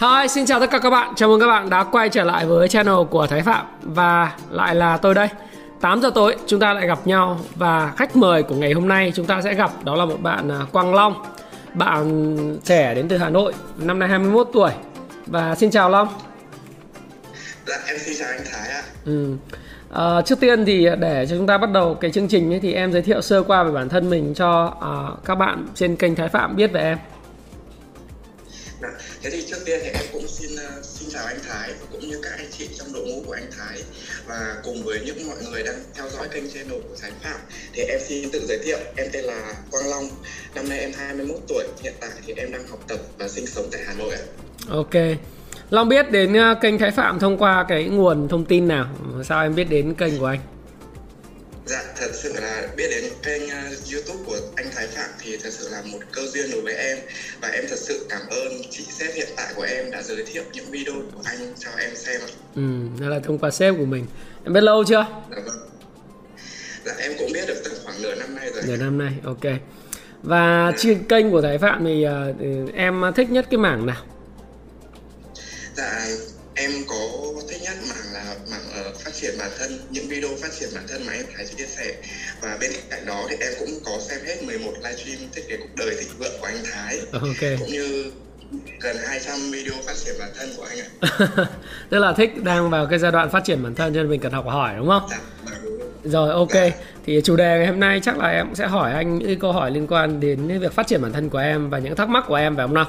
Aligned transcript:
Hi, 0.00 0.28
xin 0.28 0.46
chào 0.46 0.60
tất 0.60 0.70
cả 0.70 0.78
các 0.78 0.90
bạn. 0.90 1.14
Chào 1.16 1.28
mừng 1.28 1.40
các 1.40 1.46
bạn 1.46 1.70
đã 1.70 1.84
quay 1.84 2.08
trở 2.08 2.24
lại 2.24 2.46
với 2.46 2.68
channel 2.68 2.94
của 3.10 3.26
Thái 3.26 3.42
Phạm 3.42 3.66
và 3.82 4.36
lại 4.50 4.74
là 4.74 4.96
tôi 4.96 5.14
đây. 5.14 5.28
8 5.80 6.00
giờ 6.02 6.10
tối 6.14 6.36
chúng 6.46 6.60
ta 6.60 6.72
lại 6.72 6.86
gặp 6.86 7.06
nhau 7.06 7.40
và 7.54 7.92
khách 7.96 8.16
mời 8.16 8.42
của 8.42 8.54
ngày 8.54 8.72
hôm 8.72 8.88
nay 8.88 9.12
chúng 9.14 9.26
ta 9.26 9.42
sẽ 9.42 9.54
gặp 9.54 9.84
đó 9.84 9.94
là 9.96 10.04
một 10.04 10.16
bạn 10.22 10.48
à, 10.50 10.60
Quang 10.72 10.94
Long. 10.94 11.24
Bạn 11.74 12.36
trẻ 12.64 12.94
đến 12.94 13.08
từ 13.08 13.18
Hà 13.18 13.28
Nội, 13.28 13.52
năm 13.78 13.98
nay 13.98 14.08
21 14.08 14.48
tuổi. 14.52 14.70
Và 15.26 15.54
xin 15.54 15.70
chào 15.70 15.90
Long. 15.90 16.08
Dạ, 17.66 17.76
em 17.86 17.98
xin 17.98 18.14
chào 18.18 18.28
anh 18.28 18.40
Thái 18.52 18.70
ạ. 18.70 18.82
Ừ. 19.04 19.36
À, 19.92 20.22
trước 20.26 20.40
tiên 20.40 20.64
thì 20.64 20.88
để 21.00 21.26
cho 21.30 21.36
chúng 21.36 21.46
ta 21.46 21.58
bắt 21.58 21.70
đầu 21.72 21.94
cái 21.94 22.10
chương 22.10 22.28
trình 22.28 22.52
ấy 22.52 22.60
thì 22.60 22.72
em 22.72 22.92
giới 22.92 23.02
thiệu 23.02 23.22
sơ 23.22 23.42
qua 23.42 23.62
về 23.62 23.70
bản 23.72 23.88
thân 23.88 24.10
mình 24.10 24.34
cho 24.34 24.64
uh, 24.64 25.24
các 25.24 25.34
bạn 25.34 25.66
trên 25.74 25.96
kênh 25.96 26.14
Thái 26.14 26.28
Phạm 26.28 26.56
biết 26.56 26.72
về 26.72 26.80
em. 26.80 26.98
Thế 29.22 29.30
thì 29.30 29.44
trước 29.50 29.56
tiên 29.66 29.80
thì 29.82 29.90
em 29.90 30.04
cũng 30.12 30.28
xin 30.28 30.50
uh, 30.52 30.84
xin 30.84 31.08
chào 31.12 31.26
anh 31.26 31.38
Thái 31.48 31.70
và 31.80 31.86
cũng 31.92 32.08
như 32.08 32.20
các 32.22 32.30
anh 32.36 32.46
chị 32.58 32.68
trong 32.78 32.92
đội 32.92 33.06
ngũ 33.06 33.22
của 33.26 33.32
anh 33.32 33.50
Thái 33.58 33.82
và 34.26 34.56
cùng 34.64 34.82
với 34.84 35.00
những 35.06 35.28
mọi 35.28 35.36
người 35.50 35.62
đang 35.62 35.74
theo 35.94 36.08
dõi 36.08 36.28
kênh 36.28 36.50
channel 36.50 36.80
của 36.88 36.96
Thái 37.00 37.10
Phạm 37.22 37.40
thì 37.72 37.82
em 37.82 38.00
xin 38.08 38.30
tự 38.30 38.46
giới 38.48 38.58
thiệu 38.64 38.78
em 38.96 39.06
tên 39.12 39.24
là 39.24 39.54
Quang 39.70 39.88
Long 39.90 40.08
năm 40.54 40.68
nay 40.68 40.78
em 40.78 40.92
21 40.96 41.36
tuổi 41.48 41.64
hiện 41.82 41.94
tại 42.00 42.10
thì 42.26 42.34
em 42.36 42.52
đang 42.52 42.66
học 42.66 42.80
tập 42.88 42.98
và 43.18 43.28
sinh 43.28 43.46
sống 43.46 43.68
tại 43.72 43.80
Hà 43.86 43.94
Nội 43.94 44.14
ạ. 44.14 44.22
Ok. 44.68 45.18
Long 45.70 45.88
biết 45.88 46.10
đến 46.10 46.34
ờ, 46.34 46.54
kênh 46.54 46.78
Thái 46.78 46.90
Phạm 46.90 47.18
thông 47.18 47.38
qua 47.38 47.64
cái 47.68 47.84
nguồn 47.84 48.28
thông 48.28 48.44
tin 48.44 48.68
nào? 48.68 48.86
Sao 49.24 49.42
em 49.42 49.54
biết 49.54 49.64
đến 49.70 49.94
kênh 49.94 50.18
của 50.18 50.26
anh? 50.26 50.40
Dạ, 51.70 51.84
thật 51.96 52.10
sự 52.14 52.32
là 52.40 52.68
biết 52.76 52.88
đến 52.90 53.04
kênh 53.22 53.42
uh, 53.44 53.92
YouTube 53.92 54.24
của 54.26 54.36
anh 54.56 54.66
Thái 54.74 54.86
Phạm 54.86 55.10
thì 55.18 55.36
thật 55.36 55.50
sự 55.52 55.68
là 55.68 55.82
một 55.82 55.98
cơ 56.12 56.22
duyên 56.26 56.50
đối 56.50 56.60
với 56.60 56.74
em 56.74 56.98
và 57.40 57.48
em 57.48 57.64
thật 57.68 57.78
sự 57.78 58.06
cảm 58.08 58.20
ơn 58.30 58.62
chị 58.70 58.84
sếp 58.90 59.14
hiện 59.14 59.28
tại 59.36 59.52
của 59.56 59.62
em 59.62 59.90
đã 59.90 60.02
giới 60.02 60.24
thiệu 60.26 60.42
những 60.52 60.70
video 60.70 60.94
của 61.14 61.20
anh 61.24 61.54
cho 61.58 61.70
em 61.78 61.96
xem 61.96 62.20
ạ. 62.20 62.30
Ừ, 62.54 62.62
đó 63.00 63.08
là 63.08 63.18
thông 63.18 63.38
qua 63.38 63.50
sếp 63.50 63.74
của 63.78 63.84
mình. 63.84 64.06
Em 64.44 64.52
biết 64.52 64.60
lâu 64.60 64.84
chưa? 64.84 65.06
Dạ 65.30 65.36
vâng. 65.44 65.68
Dạ 66.84 66.92
em 66.98 67.12
cũng 67.18 67.32
biết 67.32 67.44
được 67.46 67.62
từ 67.64 67.70
khoảng 67.84 68.02
nửa 68.02 68.14
năm 68.14 68.34
nay 68.34 68.50
rồi. 68.54 68.62
Nửa 68.66 68.76
năm 68.76 68.98
nay, 68.98 69.12
ok. 69.24 69.60
Và 70.22 70.72
trên 70.78 71.04
kênh 71.04 71.30
của 71.30 71.42
Thái 71.42 71.58
Phạm 71.58 71.84
thì 71.84 72.06
uh, 72.06 72.74
em 72.74 73.02
thích 73.16 73.30
nhất 73.30 73.46
cái 73.50 73.58
mảng 73.58 73.86
nào? 73.86 74.04
Dạ 75.76 76.06
em 76.54 76.70
có 76.88 77.08
triển 79.30 79.38
bản 79.38 79.50
thân 79.58 79.78
những 79.90 80.08
video 80.08 80.30
phát 80.42 80.48
triển 80.60 80.68
bản 80.74 80.84
thân 80.88 81.06
mà 81.06 81.12
em 81.12 81.24
Thái 81.36 81.46
chia 81.46 81.66
sẻ 81.66 81.94
và 82.42 82.56
bên 82.60 82.70
cạnh 82.90 83.06
đó 83.06 83.26
thì 83.30 83.36
em 83.40 83.52
cũng 83.58 83.70
có 83.84 83.92
xem 84.00 84.18
hết 84.26 84.42
11 84.46 84.72
livestream 84.76 85.30
thiết 85.32 85.42
kế 85.48 85.56
cuộc 85.56 85.74
đời 85.76 85.96
thịnh 86.00 86.18
vượng 86.18 86.32
của 86.40 86.46
anh 86.46 86.56
Thái 86.72 86.98
Ok. 87.12 87.58
cũng 87.58 87.68
như 87.68 88.12
gần 88.80 88.96
200 89.06 89.36
video 89.52 89.74
phát 89.86 89.92
triển 90.04 90.14
bản 90.20 90.28
thân 90.38 90.48
của 90.56 90.66
anh 90.70 90.78
ạ. 90.78 91.46
Tức 91.90 91.98
là 91.98 92.12
thích 92.12 92.44
đang 92.44 92.70
vào 92.70 92.86
cái 92.86 92.98
giai 92.98 93.12
đoạn 93.12 93.30
phát 93.30 93.44
triển 93.44 93.62
bản 93.62 93.74
thân 93.74 93.94
cho 93.94 94.00
nên 94.00 94.10
mình 94.10 94.20
cần 94.20 94.32
học 94.32 94.44
hỏi 94.48 94.74
đúng 94.78 94.88
không? 94.88 95.02
Dạ, 95.10 95.18
vâng, 95.44 95.78
rồi. 96.04 96.32
Ok. 96.32 96.52
Dạ. 96.52 96.70
Thì 97.06 97.20
chủ 97.24 97.36
đề 97.36 97.58
ngày 97.58 97.66
hôm 97.66 97.80
nay 97.80 98.00
chắc 98.02 98.18
là 98.18 98.28
em 98.28 98.54
sẽ 98.54 98.66
hỏi 98.66 98.92
anh 98.92 99.18
những 99.18 99.38
câu 99.38 99.52
hỏi 99.52 99.70
liên 99.70 99.86
quan 99.86 100.20
đến 100.20 100.60
việc 100.60 100.72
phát 100.72 100.86
triển 100.86 101.02
bản 101.02 101.12
thân 101.12 101.28
của 101.28 101.38
em 101.38 101.70
và 101.70 101.78
những 101.78 101.96
thắc 101.96 102.08
mắc 102.08 102.24
của 102.28 102.34
em 102.34 102.56
phải 102.56 102.66
không 102.66 102.74
nào? 102.74 102.86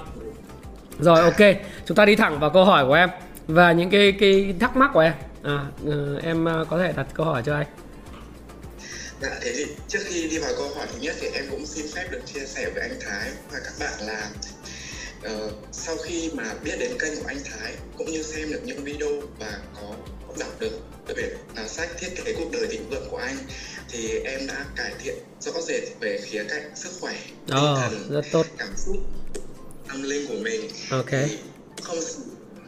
Rồi 0.99 1.21
ok, 1.21 1.55
chúng 1.85 1.95
ta 1.95 2.05
đi 2.05 2.15
thẳng 2.15 2.39
vào 2.39 2.49
câu 2.49 2.65
hỏi 2.65 2.85
của 2.85 2.93
em 2.93 3.09
và 3.47 3.71
những 3.71 3.89
cái 3.89 4.11
cái 4.11 4.53
thắc 4.59 4.77
mắc 4.77 4.91
của 4.93 4.99
em. 4.99 5.13
À, 5.43 5.65
ờ, 5.85 6.19
em 6.23 6.45
ờ, 6.45 6.65
có 6.69 6.79
thể 6.79 6.93
đặt 6.97 7.07
câu 7.13 7.25
hỏi 7.25 7.43
cho 7.45 7.55
anh. 7.55 7.67
Dạ, 9.21 9.39
thế 9.41 9.53
thì 9.55 9.65
trước 9.87 9.99
khi 10.03 10.27
đi 10.27 10.37
vào 10.37 10.51
câu 10.57 10.69
hỏi 10.75 10.87
thứ 10.93 10.99
nhất 11.01 11.15
thì 11.19 11.27
em 11.27 11.45
cũng 11.51 11.65
xin 11.65 11.85
phép 11.95 12.07
được 12.11 12.19
chia 12.33 12.45
sẻ 12.45 12.69
với 12.73 12.81
anh 12.81 12.99
Thái 12.99 13.31
và 13.51 13.59
các 13.63 13.73
bạn 13.79 14.07
là 14.07 14.29
ờ, 15.23 15.51
sau 15.71 15.95
khi 15.97 16.31
mà 16.33 16.53
biết 16.63 16.75
đến 16.79 16.91
kênh 16.99 17.15
của 17.15 17.27
anh 17.27 17.37
Thái 17.51 17.73
cũng 17.97 18.11
như 18.11 18.23
xem 18.23 18.51
được 18.51 18.61
những 18.65 18.83
video 18.83 19.09
và 19.39 19.59
có 19.75 19.95
đọc 20.39 20.59
được 20.59 20.79
về 21.07 21.35
là 21.55 21.67
sách 21.67 21.89
thiết 21.99 22.09
kế 22.25 22.33
cuộc 22.33 22.49
đời 22.51 22.67
thịnh 22.71 22.89
vượng 22.89 23.07
của 23.09 23.17
anh 23.17 23.37
thì 23.89 24.19
em 24.19 24.47
đã 24.47 24.65
cải 24.75 24.91
thiện 25.03 25.15
rõ 25.41 25.51
rệt 25.61 25.83
về 25.99 26.19
khía 26.23 26.43
cạnh 26.49 26.71
sức 26.75 26.89
khỏe, 27.01 27.15
tinh 27.47 27.57
Ồ, 27.57 27.75
thần, 27.75 28.07
rất 28.09 28.25
tốt. 28.31 28.45
cảm 28.57 28.73
xúc, 28.77 28.97
tâm 29.87 30.03
linh 30.03 30.27
của 30.27 30.37
mình. 30.43 30.61
Ok. 30.91 31.11
Thì 31.11 31.37
không 31.83 31.97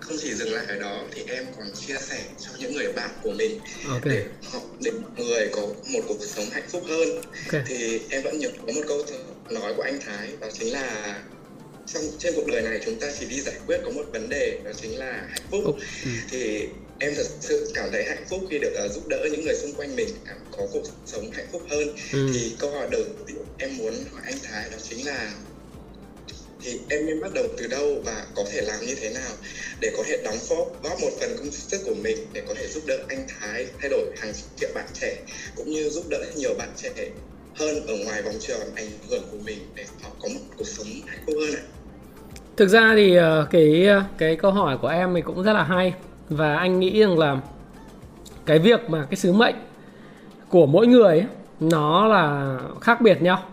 không 0.07 0.17
chỉ 0.21 0.33
dừng 0.33 0.53
lại 0.53 0.65
ở 0.67 0.75
đó 0.75 1.03
thì 1.15 1.21
em 1.27 1.45
còn 1.57 1.71
chia 1.87 1.95
sẻ 2.09 2.19
cho 2.39 2.49
những 2.59 2.73
người 2.75 2.93
bạn 2.93 3.09
của 3.23 3.31
mình 3.31 3.59
Ok. 3.89 4.05
để 4.05 4.23
họ 4.43 4.59
để 4.81 4.91
mọi 4.91 5.25
người 5.25 5.47
có 5.51 5.61
một 5.87 6.01
cuộc 6.07 6.17
sống 6.35 6.45
hạnh 6.51 6.67
phúc 6.71 6.83
hơn 6.87 7.15
Ok. 7.15 7.61
thì 7.67 7.99
em 8.09 8.23
vẫn 8.23 8.39
nhớ 8.39 8.49
có 8.67 8.73
một 8.73 8.81
câu 8.87 9.05
nói 9.49 9.73
của 9.77 9.81
anh 9.83 9.99
Thái 10.05 10.29
đó 10.41 10.47
chính 10.59 10.73
là 10.73 11.19
trong 11.93 12.03
trên 12.19 12.33
cuộc 12.35 12.47
đời 12.47 12.61
này 12.61 12.79
chúng 12.85 12.99
ta 12.99 13.07
chỉ 13.19 13.25
đi 13.25 13.41
giải 13.41 13.55
quyết 13.67 13.77
có 13.85 13.91
một 13.91 14.03
vấn 14.13 14.29
đề 14.29 14.59
đó 14.65 14.71
chính 14.81 14.97
là 14.99 15.27
hạnh 15.29 15.43
phúc. 15.51 15.61
Ừ. 16.05 16.09
thì 16.31 16.67
em 16.99 17.13
thật 17.15 17.25
sự 17.41 17.71
cảm 17.73 17.89
thấy 17.91 18.03
hạnh 18.03 18.25
phúc 18.29 18.39
khi 18.49 18.59
được 18.59 18.73
uh, 18.85 18.91
giúp 18.93 19.07
đỡ 19.07 19.27
những 19.31 19.45
người 19.45 19.55
xung 19.55 19.73
quanh 19.73 19.95
mình 19.95 20.09
cảm 20.27 20.37
có 20.51 20.67
cuộc 20.73 20.83
sống 21.05 21.31
hạnh 21.31 21.47
phúc 21.51 21.61
hơn 21.69 21.95
Ừ. 22.13 22.29
thì 22.33 22.55
câu 22.59 22.71
hỏi 22.71 22.87
đầu 22.91 23.01
tiên 23.27 23.37
em 23.57 23.77
muốn 23.77 23.93
hỏi 24.11 24.21
anh 24.25 24.37
Thái 24.43 24.69
đó 24.71 24.77
chính 24.89 25.05
là 25.05 25.31
thì 26.63 26.79
em 26.89 27.05
nên 27.05 27.21
bắt 27.21 27.33
đầu 27.33 27.45
từ 27.57 27.67
đâu 27.67 28.01
và 28.05 28.25
có 28.35 28.43
thể 28.51 28.61
làm 28.61 28.85
như 28.85 28.95
thế 28.95 29.09
nào 29.09 29.31
để 29.79 29.91
có 29.97 30.03
thể 30.07 30.21
đóng 30.25 30.37
góp 30.49 30.83
góp 30.83 31.01
một 31.01 31.09
phần 31.19 31.29
công 31.37 31.51
sức 31.51 31.81
của 31.85 31.95
mình 32.03 32.17
để 32.33 32.43
có 32.47 32.53
thể 32.53 32.67
giúp 32.67 32.83
đỡ 32.87 32.97
anh 33.09 33.27
Thái 33.27 33.65
thay 33.81 33.89
đổi 33.89 34.11
hàng 34.17 34.33
triệu 34.55 34.69
bạn 34.75 34.85
trẻ 34.93 35.17
cũng 35.55 35.71
như 35.71 35.89
giúp 35.89 36.03
đỡ 36.09 36.25
nhiều 36.35 36.53
bạn 36.57 36.69
trẻ 36.75 36.89
hơn 37.55 37.87
ở 37.87 37.93
ngoài 38.05 38.21
vòng 38.21 38.35
tròn 38.39 38.61
ảnh 38.75 38.87
hưởng 39.09 39.23
của 39.31 39.37
mình 39.45 39.57
để 39.75 39.85
họ 40.01 40.09
có 40.19 40.29
một 40.33 40.39
cuộc 40.57 40.67
sống 40.67 40.87
hạnh 41.07 41.23
phúc 41.25 41.35
hơn 41.39 41.55
ạ. 41.55 41.63
Thực 42.57 42.67
ra 42.67 42.93
thì 42.95 43.15
ờ, 43.15 43.47
cái 43.51 43.85
ờ, 43.85 44.03
cái 44.17 44.35
câu 44.35 44.51
hỏi 44.51 44.77
của 44.81 44.87
em 44.87 45.15
thì 45.15 45.21
cũng 45.21 45.43
rất 45.43 45.53
là 45.53 45.63
hay 45.63 45.93
và 46.29 46.55
anh 46.55 46.79
nghĩ 46.79 46.99
rằng 46.99 47.19
là 47.19 47.41
cái 48.45 48.59
việc 48.59 48.89
mà 48.89 49.07
cái 49.09 49.15
sứ 49.17 49.33
mệnh 49.33 49.55
của 50.49 50.65
mỗi 50.65 50.87
người 50.87 51.19
ấy, 51.19 51.25
nó 51.59 52.07
là 52.07 52.57
khác 52.81 53.01
biệt 53.01 53.21
nhau. 53.21 53.43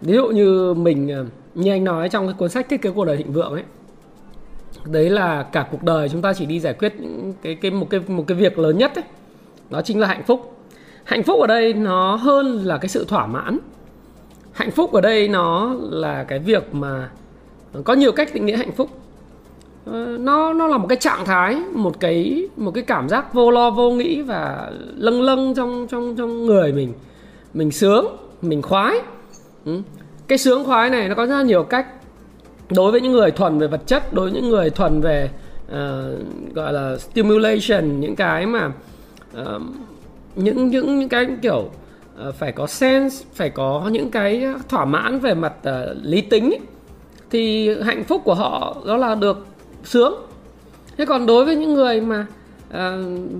Ví 0.00 0.14
dụ 0.14 0.26
như 0.26 0.74
mình 0.74 1.08
ờ, 1.08 1.24
như 1.54 1.70
anh 1.70 1.84
nói, 1.84 2.08
trong 2.08 2.26
cái 2.26 2.34
cuốn 2.38 2.48
sách 2.48 2.68
thiết 2.68 2.82
kế 2.82 2.90
cuộc 2.90 3.04
đời 3.04 3.16
thịnh 3.16 3.32
vượng 3.32 3.52
ấy, 3.52 3.62
đấy 4.84 5.10
là 5.10 5.42
cả 5.42 5.68
cuộc 5.70 5.82
đời 5.82 6.08
chúng 6.08 6.22
ta 6.22 6.32
chỉ 6.32 6.46
đi 6.46 6.60
giải 6.60 6.74
quyết 6.74 6.94
những 7.00 7.32
cái 7.42 7.54
cái, 7.54 7.70
một 7.70 7.86
cái 7.90 8.00
một 8.08 8.24
cái 8.26 8.38
việc 8.38 8.58
lớn 8.58 8.78
nhất 8.78 8.94
ấy, 8.94 9.04
đó 9.70 9.82
chính 9.82 10.00
là 10.00 10.06
hạnh 10.06 10.22
phúc. 10.26 10.56
Hạnh 11.04 11.22
phúc 11.22 11.40
ở 11.40 11.46
đây 11.46 11.74
nó 11.74 12.16
hơn 12.16 12.64
là 12.64 12.78
cái 12.78 12.88
sự 12.88 13.04
thỏa 13.04 13.26
mãn. 13.26 13.58
Hạnh 14.52 14.70
phúc 14.70 14.92
ở 14.92 15.00
đây 15.00 15.28
nó 15.28 15.74
là 15.90 16.24
cái 16.24 16.38
việc 16.38 16.74
mà 16.74 17.10
có 17.84 17.94
nhiều 17.94 18.12
cách 18.12 18.34
định 18.34 18.46
nghĩa 18.46 18.56
hạnh 18.56 18.72
phúc. 18.72 18.88
Ờ, 19.86 20.16
nó 20.20 20.52
nó 20.52 20.66
là 20.66 20.78
một 20.78 20.86
cái 20.88 20.98
trạng 20.98 21.24
thái, 21.24 21.56
một 21.72 22.00
cái 22.00 22.48
một 22.56 22.70
cái 22.70 22.84
cảm 22.84 23.08
giác 23.08 23.34
vô 23.34 23.50
lo, 23.50 23.70
vô 23.70 23.90
nghĩ 23.90 24.22
và 24.22 24.70
lâng 24.96 25.22
lâng 25.22 25.54
trong 25.54 25.86
trong 25.90 26.16
trong 26.16 26.46
người 26.46 26.72
mình. 26.72 26.92
Mình 27.54 27.70
sướng, 27.70 28.06
mình 28.42 28.62
khoái. 28.62 28.98
Ừ 29.64 29.80
cái 30.28 30.38
sướng 30.38 30.64
khoái 30.64 30.90
này 30.90 31.08
nó 31.08 31.14
có 31.14 31.26
rất 31.26 31.36
là 31.36 31.42
nhiều 31.42 31.62
cách 31.62 31.86
đối 32.70 32.92
với 32.92 33.00
những 33.00 33.12
người 33.12 33.30
thuần 33.30 33.58
về 33.58 33.66
vật 33.66 33.80
chất 33.86 34.12
đối 34.12 34.30
với 34.30 34.40
những 34.40 34.50
người 34.50 34.70
thuần 34.70 35.00
về 35.00 35.30
uh, 35.66 36.54
gọi 36.54 36.72
là 36.72 36.96
stimulation 36.98 38.00
những 38.00 38.16
cái 38.16 38.46
mà 38.46 38.72
uh, 39.40 39.62
những 40.36 40.68
những 40.68 40.98
những 40.98 41.08
cái 41.08 41.26
kiểu 41.42 41.70
uh, 42.28 42.34
phải 42.34 42.52
có 42.52 42.66
sense 42.66 43.24
phải 43.34 43.50
có 43.50 43.88
những 43.92 44.10
cái 44.10 44.46
thỏa 44.68 44.84
mãn 44.84 45.18
về 45.18 45.34
mặt 45.34 45.52
uh, 45.68 45.96
lý 46.02 46.20
tính 46.20 46.50
ấy. 46.50 46.60
thì 47.30 47.74
hạnh 47.82 48.04
phúc 48.04 48.22
của 48.24 48.34
họ 48.34 48.76
đó 48.86 48.96
là 48.96 49.14
được 49.14 49.46
sướng 49.84 50.14
thế 50.96 51.04
còn 51.04 51.26
đối 51.26 51.44
với 51.44 51.56
những 51.56 51.74
người 51.74 52.00
mà 52.00 52.26
uh, 52.68 52.74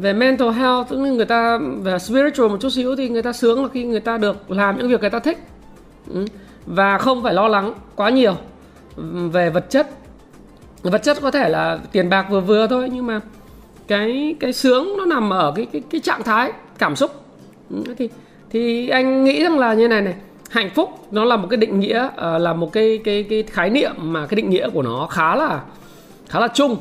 về 0.00 0.12
mental 0.12 0.50
health 0.50 0.88
tức 0.88 1.00
là 1.00 1.10
người 1.10 1.26
ta 1.26 1.58
về 1.82 1.98
spiritual 1.98 2.50
một 2.50 2.56
chút 2.60 2.70
xíu 2.70 2.96
thì 2.96 3.08
người 3.08 3.22
ta 3.22 3.32
sướng 3.32 3.62
là 3.62 3.68
khi 3.68 3.84
người 3.84 4.00
ta 4.00 4.18
được 4.18 4.50
làm 4.50 4.78
những 4.78 4.88
việc 4.88 5.00
người 5.00 5.10
ta 5.10 5.18
thích 5.18 5.38
Ừ 6.12 6.24
và 6.66 6.98
không 6.98 7.22
phải 7.22 7.34
lo 7.34 7.48
lắng 7.48 7.74
quá 7.96 8.10
nhiều 8.10 8.34
về 9.32 9.50
vật 9.50 9.70
chất. 9.70 9.90
Vật 10.82 11.02
chất 11.02 11.18
có 11.22 11.30
thể 11.30 11.48
là 11.48 11.78
tiền 11.92 12.10
bạc 12.10 12.26
vừa 12.30 12.40
vừa 12.40 12.66
thôi 12.66 12.88
nhưng 12.92 13.06
mà 13.06 13.20
cái 13.88 14.36
cái 14.40 14.52
sướng 14.52 14.96
nó 14.98 15.04
nằm 15.04 15.30
ở 15.30 15.52
cái 15.56 15.66
cái 15.72 15.82
cái 15.90 16.00
trạng 16.00 16.22
thái 16.22 16.52
cảm 16.78 16.96
xúc. 16.96 17.10
Ừ, 17.70 17.94
thì 17.98 18.08
thì 18.50 18.88
anh 18.88 19.24
nghĩ 19.24 19.42
rằng 19.42 19.58
là 19.58 19.74
như 19.74 19.88
này 19.88 20.00
này 20.00 20.14
hạnh 20.50 20.70
phúc 20.74 20.90
nó 21.10 21.24
là 21.24 21.36
một 21.36 21.46
cái 21.50 21.56
định 21.56 21.80
nghĩa 21.80 22.08
ờ, 22.16 22.38
là 22.38 22.52
một 22.52 22.72
cái 22.72 23.00
cái 23.04 23.22
cái 23.30 23.42
khái 23.42 23.70
niệm 23.70 23.92
mà 23.98 24.26
cái 24.26 24.36
định 24.36 24.50
nghĩa 24.50 24.68
của 24.68 24.82
nó 24.82 25.06
khá 25.10 25.34
là 25.34 25.62
khá 26.28 26.40
là 26.40 26.48
chung. 26.48 26.76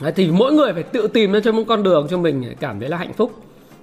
Đấy, 0.00 0.12
thì 0.16 0.30
mỗi 0.30 0.52
người 0.52 0.72
phải 0.72 0.82
tự 0.82 1.06
tìm 1.06 1.32
ra 1.32 1.40
cho 1.44 1.52
một 1.52 1.62
con 1.68 1.82
đường 1.82 2.06
cho 2.10 2.18
mình 2.18 2.54
cảm 2.60 2.80
thấy 2.80 2.88
là 2.88 2.96
hạnh 2.96 3.12
phúc. 3.12 3.32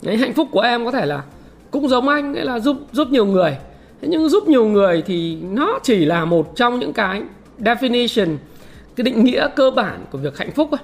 Đấy, 0.01 0.17
hạnh 0.17 0.33
phúc 0.33 0.47
của 0.51 0.61
em 0.61 0.85
có 0.85 0.91
thể 0.91 1.05
là 1.05 1.23
cũng 1.71 1.87
giống 1.87 2.07
anh 2.07 2.31
nghĩa 2.31 2.43
là 2.43 2.59
giúp 2.59 2.77
giúp 2.91 3.07
nhiều 3.11 3.25
người 3.25 3.57
thế 4.01 4.07
nhưng 4.07 4.29
giúp 4.29 4.47
nhiều 4.47 4.65
người 4.65 5.03
thì 5.05 5.37
nó 5.41 5.79
chỉ 5.83 6.05
là 6.05 6.25
một 6.25 6.55
trong 6.55 6.79
những 6.79 6.93
cái 6.93 7.23
definition 7.59 8.37
cái 8.95 9.03
định 9.03 9.23
nghĩa 9.23 9.47
cơ 9.55 9.71
bản 9.71 10.05
của 10.11 10.17
việc 10.17 10.37
hạnh 10.37 10.51
phúc 10.51 10.67
thôi. 10.71 10.79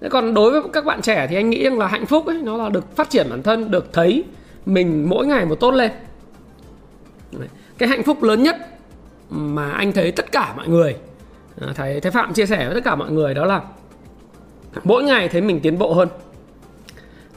Thế 0.00 0.08
còn 0.08 0.34
đối 0.34 0.50
với 0.50 0.62
các 0.72 0.84
bạn 0.84 1.02
trẻ 1.02 1.26
thì 1.30 1.36
anh 1.36 1.50
nghĩ 1.50 1.64
rằng 1.64 1.78
là 1.78 1.86
hạnh 1.86 2.06
phúc 2.06 2.26
ấy 2.26 2.42
nó 2.42 2.56
là 2.56 2.68
được 2.68 2.96
phát 2.96 3.10
triển 3.10 3.26
bản 3.30 3.42
thân 3.42 3.70
được 3.70 3.92
thấy 3.92 4.24
mình 4.66 5.08
mỗi 5.08 5.26
ngày 5.26 5.44
một 5.44 5.54
tốt 5.54 5.70
lên. 5.70 5.90
Cái 7.78 7.88
hạnh 7.88 8.02
phúc 8.02 8.22
lớn 8.22 8.42
nhất 8.42 8.56
mà 9.30 9.70
anh 9.70 9.92
thấy 9.92 10.12
tất 10.12 10.32
cả 10.32 10.54
mọi 10.56 10.68
người 10.68 10.96
à, 11.60 11.68
thấy 11.74 12.00
thấy 12.00 12.12
phạm 12.12 12.32
chia 12.32 12.46
sẻ 12.46 12.66
với 12.66 12.74
tất 12.74 12.84
cả 12.84 12.94
mọi 12.94 13.10
người 13.10 13.34
đó 13.34 13.44
là 13.44 13.62
mỗi 14.84 15.02
ngày 15.02 15.28
thấy 15.28 15.40
mình 15.40 15.60
tiến 15.60 15.78
bộ 15.78 15.94
hơn. 15.94 16.08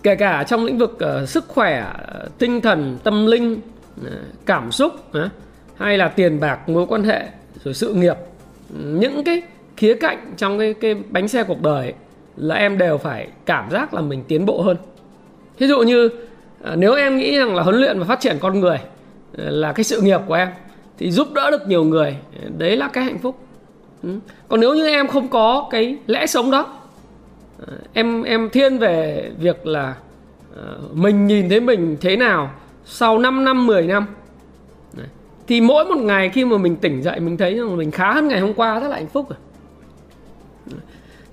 Kể 0.03 0.15
cả 0.15 0.43
trong 0.47 0.65
lĩnh 0.65 0.77
vực 0.77 0.97
uh, 1.23 1.29
sức 1.29 1.45
khỏe 1.47 1.93
ờ, 2.07 2.29
tinh 2.37 2.61
thần 2.61 2.97
tâm 3.03 3.25
linh 3.25 3.61
Ờ, 4.05 4.11
cảm 4.45 4.71
xúc 4.71 4.93
ờ, 5.11 5.29
hay 5.75 5.97
là 5.97 6.07
tiền 6.07 6.39
bạc 6.39 6.69
mối 6.69 6.85
quan 6.87 7.03
hệ 7.03 7.27
rồi 7.63 7.73
sự 7.73 7.93
nghiệp. 7.93 8.15
Những 8.79 9.23
cái 9.23 9.41
khía 9.77 9.93
cạnh 9.93 10.33
trong 10.37 10.59
cái 10.59 10.73
cái 10.73 10.95
bánh 11.09 11.27
xe 11.27 11.43
cuộc 11.43 11.61
đời 11.61 11.85
ấy, 11.85 11.93
là 12.37 12.55
em 12.55 12.77
đều 12.77 12.97
phải 12.97 13.27
cảm 13.45 13.71
giác 13.71 13.93
là 13.93 14.01
mình 14.01 14.23
tiến 14.27 14.45
bộ 14.45 14.61
hơn. 14.61 14.77
Ví 15.57 15.67
dụ 15.67 15.79
như 15.79 16.09
à, 16.63 16.75
nếu 16.75 16.93
em 16.93 17.17
nghĩ 17.17 17.37
rằng 17.37 17.55
là 17.55 17.63
huấn 17.63 17.75
luyện 17.75 17.99
và 17.99 18.05
phát 18.05 18.19
triển 18.19 18.37
con 18.39 18.59
người 18.59 18.77
ờ, 19.37 19.49
là 19.49 19.73
cái 19.73 19.83
sự 19.83 20.01
nghiệp 20.01 20.21
của 20.27 20.33
em 20.33 20.49
thì 20.97 21.11
giúp 21.11 21.33
đỡ 21.33 21.51
được 21.51 21.67
nhiều 21.67 21.83
người 21.83 22.17
đấy 22.57 22.77
là 22.77 22.87
cái 22.87 23.03
hạnh 23.03 23.17
phúc. 23.17 23.37
Ừ. 24.03 24.09
Còn 24.47 24.59
nếu 24.59 24.75
như 24.75 24.87
em 24.87 25.07
không 25.07 25.27
có 25.27 25.67
cái 25.71 25.97
lẽ 26.07 26.25
sống 26.25 26.51
đó 26.51 26.79
em 27.93 28.23
em 28.23 28.49
thiên 28.49 28.77
về 28.77 29.29
việc 29.39 29.67
là 29.67 29.95
mình 30.93 31.27
nhìn 31.27 31.49
thấy 31.49 31.59
mình 31.59 31.97
thế 32.01 32.15
nào 32.15 32.51
sau 32.89 33.19
5 33.19 33.43
năm 33.43 33.67
10 33.67 33.87
năm. 33.87 34.05
Thì 35.47 35.61
mỗi 35.61 35.85
một 35.85 35.97
ngày 35.97 36.29
khi 36.29 36.45
mà 36.45 36.57
mình 36.57 36.75
tỉnh 36.75 37.01
dậy 37.01 37.19
mình 37.19 37.37
thấy 37.37 37.53
rằng 37.53 37.77
mình 37.77 37.91
khá 37.91 38.13
hơn 38.13 38.27
ngày 38.27 38.39
hôm 38.39 38.53
qua 38.53 38.79
rất 38.79 38.87
là 38.87 38.95
hạnh 38.95 39.07
phúc 39.07 39.29
rồi. 39.29 39.39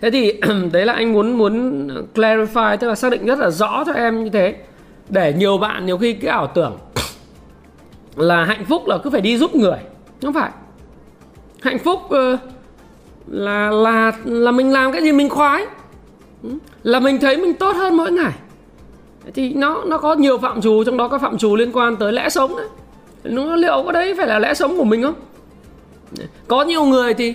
Thế 0.00 0.10
thì 0.10 0.40
đấy 0.72 0.86
là 0.86 0.92
anh 0.92 1.12
muốn 1.12 1.38
muốn 1.38 1.88
clarify 2.14 2.76
tức 2.76 2.88
là 2.88 2.94
xác 2.94 3.12
định 3.12 3.26
rất 3.26 3.38
là 3.38 3.50
rõ 3.50 3.84
cho 3.86 3.92
em 3.92 4.24
như 4.24 4.30
thế. 4.30 4.54
Để 5.08 5.32
nhiều 5.32 5.58
bạn 5.58 5.86
nhiều 5.86 5.98
khi 5.98 6.12
cái 6.12 6.30
ảo 6.30 6.46
tưởng 6.46 6.78
là 8.16 8.44
hạnh 8.44 8.64
phúc 8.64 8.82
là 8.86 8.98
cứ 8.98 9.10
phải 9.10 9.20
đi 9.20 9.38
giúp 9.38 9.54
người 9.54 9.78
không 10.22 10.34
phải. 10.34 10.50
Hạnh 11.62 11.78
phúc 11.78 12.00
uh, 12.04 12.40
là 13.26 13.70
là 13.70 14.12
là 14.24 14.50
mình 14.50 14.72
làm 14.72 14.92
cái 14.92 15.02
gì 15.02 15.12
mình 15.12 15.28
khoái. 15.28 15.66
Ừ. 16.42 16.50
Là 16.82 17.00
mình 17.00 17.18
thấy 17.20 17.36
mình 17.36 17.54
tốt 17.54 17.76
hơn 17.76 17.96
mỗi 17.96 18.12
ngày 18.12 18.32
thì 19.34 19.54
nó 19.54 19.84
nó 19.86 19.98
có 19.98 20.14
nhiều 20.14 20.38
phạm 20.38 20.60
trù 20.62 20.84
trong 20.84 20.96
đó 20.96 21.08
có 21.08 21.18
phạm 21.18 21.38
trù 21.38 21.56
liên 21.56 21.72
quan 21.72 21.96
tới 21.96 22.12
lẽ 22.12 22.28
sống 22.28 22.56
đấy. 22.56 22.66
Nó 23.24 23.56
liệu 23.56 23.82
có 23.86 23.92
đấy 23.92 24.14
phải 24.16 24.26
là 24.26 24.38
lẽ 24.38 24.54
sống 24.54 24.76
của 24.76 24.84
mình 24.84 25.02
không? 25.02 25.14
Có 26.48 26.64
nhiều 26.64 26.84
người 26.84 27.14
thì 27.14 27.34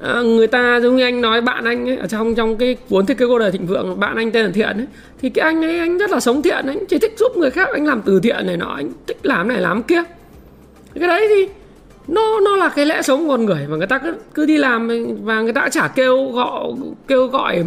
à, 0.00 0.22
người 0.22 0.46
ta 0.46 0.80
giống 0.82 0.96
như 0.96 1.04
anh 1.04 1.20
nói 1.20 1.40
bạn 1.40 1.64
anh 1.64 1.88
ấy 1.88 1.96
ở 1.96 2.06
trong 2.06 2.34
trong 2.34 2.56
cái 2.56 2.76
cuốn 2.90 3.06
thiết 3.06 3.18
kế 3.18 3.26
cuộc 3.26 3.38
đời 3.38 3.52
thịnh 3.52 3.66
vượng 3.66 4.00
bạn 4.00 4.16
anh 4.16 4.32
tên 4.32 4.44
là 4.44 4.50
thiện 4.54 4.76
ấy 4.76 4.86
thì 5.20 5.30
cái 5.30 5.44
anh 5.44 5.64
ấy 5.64 5.78
anh 5.78 5.98
rất 5.98 6.10
là 6.10 6.20
sống 6.20 6.42
thiện 6.42 6.66
anh 6.66 6.86
chỉ 6.88 6.98
thích 6.98 7.14
giúp 7.18 7.36
người 7.36 7.50
khác 7.50 7.68
anh 7.72 7.86
làm 7.86 8.02
từ 8.02 8.20
thiện 8.20 8.46
này 8.46 8.56
nọ 8.56 8.74
anh 8.76 8.90
thích 9.06 9.18
làm 9.22 9.48
này 9.48 9.60
làm 9.60 9.82
kia. 9.82 10.02
Cái 10.94 11.08
đấy 11.08 11.26
thì 11.28 11.48
nó 12.08 12.40
nó 12.40 12.56
là 12.56 12.68
cái 12.68 12.86
lẽ 12.86 13.02
sống 13.02 13.28
của 13.28 13.36
con 13.36 13.44
người 13.44 13.66
mà 13.68 13.76
người 13.76 13.86
ta 13.86 13.98
cứ 13.98 14.14
cứ 14.34 14.46
đi 14.46 14.56
làm 14.56 14.88
và 15.22 15.40
người 15.40 15.52
ta 15.52 15.68
chả 15.68 15.88
kêu 15.88 16.30
gọi 16.32 16.72
kêu 17.08 17.26
gọi 17.26 17.64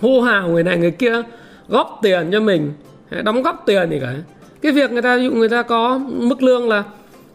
hô 0.00 0.20
hào 0.20 0.48
người 0.48 0.62
này 0.62 0.76
người 0.76 0.90
kia 0.90 1.22
góp 1.70 1.98
tiền 2.02 2.28
cho 2.32 2.40
mình 2.40 2.72
đóng 3.22 3.42
góp 3.42 3.62
tiền 3.66 3.90
gì 3.90 3.98
cả. 4.00 4.14
Cái 4.62 4.72
việc 4.72 4.92
người 4.92 5.02
ta 5.02 5.16
ví 5.16 5.24
dụ 5.24 5.30
người 5.30 5.48
ta 5.48 5.62
có 5.62 5.98
mức 6.08 6.42
lương 6.42 6.68
là 6.68 6.84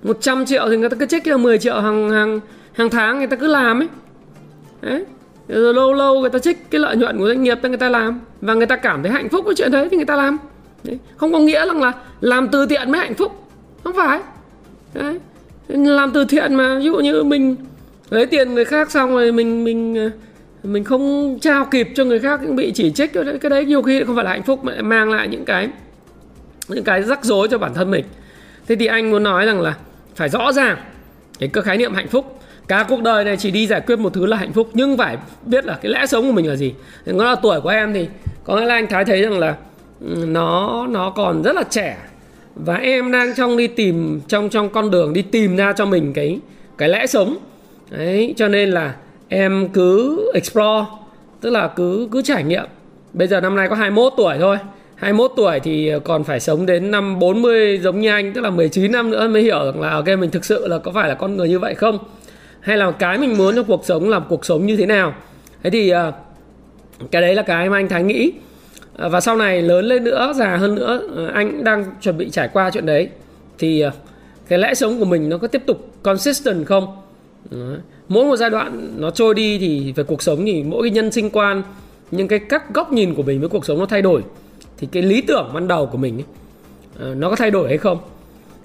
100 0.04 0.46
triệu 0.46 0.70
thì 0.70 0.78
người 0.78 0.90
ta 0.90 0.98
cứ 1.00 1.06
trích 1.06 1.24
ra 1.24 1.38
10 1.38 1.58
triệu 1.58 1.82
hàng 1.82 2.10
hàng 2.10 2.40
hàng 2.74 2.90
tháng 2.90 3.18
người 3.18 3.28
ta 3.28 3.36
cứ 3.36 3.48
làm 3.48 3.82
ấy. 3.82 3.88
Đấy. 4.82 5.06
Rồi 5.48 5.74
lâu 5.74 5.94
lâu 5.94 6.20
người 6.20 6.30
ta 6.30 6.40
trích 6.40 6.72
cái 6.72 6.82
lợi 6.82 6.96
nhuận 6.96 7.18
của 7.18 7.28
doanh 7.28 7.44
nghiệp 7.44 7.60
cho 7.64 7.70
người 7.70 7.78
ta 7.78 7.90
làm. 7.90 8.20
Và 8.42 8.54
người 8.54 8.66
ta 8.66 8.76
cảm 8.76 9.04
thấy 9.04 9.12
hạnh 9.12 9.30
phúc 9.30 9.46
với 9.46 9.56
chuyện 9.56 9.72
đấy 9.72 9.88
thì 9.92 9.98
người 9.98 10.06
ta 10.06 10.16
làm. 10.16 10.38
Đấy. 10.84 11.00
không 11.18 11.32
có 11.32 11.40
nghĩa 11.40 11.66
rằng 11.66 11.82
là 11.82 11.92
làm 12.22 12.48
từ 12.48 12.66
thiện 12.66 12.92
mới 12.92 13.02
hạnh 13.02 13.14
phúc. 13.14 13.32
Không 13.84 13.96
phải. 13.96 14.20
Đấy. 14.94 15.20
Làm 15.68 16.12
từ 16.12 16.26
thiện 16.26 16.56
mà, 16.56 16.80
ví 16.80 16.86
dụ 16.86 16.96
như 16.96 17.24
mình 17.24 17.56
lấy 18.10 18.26
tiền 18.26 18.54
người 18.54 18.66
khác 18.66 18.92
xong 18.92 19.10
rồi 19.10 19.32
mình 19.32 19.64
mình 19.64 19.96
ờ, 19.96 20.10
mình 20.66 20.84
không 20.84 21.38
trao 21.42 21.66
kịp 21.66 21.90
cho 21.96 22.04
người 22.06 22.20
khác, 22.20 22.42
bị 22.56 22.72
chỉ 22.72 22.92
trích 22.92 23.14
cái 23.14 23.50
đấy 23.50 23.66
nhiều 23.66 23.82
khi 23.82 24.04
không 24.04 24.16
phải 24.16 24.26
là 24.26 24.32
hạnh 24.32 24.44
phúc 24.44 24.64
mà 24.64 24.74
mang 24.82 25.12
lại 25.12 25.28
những 25.28 25.46
cái 25.46 25.70
những 26.68 26.84
cái 26.84 27.04
rắc 27.04 27.26
rối 27.26 27.48
cho 27.52 27.58
bản 27.58 27.74
thân 27.74 27.92
mình. 27.92 28.06
Thế 28.68 28.76
thì 28.76 28.86
anh 28.86 29.12
muốn 29.12 29.24
nói 29.24 29.46
rằng 29.46 29.62
là 29.62 29.76
phải 30.16 30.30
rõ 30.30 30.52
ràng 30.52 30.78
cái 31.40 31.50
cơ 31.50 31.62
khái 31.62 31.78
niệm 31.78 31.94
hạnh 31.94 32.08
phúc. 32.08 32.40
Cả 32.68 32.86
cuộc 32.90 33.02
đời 33.02 33.24
này 33.24 33.38
chỉ 33.38 33.52
đi 33.52 33.68
giải 33.68 33.82
quyết 33.82 34.00
một 34.00 34.14
thứ 34.14 34.26
là 34.26 34.38
hạnh 34.38 34.54
phúc, 34.54 34.70
nhưng 34.74 34.98
phải 34.98 35.18
biết 35.46 35.66
là 35.66 35.80
cái 35.82 35.92
lẽ 35.92 36.06
sống 36.06 36.28
của 36.28 36.32
mình 36.32 36.48
là 36.50 36.56
gì. 36.56 36.74
Nó 37.06 37.24
là 37.24 37.36
tuổi 37.36 37.62
của 37.62 37.70
em 37.70 37.94
thì 37.94 38.08
có 38.44 38.56
nghĩa 38.56 38.66
là 38.66 38.76
anh 38.76 38.88
thái 38.88 39.06
thấy 39.06 39.22
rằng 39.22 39.40
là 39.40 39.56
ừ, 40.02 40.26
nó 40.28 40.88
nó 40.90 41.10
còn 41.10 41.44
rất 41.44 41.56
là 41.56 41.64
trẻ. 41.70 41.98
Và 42.56 42.76
em 42.76 43.12
đang 43.12 43.36
trong 43.36 43.58
đi 43.58 43.68
tìm, 43.68 44.22
trong 44.28 44.50
trong 44.50 44.70
con 44.70 44.92
đường 44.92 45.14
đi 45.14 45.22
tìm 45.22 45.56
ra 45.56 45.74
cho 45.74 45.86
mình 45.86 46.14
cái 46.14 46.40
cái 46.78 46.90
lẽ 46.90 47.06
sống. 47.08 47.38
Đấy, 47.90 48.34
cho 48.38 48.48
nên 48.48 48.70
là 48.70 48.94
em 49.30 49.68
cứ 49.74 50.22
explore, 50.34 50.86
tức 51.42 51.50
là 51.50 51.68
cứ 51.68 52.08
cứ 52.12 52.22
trải 52.22 52.44
nghiệm. 52.44 52.66
Bây 53.14 53.28
giờ 53.28 53.42
năm 53.42 53.56
nay 53.56 53.70
có 53.70 53.76
21 53.76 54.14
tuổi 54.18 54.36
thôi. 54.40 54.58
21 54.96 55.32
tuổi 55.36 55.60
thì 55.60 55.92
còn 56.04 56.24
phải 56.24 56.40
sống 56.40 56.66
đến 56.66 56.92
năm 56.92 57.20
40 57.20 57.80
giống 57.84 58.00
như 58.00 58.10
anh, 58.10 58.34
tức 58.34 58.42
là 58.42 58.50
19 58.50 58.92
năm 58.92 59.12
nữa 59.12 59.28
mới 59.28 59.42
hiểu 59.42 59.66
rằng 59.66 59.82
là, 59.82 59.90
ok, 59.90 60.08
mình 60.08 60.32
thực 60.32 60.46
sự 60.46 60.68
là 60.68 60.78
có 60.78 60.92
phải 60.92 61.10
là 61.10 61.16
con 61.16 61.38
người 61.38 61.50
như 61.50 61.60
vậy 61.60 61.76
không? 61.76 61.98
Hay 62.60 62.78
là 62.78 62.92
cái 62.92 63.18
mình 63.18 63.38
muốn 63.38 63.56
trong 63.56 63.66
cuộc 63.66 63.86
sống 63.86 64.10
là 64.10 64.20
cuộc 64.20 64.46
sống 64.46 64.66
như 64.66 64.76
thế 64.76 64.86
nào? 64.86 65.14
Thế 65.64 65.70
thì 65.70 65.90
à, 65.90 66.12
cái 67.12 67.22
đấy 67.22 67.36
là 67.36 67.42
cái 67.42 67.70
mà 67.70 67.78
anh 67.78 67.88
thái 67.88 68.04
nghĩ. 68.04 68.32
À, 68.98 69.08
và 69.08 69.20
sau 69.20 69.38
này 69.38 69.62
lớn 69.62 69.86
lên 69.86 70.04
nữa, 70.04 70.34
già 70.36 70.58
hơn 70.58 70.76
nữa 70.76 71.02
à, 71.18 71.32
anh 71.34 71.64
đang 71.64 71.86
chuẩn 72.02 72.18
bị 72.18 72.30
trải 72.30 72.50
qua 72.54 72.70
chuyện 72.74 72.86
đấy. 72.86 73.10
Thì 73.58 73.84
cái 74.48 74.60
lẽ 74.60 74.74
sống 74.74 75.00
của 75.00 75.06
mình 75.06 75.30
nó 75.30 75.38
có 75.38 75.48
tiếp 75.48 75.62
tục 75.66 75.90
consistent 76.04 76.66
không? 76.66 77.05
Mỗi 78.08 78.26
một 78.26 78.36
giai 78.36 78.50
đoạn 78.50 78.94
nó 78.98 79.12
trôi 79.12 79.34
đi 79.34 79.58
thì 79.58 79.94
về 79.96 80.04
cuộc 80.04 80.22
sống 80.22 80.46
thì 80.46 80.64
mỗi 80.64 80.84
cái 80.84 80.92
nhân 80.92 81.12
sinh 81.12 81.30
quan 81.30 81.64
những 82.12 82.28
cái 82.28 82.40
các 82.40 82.74
góc 82.74 82.92
nhìn 82.92 83.16
của 83.16 83.24
mình 83.24 83.40
với 83.40 83.50
cuộc 83.50 83.66
sống 83.66 83.80
nó 83.80 83.86
thay 83.86 84.02
đổi. 84.02 84.24
Thì 84.78 84.88
cái 84.92 85.04
lý 85.04 85.22
tưởng 85.22 85.52
ban 85.54 85.68
đầu 85.68 85.86
của 85.86 85.98
mình 85.98 86.18
ấy, 86.18 86.26
ờ, 87.00 87.16
nó 87.16 87.30
có 87.30 87.36
thay 87.36 87.52
đổi 87.52 87.68
hay 87.68 87.78
không? 87.78 87.98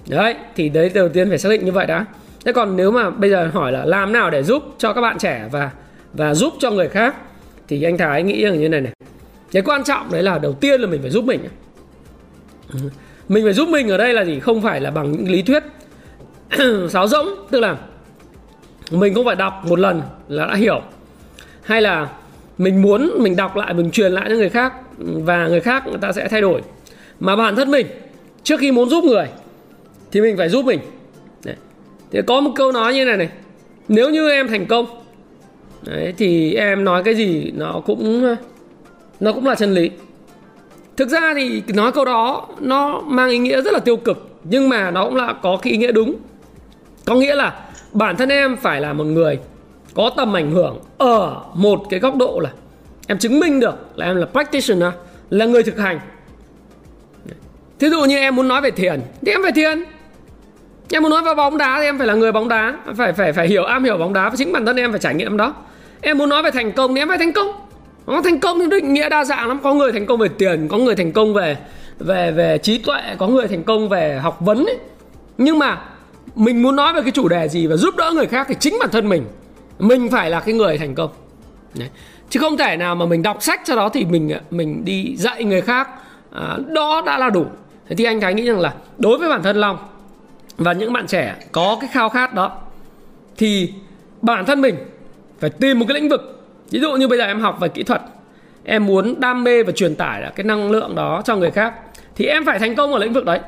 Đấy 0.09 0.35
thì 0.57 0.69
đấy 0.69 0.91
đầu 0.95 1.09
tiên 1.09 1.29
phải 1.29 1.39
xác 1.39 1.49
định 1.49 1.65
như 1.65 1.73
vậy 1.73 1.87
đã. 1.87 2.07
Thế 2.45 2.53
còn 2.53 2.77
nếu 2.77 2.91
mà 2.91 3.11
bây 3.11 3.31
giờ 3.31 3.51
hỏi 3.53 3.73
là 3.73 3.85
làm 3.85 4.13
nào 4.13 4.31
để 4.31 4.43
giúp 4.43 4.75
cho 4.79 4.93
các 4.93 5.01
bạn 5.01 5.19
trẻ 5.19 5.49
và 5.53 5.71
và 6.13 6.35
giúp 6.35 6.53
cho 6.59 6.71
người 6.71 6.89
khác 6.89 7.17
thì 7.69 7.83
anh 7.83 7.99
thái 7.99 8.23
nghĩ 8.23 8.45
rằng 8.45 8.61
như 8.61 8.69
này 8.69 8.81
này. 8.81 8.93
Cái 9.53 9.63
quan 9.63 9.85
trọng 9.85 10.13
đấy 10.13 10.23
là 10.23 10.39
đầu 10.39 10.53
tiên 10.53 10.81
là 10.81 10.87
mình 10.87 11.01
phải 11.03 11.11
giúp 11.11 11.25
mình 11.25 11.41
ừ. 12.73 12.79
mình 13.29 13.45
phải 13.45 13.53
giúp 13.53 13.69
mình 13.69 13.89
ở 13.89 13.97
đây 13.97 14.15
là 14.15 14.25
gì? 14.25 14.41
Không 14.41 14.63
phải 14.63 14.81
là 14.81 14.91
bằng 14.91 15.13
những 15.13 15.31
lý 15.31 15.43
thuyết 15.43 15.63
sáo 16.89 17.09
rỗng 17.09 17.29
tức 17.51 17.61
là 17.61 17.77
mình 18.91 19.15
không 19.15 19.25
phải 19.25 19.37
đọc 19.37 19.63
một 19.67 19.79
lần 19.79 20.03
là 20.29 20.47
đã 20.47 20.55
hiểu. 20.55 20.83
Hay 21.63 21.83
là 21.83 22.09
mình 22.59 22.83
muốn 22.83 23.11
mình 23.19 23.37
đọc 23.37 23.57
lại 23.57 23.75
mình 23.75 23.91
truyền 23.91 24.13
lại 24.13 24.27
cho 24.29 24.35
người 24.35 24.49
khác 24.49 24.73
và 24.99 25.47
người 25.47 25.61
khác 25.61 25.87
người 25.87 25.99
ta 26.01 26.13
sẽ 26.13 26.29
thay 26.29 26.41
đổi. 26.41 26.63
Mà 27.21 27.37
bản 27.37 27.57
thân 27.57 27.71
mình 27.71 27.87
trước 28.43 28.61
khi 28.61 28.73
muốn 28.73 28.89
giúp 28.89 29.05
người 29.05 29.27
thì 30.13 30.21
mình 30.21 30.37
phải 30.37 30.49
giúp 30.49 30.65
mình. 30.65 30.81
Đấy. 31.45 31.57
thì 32.11 32.21
có 32.27 32.41
một 32.41 32.51
câu 32.57 32.73
nói 32.73 32.95
như 32.95 33.05
này 33.05 33.17
này 33.17 33.29
nếu 33.89 34.11
như 34.11 34.31
em 34.31 34.49
thành 34.49 34.67
công 34.67 34.87
Đấy, 35.83 36.15
thì 36.19 36.55
em 36.55 36.85
nói 36.85 37.03
cái 37.05 37.15
gì 37.15 37.53
nó 37.57 37.83
cũng 37.87 38.37
nó 39.21 39.33
cũng 39.33 39.47
là 39.47 39.55
chân 39.55 39.75
lý. 39.75 39.91
Thực 40.97 41.09
ra 41.09 41.35
thì 41.37 41.63
nói 41.75 41.93
câu 41.93 42.05
đó 42.05 42.49
nó 42.61 43.01
mang 43.01 43.31
ý 43.31 43.39
nghĩa 43.39 43.63
rất 43.63 43.73
là 43.73 43.79
tiêu 43.79 43.97
cực 43.97 44.29
nhưng 44.45 44.69
mà 44.69 44.91
nó 44.91 45.05
cũng 45.05 45.17
là 45.17 45.35
có 45.43 45.59
cái 45.63 45.73
ý 45.73 45.79
nghĩa 45.79 45.93
đúng. 45.93 46.15
Có 47.05 47.15
nghĩa 47.15 47.35
là 47.35 47.70
bản 47.93 48.17
thân 48.17 48.29
em 48.29 48.57
phải 48.57 48.81
là 48.81 48.93
một 48.93 49.05
người 49.05 49.39
có 49.95 50.11
tầm 50.17 50.37
ảnh 50.37 50.51
hưởng 50.51 50.79
ở 50.99 51.37
một 51.55 51.83
cái 51.91 52.01
góc 52.01 52.17
độ 52.17 52.41
là 52.43 52.51
em 53.07 53.19
chứng 53.19 53.41
minh 53.41 53.61
được 53.61 53.75
là 53.95 54.07
em 54.07 54.17
là 54.17 54.27
practitioner, 54.27 54.93
là 55.31 55.47
người 55.47 55.63
thực 55.63 55.79
hành. 55.79 56.01
Thí 57.79 57.91
dụ 57.91 58.05
như 58.05 58.19
em 58.19 58.37
muốn 58.37 58.49
nói 58.49 58.61
về 58.61 58.71
thiền 58.71 59.01
thì 59.23 59.33
em 59.33 59.41
phải 59.43 59.53
thiền 59.53 59.85
em 60.93 61.03
muốn 61.03 61.11
nói 61.11 61.23
về 61.23 61.35
bóng 61.35 61.59
đá 61.59 61.77
thì 61.79 61.85
em 61.85 61.99
phải 61.99 62.07
là 62.07 62.15
người 62.15 62.33
bóng 62.33 62.49
đá. 62.49 62.75
Phải 62.97 63.13
phải 63.13 63.33
phải 63.33 63.49
hiểu, 63.49 63.65
am 63.65 63.85
hiểu 63.85 63.97
bóng 63.97 64.13
đá. 64.13 64.29
Và 64.29 64.35
chính 64.37 64.53
bản 64.53 64.67
thân 64.67 64.77
em 64.77 64.91
phải 64.91 65.01
trải 65.01 65.15
nghiệm 65.15 65.37
đó. 65.37 65.55
Em 66.01 66.19
muốn 66.19 66.29
nói 66.29 66.43
về 66.43 66.51
thành 66.51 66.73
công 66.73 66.95
thì 66.95 67.01
em 67.01 67.09
phải 67.09 67.19
thành 67.19 67.33
công. 67.33 67.49
Nó 68.07 68.23
thành 68.23 68.41
công 68.41 68.59
thì 68.59 68.67
định 68.71 68.93
nghĩa 68.93 69.09
đa 69.09 69.25
dạng 69.25 69.49
lắm. 69.49 69.61
Có 69.63 69.75
người 69.75 69.93
thành 69.93 70.07
công 70.07 70.19
về 70.19 70.29
tiền, 70.39 70.69
có 70.69 70.79
người 70.79 70.97
thành 70.97 71.13
công 71.13 71.35
về 71.35 71.57
về 71.99 72.31
về 72.31 72.59
trí 72.59 72.79
tuệ, 72.79 73.03
có 73.19 73.29
người 73.29 73.49
thành 73.49 73.63
công 73.63 73.89
về 73.89 74.19
học 74.23 74.41
vấn 74.41 74.67
ấy. 74.67 74.79
Nhưng 75.39 75.59
mà 75.59 75.79
mình 76.35 76.63
muốn 76.63 76.77
nói 76.77 76.93
về 76.93 77.03
cái 77.03 77.11
chủ 77.11 77.29
đề 77.29 77.49
gì 77.49 77.67
và 77.67 77.77
giúp 77.77 77.97
đỡ 77.97 78.13
người 78.15 78.27
khác 78.27 78.47
thì 78.49 78.55
chính 78.61 78.77
bản 78.81 78.89
thân 78.93 79.09
mình. 79.09 79.25
Mình 79.79 80.11
phải 80.11 80.31
là 80.31 80.41
cái 80.41 80.55
người 80.55 80.79
thành 80.79 80.95
công. 80.95 81.11
Đấy. 81.75 81.89
chứ 82.31 82.41
không 82.41 82.57
thể 82.57 82.77
nào 82.77 82.95
mà 82.95 83.07
mình 83.07 83.23
đọc 83.23 83.43
sách 83.43 83.61
sau 83.65 83.77
đó 83.77 83.89
thì 83.89 84.05
mình 84.05 84.33
mình 84.51 84.85
đi 84.85 85.17
dạy 85.17 85.45
người 85.45 85.61
khác 85.61 85.89
à, 86.33 86.59
đó 86.69 87.03
đã 87.07 87.19
là 87.19 87.31
đủ. 87.31 87.47
Thế 87.89 87.97
thì 87.97 88.05
anh 88.05 88.21
thái 88.21 88.35
nghĩ 88.35 88.47
rằng 88.47 88.61
là 88.61 88.75
đối 88.99 89.19
với 89.19 89.29
bản 89.29 89.43
thân 89.43 89.57
long 89.57 89.79
và 90.57 90.73
những 90.73 90.93
bạn 90.93 91.07
trẻ 91.07 91.37
có 91.53 91.79
cái 91.81 91.91
khao 91.93 92.09
khát 92.09 92.35
đó 92.35 92.59
thì 93.37 93.73
bản 94.23 94.47
thân 94.47 94.61
mình 94.61 94.77
phải 95.41 95.51
tìm 95.51 95.79
một 95.79 95.85
cái 95.89 95.95
lĩnh 95.95 96.09
vực. 96.09 96.45
Ví 96.71 96.81
dụ 96.81 96.93
như 96.93 97.09
bây 97.09 97.19
giờ 97.19 97.25
em 97.25 97.41
học 97.41 97.61
về 97.61 97.69
kỹ 97.69 97.83
thuật 97.83 98.03
em 98.65 98.87
muốn 98.87 99.21
đam 99.21 99.45
mê 99.45 99.63
và 99.63 99.73
truyền 99.73 99.95
tải 99.95 100.33
cái 100.37 100.45
năng 100.45 100.71
lượng 100.71 100.95
đó 100.95 101.23
cho 101.25 101.37
người 101.37 101.51
khác 101.51 101.75
thì 102.17 102.27
em 102.27 102.45
phải 102.45 102.59
thành 102.59 102.77
công 102.77 102.93
ở 102.93 102.99
lĩnh 102.99 103.13
vực 103.13 103.25
đấy. 103.25 103.41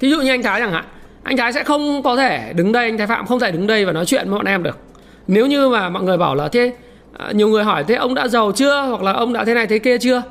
Thí 0.00 0.10
dụ 0.10 0.20
như 0.20 0.30
anh 0.30 0.42
thái 0.42 0.60
chẳng 0.60 0.72
hạn 0.72 0.84
anh 1.22 1.36
thái 1.36 1.52
sẽ 1.52 1.64
không 1.64 2.02
có 2.02 2.16
thể 2.16 2.52
đứng 2.56 2.72
đây, 2.72 2.84
anh 2.84 2.98
thái 2.98 3.06
phạm 3.06 3.26
không 3.26 3.40
thể 3.40 3.50
đứng 3.50 3.66
đây 3.66 3.84
và 3.84 3.92
nói 3.92 4.06
chuyện 4.06 4.30
với 4.30 4.38
bọn 4.38 4.46
em 4.46 4.62
được. 4.62 4.78
Nếu 5.26 5.46
như 5.46 5.68
mà 5.68 5.88
mọi 5.88 6.02
người 6.02 6.16
bảo 6.16 6.34
là, 6.34 6.48
thế 6.48 6.72
à, 7.18 7.32
nhiều 7.32 7.48
người 7.48 7.64
hỏi, 7.64 7.84
thế 7.84 7.94
ông 7.94 8.14
đã 8.14 8.28
giàu 8.28 8.52
chưa? 8.52 8.82
Hoặc 8.82 9.02
là 9.02 9.12
ông 9.12 9.32
đã 9.32 9.44
thế 9.44 9.54
này 9.54 9.66
thế 9.66 9.78
kia 9.78 9.98
chưa? 9.98 10.22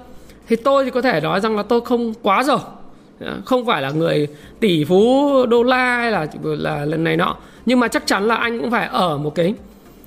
Thì 0.48 0.56
tôi 0.56 0.86
thì 0.86 0.92
có 0.92 1.02
thể 1.02 1.22
nói 1.22 1.40
rằng 1.40 1.56
là 1.58 1.64
tôi 1.64 1.82
không 1.82 2.14
quá 2.22 2.44
giàu. 2.44 2.60
À, 3.26 3.34
không 3.46 3.66
phải 3.66 3.82
là 3.82 3.90
người 3.90 4.28
tỷ 4.60 4.86
phú, 4.86 5.32
đô 5.46 5.64
la 5.64 5.98
hay 5.98 6.12
là 6.12 6.28
là 6.44 6.86
lần 6.86 7.04
này 7.04 7.18
nọ. 7.18 7.36
Nhưng 7.66 7.80
mà 7.80 7.88
chắc 7.88 8.08
chắn 8.08 8.28
là 8.28 8.36
anh 8.36 8.60
cũng 8.60 8.72
phải 8.72 8.88
ở 8.88 9.18
một 9.18 9.36
cái, 9.36 9.54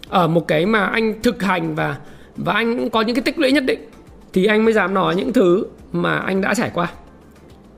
ở 0.08 0.28
một 0.28 0.48
cái 0.48 0.66
mà 0.66 0.86
anh 0.86 1.22
thực 1.22 1.42
hành 1.42 1.74
và 1.74 1.96
và 2.36 2.52
anh 2.52 2.78
cũng 2.78 2.90
có 2.90 3.00
những 3.00 3.16
cái 3.16 3.22
tích 3.22 3.38
lũy 3.38 3.52
nhất 3.52 3.64
định. 3.64 3.80
Thì 4.32 4.46
anh 4.46 4.64
mới 4.64 4.74
dám 4.74 4.94
nói 4.94 5.14
những 5.14 5.32
thứ 5.32 5.64
mà 5.92 6.18
anh 6.18 6.40
đã 6.40 6.54
trải 6.54 6.70
qua. 6.74 6.88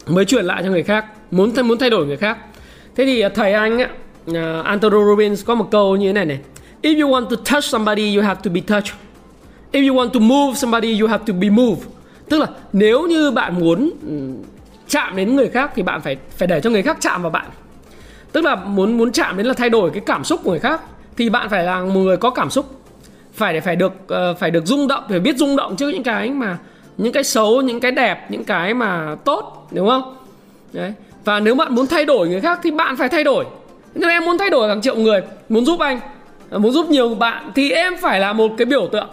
Mới 0.06 0.25
truyền 0.25 0.44
lại 0.44 0.62
cho 0.64 0.70
người 0.70 0.82
khác, 0.82 1.04
muốn 1.30 1.52
muốn 1.64 1.78
thay 1.78 1.90
đổi 1.90 2.06
người 2.06 2.16
khác 2.16 2.38
thế 2.96 3.04
thì 3.04 3.20
ờ, 3.20 3.28
thầy 3.28 3.52
anh 3.52 3.78
á 3.78 3.88
ờ, 4.34 4.60
uh, 4.60 4.66
Anthony 4.66 5.04
Robbins 5.08 5.44
có 5.46 5.54
một 5.54 5.68
câu 5.70 5.96
như 5.96 6.06
thế 6.06 6.12
này 6.12 6.24
này. 6.24 6.38
If 6.82 7.02
you 7.02 7.10
want 7.10 7.24
to 7.24 7.36
touch 7.36 7.64
somebody 7.64 8.16
you 8.16 8.22
have 8.22 8.40
to 8.44 8.50
be 8.50 8.60
touched. 8.60 8.94
If 9.72 9.88
you 9.88 9.96
want 9.96 10.08
to 10.08 10.20
move 10.20 10.54
somebody 10.54 11.00
you 11.00 11.08
have 11.08 11.24
to 11.26 11.34
be 11.40 11.50
moved. 11.50 11.82
Tức 12.28 12.38
là 12.38 12.46
nếu 12.72 13.02
như 13.02 13.30
bạn 13.30 13.60
muốn 13.60 13.90
ừ, 14.06 14.12
chạm 14.88 15.16
đến 15.16 15.36
người 15.36 15.48
khác 15.48 15.72
thì 15.74 15.82
bạn 15.82 16.00
phải 16.00 16.16
phải 16.36 16.48
để 16.48 16.60
cho 16.60 16.70
người 16.70 16.82
khác 16.82 16.96
chạm 17.00 17.22
vào 17.22 17.30
bạn. 17.30 17.46
Tức 18.32 18.44
là 18.44 18.56
muốn 18.56 18.98
muốn 18.98 19.12
chạm 19.12 19.36
đến 19.36 19.46
là 19.46 19.54
thay 19.54 19.70
đổi 19.70 19.90
cái 19.90 20.02
cảm 20.06 20.24
xúc 20.24 20.40
của 20.44 20.50
người 20.50 20.60
khác 20.60 20.80
thì 21.16 21.28
bạn 21.28 21.48
phải 21.48 21.64
là 21.64 21.80
một 21.80 22.00
người 22.00 22.16
có 22.16 22.30
cảm 22.30 22.50
xúc. 22.50 22.80
Phải 23.34 23.52
để 23.52 23.60
phải 23.60 23.76
được 23.76 23.92
uh, 24.04 24.38
phải 24.38 24.50
được 24.50 24.66
rung 24.66 24.88
động 24.88 25.04
phải 25.08 25.20
biết 25.20 25.36
rung 25.36 25.56
động 25.56 25.76
trước 25.76 25.88
những 25.88 26.02
cái 26.02 26.30
mà 26.30 26.58
những 26.98 27.12
cái 27.12 27.24
xấu 27.24 27.60
những 27.60 27.80
cái 27.80 27.90
đẹp 27.90 28.30
những 28.30 28.44
cái 28.44 28.74
mà 28.74 29.16
tốt 29.24 29.68
đúng 29.72 29.88
không? 29.88 30.16
Đấy 30.72 30.92
và 31.24 31.40
nếu 31.40 31.54
bạn 31.54 31.74
muốn 31.74 31.86
thay 31.86 32.04
đổi 32.04 32.28
người 32.28 32.40
khác 32.40 32.60
thì 32.62 32.70
bạn 32.70 32.96
phải 32.96 33.08
thay 33.08 33.24
đổi. 33.24 33.44
Nếu 33.94 34.10
em 34.10 34.24
muốn 34.24 34.38
thay 34.38 34.50
đổi 34.50 34.68
hàng 34.68 34.80
triệu 34.80 34.96
người, 34.96 35.22
muốn 35.48 35.64
giúp 35.64 35.80
anh, 35.80 36.00
muốn 36.50 36.72
giúp 36.72 36.86
nhiều 36.88 37.14
bạn 37.14 37.52
thì 37.54 37.70
em 37.70 37.96
phải 37.96 38.20
là 38.20 38.32
một 38.32 38.50
cái 38.58 38.66
biểu 38.66 38.88
tượng 38.92 39.08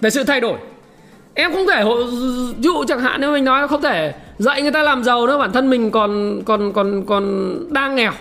về 0.00 0.10
sự 0.10 0.24
thay 0.24 0.40
đổi. 0.40 0.58
Em 1.34 1.52
không 1.52 1.66
thể 1.66 1.84
ví 2.56 2.62
dụ 2.62 2.84
chẳng 2.88 3.00
hạn, 3.00 3.20
nếu 3.20 3.32
mình 3.32 3.44
nói 3.44 3.68
không 3.68 3.82
thể 3.82 4.14
dạy 4.38 4.62
người 4.62 4.72
ta 4.72 4.82
làm 4.82 5.04
giàu 5.04 5.26
nữa, 5.26 5.38
bản 5.38 5.52
thân 5.52 5.70
mình 5.70 5.90
còn 5.90 6.42
còn 6.44 6.72
còn 6.72 7.04
còn 7.06 7.56
đang 7.72 7.94
nghèo. 7.94 8.12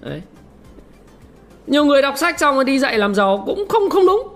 Đấy. 0.00 0.22
Nhiều 1.66 1.84
người 1.84 2.02
đọc 2.02 2.14
sách 2.16 2.40
xong 2.40 2.54
rồi 2.54 2.64
đi 2.64 2.78
dạy 2.78 2.98
làm 2.98 3.14
giàu 3.14 3.42
cũng 3.46 3.68
không 3.68 3.90
không 3.90 4.06
đúng. 4.06 4.28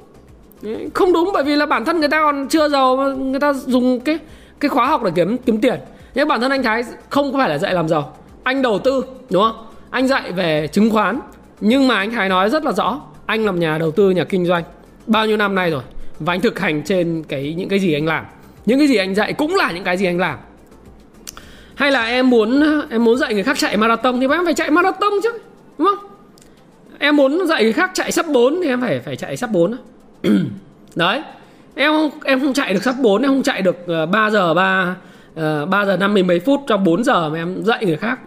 Không 0.94 1.12
đúng 1.12 1.30
bởi 1.34 1.44
vì 1.44 1.56
là 1.56 1.66
bản 1.66 1.84
thân 1.84 2.00
người 2.00 2.08
ta 2.08 2.22
còn 2.22 2.48
chưa 2.48 2.68
giàu 2.68 2.96
người 2.96 3.40
ta 3.40 3.52
dùng 3.52 4.00
cái 4.00 4.18
cái 4.60 4.68
khóa 4.68 4.86
học 4.86 5.02
để 5.04 5.10
kiếm 5.14 5.38
kiếm 5.38 5.60
tiền 5.60 5.80
nhưng 6.14 6.28
bản 6.28 6.40
thân 6.40 6.50
anh 6.50 6.62
Thái 6.62 6.85
không 7.09 7.33
phải 7.33 7.49
là 7.49 7.59
dạy 7.59 7.75
làm 7.75 7.88
giàu. 7.88 8.16
Anh 8.42 8.62
đầu 8.62 8.78
tư, 8.78 9.04
đúng 9.30 9.42
không? 9.42 9.66
Anh 9.90 10.09
dạy 10.09 10.33
về 10.33 10.68
chứng 10.73 10.90
khoán. 10.90 11.21
Nhưng 11.61 11.88
mà 11.88 11.97
anh 11.97 12.11
Thái 12.11 12.28
nói 12.28 12.50
rất 12.50 12.64
là 12.64 12.73
rõ, 12.73 13.00
anh 13.26 13.44
làm 13.44 13.61
nhà 13.61 13.78
đầu 13.78 13.90
tư, 13.90 14.11
nhà 14.11 14.25
kinh 14.25 14.47
doanh. 14.47 14.64
Bao 15.06 15.26
nhiêu 15.26 15.37
năm 15.37 15.54
nay 15.54 15.71
rồi? 15.71 15.83
Và 16.18 16.33
anh 16.33 16.40
thực 16.40 16.59
hành 16.59 16.83
trên 16.83 17.25
cái, 17.28 17.54
những 17.56 17.68
cái 17.68 17.78
gì 17.78 17.92
anh 17.94 18.06
làm. 18.06 18.25
Những 18.66 18.78
cái 18.78 18.88
gì 18.88 18.97
anh 18.97 19.14
dạy 19.14 19.33
cũng 19.33 19.54
là 19.54 19.73
những 19.73 19.85
cái 19.85 19.97
gì 19.97 20.06
anh 20.06 20.18
làm. 20.18 20.38
Hay 21.75 21.90
là 21.90 22.06
em 22.06 22.30
muốn 22.30 22.62
em 22.90 23.04
muốn 23.04 23.16
dạy 23.18 23.35
người 23.35 23.42
khác 23.42 23.59
chạy 23.59 23.76
marathon 23.76 24.21
thì 24.21 24.26
em 24.30 24.44
phải 24.44 24.54
chạy 24.54 24.71
marathon 24.71 25.12
chứ, 25.23 25.33
đúng 25.78 25.88
không? 25.88 26.11
Em 26.99 27.16
muốn 27.16 27.47
dạy 27.47 27.62
người 27.62 27.73
khác 27.73 27.90
chạy 27.94 28.12
sắp 28.12 28.26
4 28.28 28.61
thì 28.62 28.68
em 28.68 28.80
phải 28.80 29.00
phải 29.00 29.16
chạy 29.16 29.37
sắp 29.37 29.50
4 29.50 29.76
đấy. 30.94 31.23
Em 31.75 31.92
không 31.92 32.11
em 32.25 32.40
không 32.40 32.52
chạy 32.52 32.75
được 32.75 32.83
sắp 32.83 32.94
4 33.00 33.23
em 33.23 33.30
không 33.30 33.42
chạy 33.42 33.62
được 33.62 33.87
ờ, 33.87 34.06
3 34.06 34.30
giờ 34.30 34.54
3 34.54 34.97
Ờ, 35.34 35.62
uh, 35.62 35.68
3 35.68 35.84
giờ 35.84 35.96
50 35.96 36.22
mấy 36.22 36.40
phút 36.40 36.60
trong 36.66 36.84
4 36.84 37.04
giờ 37.04 37.30
mà 37.30 37.38
em 37.38 37.62
dạy 37.62 37.84
người 37.84 37.96
khác. 37.96 38.20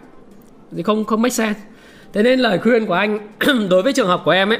Thì 0.76 0.82
không 0.82 1.04
không 1.04 1.22
make 1.22 1.32
sense. 1.32 1.60
Thế 2.12 2.22
nên 2.22 2.40
lời 2.40 2.58
khuyên 2.58 2.86
của 2.86 2.94
anh 2.94 3.18
đối 3.70 3.82
với 3.82 3.92
trường 3.92 4.08
hợp 4.08 4.22
của 4.24 4.30
em 4.30 4.48
ấy 4.48 4.58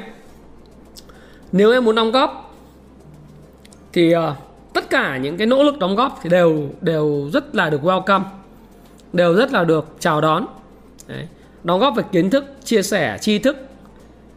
nếu 1.52 1.72
em 1.72 1.84
muốn 1.84 1.94
đóng 1.94 2.10
góp 2.10 2.54
thì 3.92 4.16
uh, 4.16 4.20
tất 4.72 4.90
cả 4.90 5.16
những 5.16 5.36
cái 5.36 5.46
nỗ 5.46 5.62
lực 5.62 5.78
đóng 5.78 5.96
góp 5.96 6.18
thì 6.22 6.30
đều 6.30 6.68
đều 6.80 7.30
rất 7.32 7.54
là 7.54 7.70
được 7.70 7.82
welcome 7.82 8.22
đều 9.12 9.34
rất 9.34 9.52
là 9.52 9.64
được 9.64 9.86
chào 9.98 10.20
đón. 10.20 10.46
Đấy. 11.06 11.26
đóng 11.64 11.80
góp 11.80 11.96
về 11.96 12.02
kiến 12.12 12.30
thức 12.30 12.44
chia 12.64 12.82
sẻ 12.82 13.18
tri 13.20 13.38
thức 13.38 13.56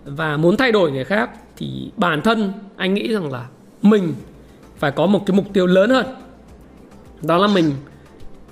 và 0.06 0.38
muốn 0.38 0.58
thay 0.58 0.72
đổi 0.72 0.92
người 0.92 1.04
khác 1.04 1.30
thì 1.58 1.92
bản 1.98 2.22
thân 2.22 2.54
anh 2.76 2.94
nghĩ 2.94 3.14
rằng 3.14 3.32
là 3.32 3.46
mình 3.82 4.14
phải 4.78 4.92
có 4.92 5.06
một 5.06 5.24
cái 5.26 5.38
mục 5.38 5.46
tiêu 5.54 5.68
lớn 5.68 5.90
hơn. 5.90 6.06
Đó 7.22 7.38
là 7.38 7.48
mình 7.48 7.72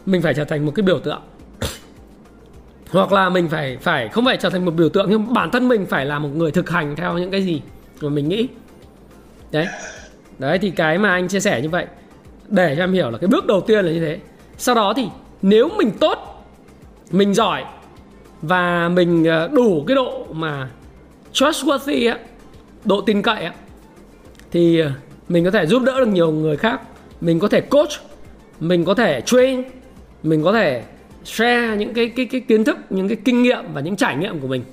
mình 0.05 0.21
phải 0.21 0.33
trở 0.33 0.45
thành 0.45 0.65
một 0.65 0.71
cái 0.75 0.83
biểu 0.83 0.99
tượng. 0.99 1.21
Hoặc 2.91 3.11
là 3.11 3.29
mình 3.29 3.49
phải 3.49 3.77
phải 3.81 4.07
không 4.07 4.25
phải 4.25 4.37
trở 4.37 4.49
thành 4.49 4.65
một 4.65 4.71
biểu 4.71 4.89
tượng, 4.89 5.09
nhưng 5.09 5.33
bản 5.33 5.51
thân 5.51 5.67
mình 5.67 5.85
phải 5.85 6.05
là 6.05 6.19
một 6.19 6.29
người 6.35 6.51
thực 6.51 6.69
hành 6.69 6.95
theo 6.95 7.17
những 7.17 7.31
cái 7.31 7.41
gì 7.43 7.61
mà 8.01 8.09
mình 8.09 8.29
nghĩ. 8.29 8.47
Đấy. 9.51 9.67
Đấy, 10.39 10.59
thì 10.59 10.69
cái 10.71 10.97
mà 10.97 11.11
anh 11.11 11.27
chia 11.27 11.39
sẻ 11.39 11.61
như 11.61 11.69
vậy, 11.69 11.85
để 12.47 12.75
cho 12.75 12.83
em 12.83 12.93
hiểu 12.93 13.09
là 13.09 13.17
cái 13.17 13.27
bước 13.27 13.45
đầu 13.45 13.61
tiên 13.61 13.85
là 13.85 13.91
như 13.91 13.99
thế. 13.99 14.19
Sau 14.57 14.75
đó 14.75 14.93
thì 14.95 15.07
nếu 15.41 15.69
mình 15.77 15.91
tốt, 15.99 16.45
mình 17.11 17.33
giỏi, 17.33 17.63
và 18.41 18.89
mình 18.89 19.25
ờ, 19.25 19.47
đủ 19.47 19.83
cái 19.87 19.95
độ 19.95 20.25
mà 20.31 20.69
trustworthy 21.33 22.11
á, 22.11 22.19
độ 22.85 23.01
tin 23.01 23.21
cậy 23.21 23.43
á, 23.43 23.53
thì 24.51 24.79
ờ, 24.79 24.91
mình 25.29 25.45
có 25.45 25.51
thể 25.51 25.65
giúp 25.65 25.83
đỡ 25.83 25.99
được 25.99 26.07
nhiều 26.07 26.31
người 26.31 26.57
khác. 26.57 26.81
Mình 27.21 27.39
có 27.39 27.47
thể 27.47 27.61
coach, 27.61 27.89
mình 28.59 28.85
có 28.85 28.93
thể 28.93 29.21
train 29.25 29.63
mình 30.23 30.43
có 30.43 30.53
thể 30.53 30.83
share 31.23 31.77
những 31.77 31.93
cái 31.93 32.11
cái 32.15 32.25
cái 32.25 32.41
kiến 32.41 32.63
thức 32.63 32.77
những 32.89 33.07
cái 33.07 33.17
kinh 33.25 33.43
nghiệm 33.43 33.73
và 33.73 33.81
những 33.81 33.95
trải 33.95 34.15
nghiệm 34.15 34.39
của 34.39 34.47
mình. 34.47 34.63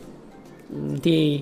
Thì 1.03 1.41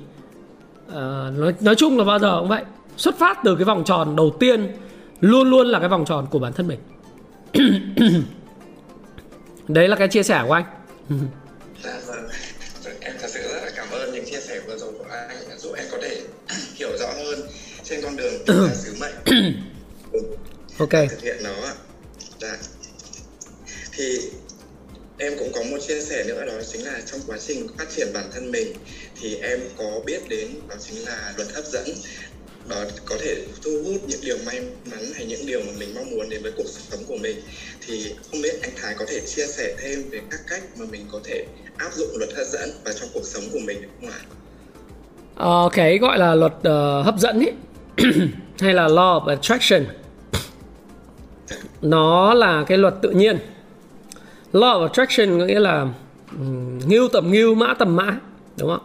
uh, 0.88 0.92
nói 1.38 1.54
nói 1.60 1.74
chung 1.74 1.98
là 1.98 2.04
bao 2.04 2.18
giờ 2.18 2.36
cũng 2.40 2.48
vậy. 2.48 2.64
Xuất 2.96 3.18
phát 3.18 3.38
từ 3.44 3.56
cái 3.56 3.64
vòng 3.64 3.84
tròn 3.84 4.16
đầu 4.16 4.36
tiên 4.40 4.68
luôn 5.20 5.50
luôn 5.50 5.66
là 5.66 5.78
cái 5.78 5.88
vòng 5.88 6.04
tròn 6.04 6.26
của 6.30 6.38
bản 6.38 6.52
thân 6.52 6.68
mình. 6.68 6.78
Đấy 9.68 9.88
là 9.88 9.96
cái 9.96 10.08
chia 10.08 10.22
sẻ 10.22 10.44
của 10.46 10.52
anh. 10.52 10.64
Dạ 11.82 12.00
vâng. 12.06 12.28
Em 13.00 13.14
thật 13.20 13.28
sự 13.30 13.40
rất 13.42 13.60
là 13.64 13.70
cảm 13.76 13.86
ơn 13.90 14.12
những 14.12 14.24
chia 14.24 14.40
sẻ 14.40 14.60
vừa 14.66 14.76
rồi 14.76 14.92
của 14.98 15.04
anh. 15.10 15.58
Giúp 15.58 15.72
em 15.76 15.86
có 15.90 15.98
thể 16.02 16.20
hiểu 16.74 16.88
rõ 16.98 17.06
hơn 17.06 17.38
trên 17.82 18.00
con 18.02 18.16
đường 18.16 18.32
sứ 18.74 18.94
mệnh 19.00 19.14
ok. 20.78 20.90
thực 20.90 21.22
hiện 21.22 21.36
nó 21.44 21.50
thì 23.96 24.18
em 25.18 25.32
cũng 25.38 25.52
có 25.54 25.62
một 25.70 25.78
chia 25.88 26.00
sẻ 26.00 26.24
nữa 26.28 26.44
đó 26.46 26.52
chính 26.72 26.84
là 26.84 27.00
trong 27.06 27.20
quá 27.26 27.38
trình 27.46 27.66
phát 27.78 27.84
triển 27.96 28.08
bản 28.14 28.24
thân 28.34 28.50
mình 28.50 28.72
thì 29.20 29.36
em 29.36 29.60
có 29.78 30.00
biết 30.06 30.28
đến 30.28 30.48
đó 30.68 30.74
chính 30.80 31.04
là 31.04 31.32
luật 31.36 31.48
hấp 31.54 31.64
dẫn. 31.64 31.84
Đó 32.68 32.76
có 33.04 33.16
thể 33.20 33.36
thu 33.64 33.70
hút 33.84 33.96
những 34.08 34.20
điều 34.22 34.36
may 34.46 34.60
mắn 34.90 35.04
hay 35.14 35.26
những 35.26 35.46
điều 35.46 35.60
mà 35.60 35.72
mình 35.78 35.94
mong 35.94 36.10
muốn 36.10 36.28
đến 36.30 36.42
với 36.42 36.52
cuộc 36.56 36.66
sống 36.66 37.00
của 37.08 37.16
mình. 37.16 37.36
Thì 37.86 38.14
không 38.30 38.42
biết 38.42 38.62
anh 38.62 38.70
Thái 38.76 38.94
có 38.98 39.04
thể 39.08 39.20
chia 39.20 39.46
sẻ 39.46 39.74
thêm 39.78 40.10
về 40.10 40.20
các 40.30 40.40
cách 40.48 40.62
mà 40.76 40.86
mình 40.90 41.06
có 41.12 41.20
thể 41.24 41.44
áp 41.76 41.94
dụng 41.94 42.08
luật 42.18 42.30
hấp 42.36 42.46
dẫn 42.46 42.70
vào 42.84 42.94
trong 42.94 43.08
cuộc 43.14 43.24
sống 43.24 43.44
của 43.52 43.58
mình 43.58 43.82
được 43.82 43.88
không 44.00 44.10
ạ? 44.10 44.20
Ờ, 45.36 45.68
cái 45.72 45.98
gọi 45.98 46.18
là 46.18 46.34
luật 46.34 46.52
uh, 46.52 47.06
hấp 47.06 47.18
dẫn 47.18 47.40
ấy 47.40 47.52
hay 48.58 48.74
là 48.74 48.88
law 48.88 49.20
of 49.20 49.26
attraction 49.26 49.86
nó 51.82 52.34
là 52.34 52.64
cái 52.66 52.78
luật 52.78 52.94
tự 53.02 53.10
nhiên 53.10 53.38
law 54.54 54.78
of 54.78 54.82
attraction 54.82 55.38
có 55.38 55.44
nghĩa 55.44 55.60
là 55.60 55.86
um, 56.38 56.78
ngưu 56.86 57.08
tầm 57.08 57.32
ngưu 57.32 57.54
mã 57.54 57.74
tầm 57.74 57.96
mã 57.96 58.18
đúng 58.58 58.70
không? 58.70 58.82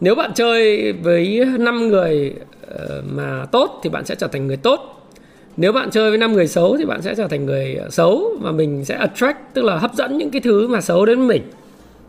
Nếu 0.00 0.14
bạn 0.14 0.32
chơi 0.34 0.92
với 0.92 1.44
5 1.58 1.88
người 1.88 2.34
uh, 2.74 3.04
mà 3.10 3.46
tốt 3.52 3.80
thì 3.82 3.90
bạn 3.90 4.04
sẽ 4.04 4.14
trở 4.14 4.28
thành 4.28 4.46
người 4.46 4.56
tốt. 4.56 5.08
Nếu 5.56 5.72
bạn 5.72 5.90
chơi 5.90 6.10
với 6.10 6.18
5 6.18 6.32
người 6.32 6.46
xấu 6.46 6.76
thì 6.76 6.84
bạn 6.84 7.02
sẽ 7.02 7.14
trở 7.14 7.28
thành 7.28 7.46
người 7.46 7.78
xấu 7.90 8.36
và 8.40 8.52
mình 8.52 8.84
sẽ 8.84 8.94
attract 8.94 9.38
tức 9.54 9.64
là 9.64 9.76
hấp 9.76 9.94
dẫn 9.94 10.18
những 10.18 10.30
cái 10.30 10.40
thứ 10.40 10.68
mà 10.68 10.80
xấu 10.80 11.06
đến 11.06 11.26
mình 11.26 11.42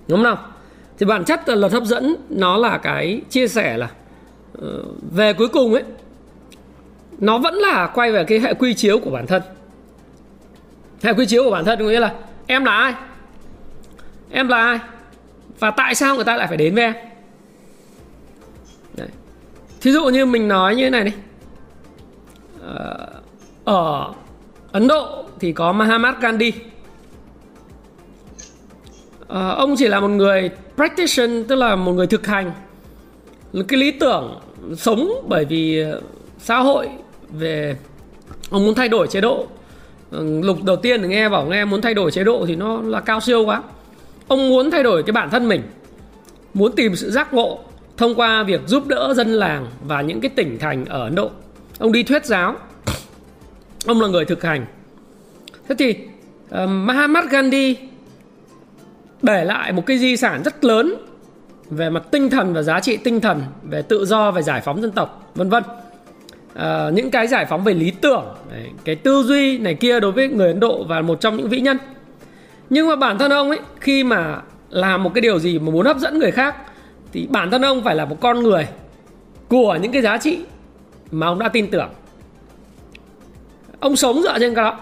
đúng 0.07 0.23
không? 0.23 0.37
Thì 0.99 1.05
bản 1.05 1.25
chất 1.25 1.49
là 1.49 1.55
luật 1.55 1.71
hấp 1.71 1.83
dẫn 1.83 2.15
nó 2.29 2.57
là 2.57 2.77
cái 2.77 3.21
chia 3.29 3.47
sẻ 3.47 3.77
là 3.77 3.89
uh, 4.57 4.65
về 5.11 5.33
cuối 5.33 5.47
cùng 5.47 5.73
ấy 5.73 5.83
nó 7.19 7.37
vẫn 7.37 7.53
là 7.53 7.91
quay 7.93 8.11
về 8.11 8.23
cái 8.23 8.39
hệ 8.39 8.53
quy 8.53 8.73
chiếu 8.73 8.99
của 8.99 9.09
bản 9.09 9.27
thân. 9.27 9.41
Hệ 11.03 11.13
quy 11.13 11.25
chiếu 11.25 11.43
của 11.43 11.51
bản 11.51 11.65
thân 11.65 11.79
có 11.79 11.85
nghĩa 11.85 11.99
là 11.99 12.15
em 12.51 12.65
là 12.65 12.71
ai? 12.71 12.93
Em 14.31 14.47
là 14.47 14.57
ai? 14.57 14.79
Và 15.59 15.71
tại 15.71 15.95
sao 15.95 16.15
người 16.15 16.23
ta 16.23 16.37
lại 16.37 16.47
phải 16.47 16.57
đến 16.57 16.75
với 16.75 16.83
em? 16.83 16.93
Đấy. 18.97 19.07
thí 19.81 19.91
dụ 19.91 20.05
như 20.05 20.25
mình 20.25 20.47
nói 20.47 20.75
như 20.75 20.83
thế 20.83 20.89
này 20.89 21.03
đi. 21.03 21.11
Ờ, 22.61 23.07
ở 23.63 24.13
Ấn 24.71 24.87
Độ 24.87 25.23
thì 25.39 25.51
có 25.51 25.71
Mahatma 25.71 26.11
Gandhi. 26.21 26.53
Ờ, 29.27 29.51
ông 29.51 29.75
chỉ 29.77 29.87
là 29.87 29.99
một 29.99 30.07
người 30.07 30.51
practitioner, 30.75 31.47
tức 31.47 31.55
là 31.55 31.75
một 31.75 31.91
người 31.91 32.07
thực 32.07 32.27
hành 32.27 32.51
cái 33.67 33.79
lý 33.79 33.91
tưởng 33.91 34.39
sống 34.77 35.11
bởi 35.27 35.45
vì 35.45 35.81
ờ, 35.81 36.01
xã 36.39 36.59
hội 36.59 36.89
về, 37.29 37.77
ông 38.49 38.65
muốn 38.65 38.75
thay 38.75 38.89
đổi 38.89 39.07
chế 39.07 39.21
độ. 39.21 39.47
Ừ, 40.11 40.41
lục 40.41 40.63
đầu 40.63 40.75
tiên 40.75 41.01
thì 41.01 41.07
nghe 41.07 41.29
bảo 41.29 41.45
nghe 41.45 41.65
muốn 41.65 41.81
thay 41.81 41.93
đổi 41.93 42.11
chế 42.11 42.23
độ 42.23 42.45
thì 42.47 42.55
nó 42.55 42.81
là 42.81 42.99
cao 42.99 43.19
siêu 43.19 43.45
quá. 43.45 43.63
Ông 44.27 44.49
muốn 44.49 44.71
thay 44.71 44.83
đổi 44.83 45.03
cái 45.03 45.11
bản 45.11 45.29
thân 45.29 45.47
mình 45.47 45.61
muốn 46.53 46.75
tìm 46.75 46.95
sự 46.95 47.11
giác 47.11 47.33
ngộ 47.33 47.59
thông 47.97 48.15
qua 48.15 48.43
việc 48.43 48.61
giúp 48.67 48.87
đỡ 48.87 49.13
dân 49.17 49.33
làng 49.33 49.67
và 49.87 50.01
những 50.01 50.21
cái 50.21 50.29
tỉnh 50.29 50.59
thành 50.59 50.85
ở 50.85 51.03
Ấn 51.03 51.15
Độ. 51.15 51.29
Ông 51.79 51.91
đi 51.91 52.03
thuyết 52.03 52.25
giáo. 52.25 52.55
Ông 53.85 54.01
là 54.01 54.07
người 54.07 54.25
thực 54.25 54.43
hành. 54.43 54.65
Thế 55.69 55.75
thì 55.77 55.95
uh, 56.63 56.69
Mahatma 56.69 57.21
Gandhi 57.21 57.75
để 59.21 59.45
lại 59.45 59.71
một 59.71 59.85
cái 59.85 59.97
di 59.97 60.17
sản 60.17 60.43
rất 60.43 60.63
lớn 60.63 60.95
về 61.69 61.89
mặt 61.89 62.03
tinh 62.11 62.29
thần 62.29 62.53
và 62.53 62.61
giá 62.61 62.79
trị 62.79 62.97
tinh 62.97 63.21
thần 63.21 63.41
về 63.63 63.81
tự 63.81 64.05
do 64.05 64.31
về 64.31 64.41
giải 64.41 64.61
phóng 64.61 64.81
dân 64.81 64.91
tộc 64.91 65.31
vân 65.35 65.49
vân 65.49 65.63
uh, 66.59 66.93
những 66.93 67.11
cái 67.11 67.27
giải 67.27 67.45
phóng 67.45 67.63
về 67.63 67.73
lý 67.73 67.91
tưởng 67.91 68.23
đấy, 68.51 68.69
cái 68.85 68.95
tư 68.95 69.23
duy 69.23 69.57
này 69.57 69.73
kia 69.73 69.99
đối 69.99 70.11
với 70.11 70.27
người 70.27 70.47
Ấn 70.47 70.59
Độ 70.59 70.83
và 70.83 71.01
một 71.01 71.21
trong 71.21 71.37
những 71.37 71.49
vĩ 71.49 71.59
nhân. 71.59 71.77
Nhưng 72.69 72.87
mà 72.87 72.95
bản 72.95 73.17
thân 73.17 73.31
ông 73.31 73.49
ấy 73.49 73.59
khi 73.79 74.03
mà 74.03 74.41
làm 74.69 75.03
một 75.03 75.13
cái 75.13 75.21
điều 75.21 75.39
gì 75.39 75.59
mà 75.59 75.71
muốn 75.71 75.85
hấp 75.85 75.97
dẫn 75.97 76.19
người 76.19 76.31
khác 76.31 76.55
thì 77.13 77.27
bản 77.29 77.51
thân 77.51 77.61
ông 77.61 77.83
phải 77.83 77.95
là 77.95 78.05
một 78.05 78.17
con 78.21 78.39
người 78.39 78.67
của 79.47 79.77
những 79.81 79.91
cái 79.91 80.01
giá 80.01 80.17
trị 80.17 80.39
mà 81.11 81.27
ông 81.27 81.39
đã 81.39 81.49
tin 81.49 81.67
tưởng. 81.67 81.89
Ông 83.79 83.95
sống 83.95 84.21
dựa 84.21 84.39
trên 84.39 84.55
cái 84.55 84.63
đó. 84.63 84.79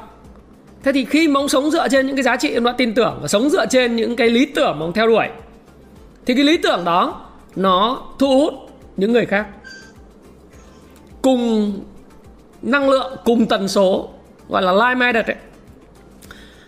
Thế 0.84 0.92
thì 0.92 1.06
khi 1.06 1.28
mà 1.28 1.40
ông 1.40 1.50
sống 1.50 1.72
dựa 1.72 1.88
trên 1.88 2.08
những 2.08 2.16
cái 2.16 2.24
giá 2.24 2.36
trị 2.36 2.54
ông 2.54 2.64
đã 2.64 2.72
tin 2.72 2.94
tưởng 2.94 3.20
và 3.22 3.28
sống 3.28 3.50
dựa 3.50 3.66
trên 3.66 3.96
những 3.96 4.16
cái 4.16 4.30
lý 4.30 4.46
tưởng 4.46 4.80
mà 4.80 4.86
ông 4.86 4.94
theo 4.94 5.08
đuổi 5.08 5.28
thì 6.26 6.34
cái 6.34 6.44
lý 6.44 6.58
tưởng 6.58 6.86
đó 6.86 7.22
nó 7.56 8.04
thu 8.20 8.40
hút 8.40 8.54
những 8.98 9.14
người 9.14 9.26
khác 9.26 9.48
cùng 11.28 11.74
năng 12.62 12.90
lượng 12.90 13.16
cùng 13.26 13.48
tần 13.48 13.68
số 13.68 14.10
gọi 14.50 14.62
là 14.62 14.72
like 14.72 15.06
minded 15.06 15.26
ấy. 15.26 15.36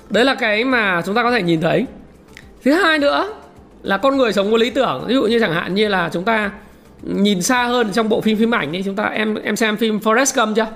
đấy 0.10 0.26
là 0.26 0.36
cái 0.36 0.64
mà 0.64 1.02
chúng 1.06 1.16
ta 1.16 1.24
có 1.24 1.32
thể 1.32 1.42
nhìn 1.42 1.62
thấy. 1.62 1.86
Thứ 2.64 2.72
hai 2.72 3.00
nữa 3.00 3.34
là 3.84 3.98
con 3.98 4.18
người 4.18 4.34
sống 4.34 4.52
có 4.52 4.58
lý 4.58 4.70
tưởng. 4.70 5.04
Ví 5.08 5.14
dụ 5.14 5.24
như 5.24 5.40
chẳng 5.40 5.54
hạn 5.54 5.76
như 5.76 5.88
là 5.88 6.10
chúng 6.14 6.24
ta 6.24 6.52
nhìn 7.04 7.42
xa 7.42 7.64
hơn 7.64 7.92
trong 7.94 8.10
bộ 8.10 8.22
phim 8.22 8.38
phim 8.38 8.56
ảnh 8.56 8.72
đi. 8.72 8.84
Chúng 8.84 8.96
ta 8.96 9.04
em 9.04 9.36
em 9.36 9.56
xem 9.56 9.78
phim 9.78 10.00
Forrest 10.00 10.46
Gump 10.46 10.56
chưa? 10.56 10.68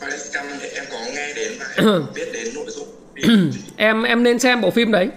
Forrest 0.00 0.42
Gump 0.42 0.60
thì 0.60 0.68
em 0.74 0.84
có 0.92 0.98
nghe 1.14 1.34
đến 1.36 1.52
và 1.60 1.66
em 1.76 2.02
biết 2.14 2.28
đến 2.32 2.46
nội 2.54 2.66
dung. 2.68 2.88
Em 3.76 4.02
em 4.02 4.22
nên 4.22 4.38
xem 4.38 4.60
bộ 4.60 4.70
phim 4.70 4.92
đấy. 4.92 5.08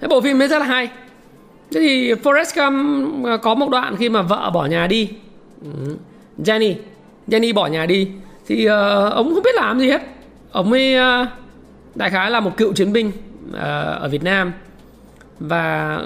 Cái 0.00 0.08
bộ 0.08 0.20
phim 0.20 0.38
đấy 0.38 0.48
rất 0.48 0.58
là 0.58 0.66
hay. 0.66 0.88
Thế 1.70 1.80
thì 1.80 2.12
Forrest 2.12 2.52
Gump 2.56 3.26
à, 3.26 3.36
có 3.36 3.54
một 3.54 3.70
đoạn 3.70 3.96
khi 3.96 4.08
mà 4.08 4.22
vợ 4.22 4.50
bỏ 4.54 4.66
nhà 4.66 4.86
đi 4.86 5.10
ừ, 5.64 5.96
Jenny 6.38 6.74
Jenny 7.28 7.54
bỏ 7.54 7.66
nhà 7.66 7.86
đi. 7.86 8.08
Thì 8.46 8.66
uh, 8.66 8.72
ông 9.12 9.34
không 9.34 9.42
biết 9.42 9.54
làm 9.54 9.80
gì 9.80 9.90
hết. 9.90 10.02
Ông 10.52 10.72
ấy 10.72 10.96
uh, 10.96 11.28
đại 11.94 12.10
khái 12.10 12.30
là 12.30 12.40
một 12.40 12.56
cựu 12.56 12.72
chiến 12.72 12.92
binh 12.92 13.08
uh, 13.08 13.56
ở 14.00 14.08
Việt 14.08 14.22
Nam. 14.22 14.52
Và 15.40 15.98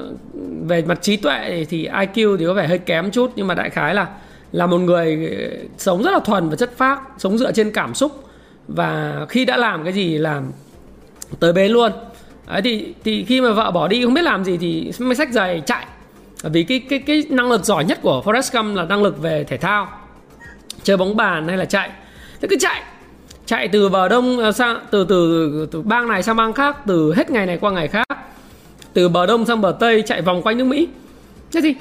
về 0.67 0.83
mặt 0.83 1.03
trí 1.03 1.17
tuệ 1.17 1.67
thì 1.69 1.89
IQ 1.89 2.37
thì 2.37 2.47
có 2.47 2.55
vẻ 2.55 2.67
hơi 2.67 2.79
kém 2.79 3.11
chút 3.11 3.33
nhưng 3.37 3.47
mà 3.47 3.55
đại 3.55 3.71
khái 3.71 3.95
là 3.95 4.07
là 4.53 4.67
một 4.67 4.79
người 4.79 5.31
sống 5.79 6.03
rất 6.03 6.11
là 6.11 6.21
thuần 6.21 6.49
và 6.49 6.57
chất 6.57 6.77
phác 6.77 7.01
sống 7.19 7.39
dựa 7.39 7.53
trên 7.53 7.71
cảm 7.71 7.95
xúc. 7.95 8.25
Và 8.69 9.27
khi 9.29 9.45
đã 9.45 9.57
làm 9.57 9.85
cái 9.85 9.93
gì 9.93 10.19
làm 10.19 10.53
tới 11.41 11.53
bế 11.53 11.69
luôn. 11.69 11.93
Đấy 12.49 12.63
thì 12.63 12.95
thì 13.05 13.25
khi 13.25 13.41
mà 13.41 13.53
vợ 13.53 13.71
bỏ 13.71 13.89
đi 13.89 14.05
không 14.05 14.15
biết 14.15 14.23
làm 14.23 14.45
gì 14.45 14.57
thì 14.57 14.93
mới 14.99 15.15
sách 15.15 15.33
giày 15.33 15.63
chạy 15.67 15.87
vì 16.53 16.63
cái 16.63 16.79
cái 16.79 16.99
cái 16.99 17.25
năng 17.31 17.51
lực 17.51 17.65
giỏi 17.65 17.85
nhất 17.85 17.99
của 18.03 18.23
Forrest 18.25 18.63
Gump 18.63 18.77
là 18.77 18.85
năng 18.85 19.03
lực 19.03 19.23
về 19.23 19.45
thể 19.45 19.57
thao, 19.57 19.89
chơi 20.83 20.97
bóng 20.97 21.17
bàn 21.17 21.49
hay 21.49 21.57
là 21.57 21.65
chạy. 21.65 21.91
Thế 22.41 22.49
cứ 22.51 22.57
chạy 22.61 22.83
chạy 23.47 23.69
từ 23.69 23.89
bờ 23.89 24.09
đông 24.09 24.39
à, 24.39 24.53
sang, 24.53 24.79
từ 24.91 25.05
từ 25.09 25.69
từ 25.71 25.83
bang 25.83 26.09
này 26.09 26.23
sang 26.23 26.37
bang 26.37 26.53
khác, 26.53 26.77
từ 26.87 27.15
hết 27.15 27.31
ngày 27.31 27.47
này 27.47 27.59
qua 27.59 27.71
ngày 27.71 27.89
khác. 27.89 28.07
Từ 28.93 29.09
bờ 29.09 29.27
đông 29.27 29.45
sang 29.45 29.61
bờ 29.61 29.77
tây, 29.81 30.03
chạy 30.07 30.23
vòng 30.23 30.43
quanh 30.43 30.59
nước 30.59 30.65
mỹ. 30.65 30.89
Thế 31.53 31.61
thì 31.61 31.75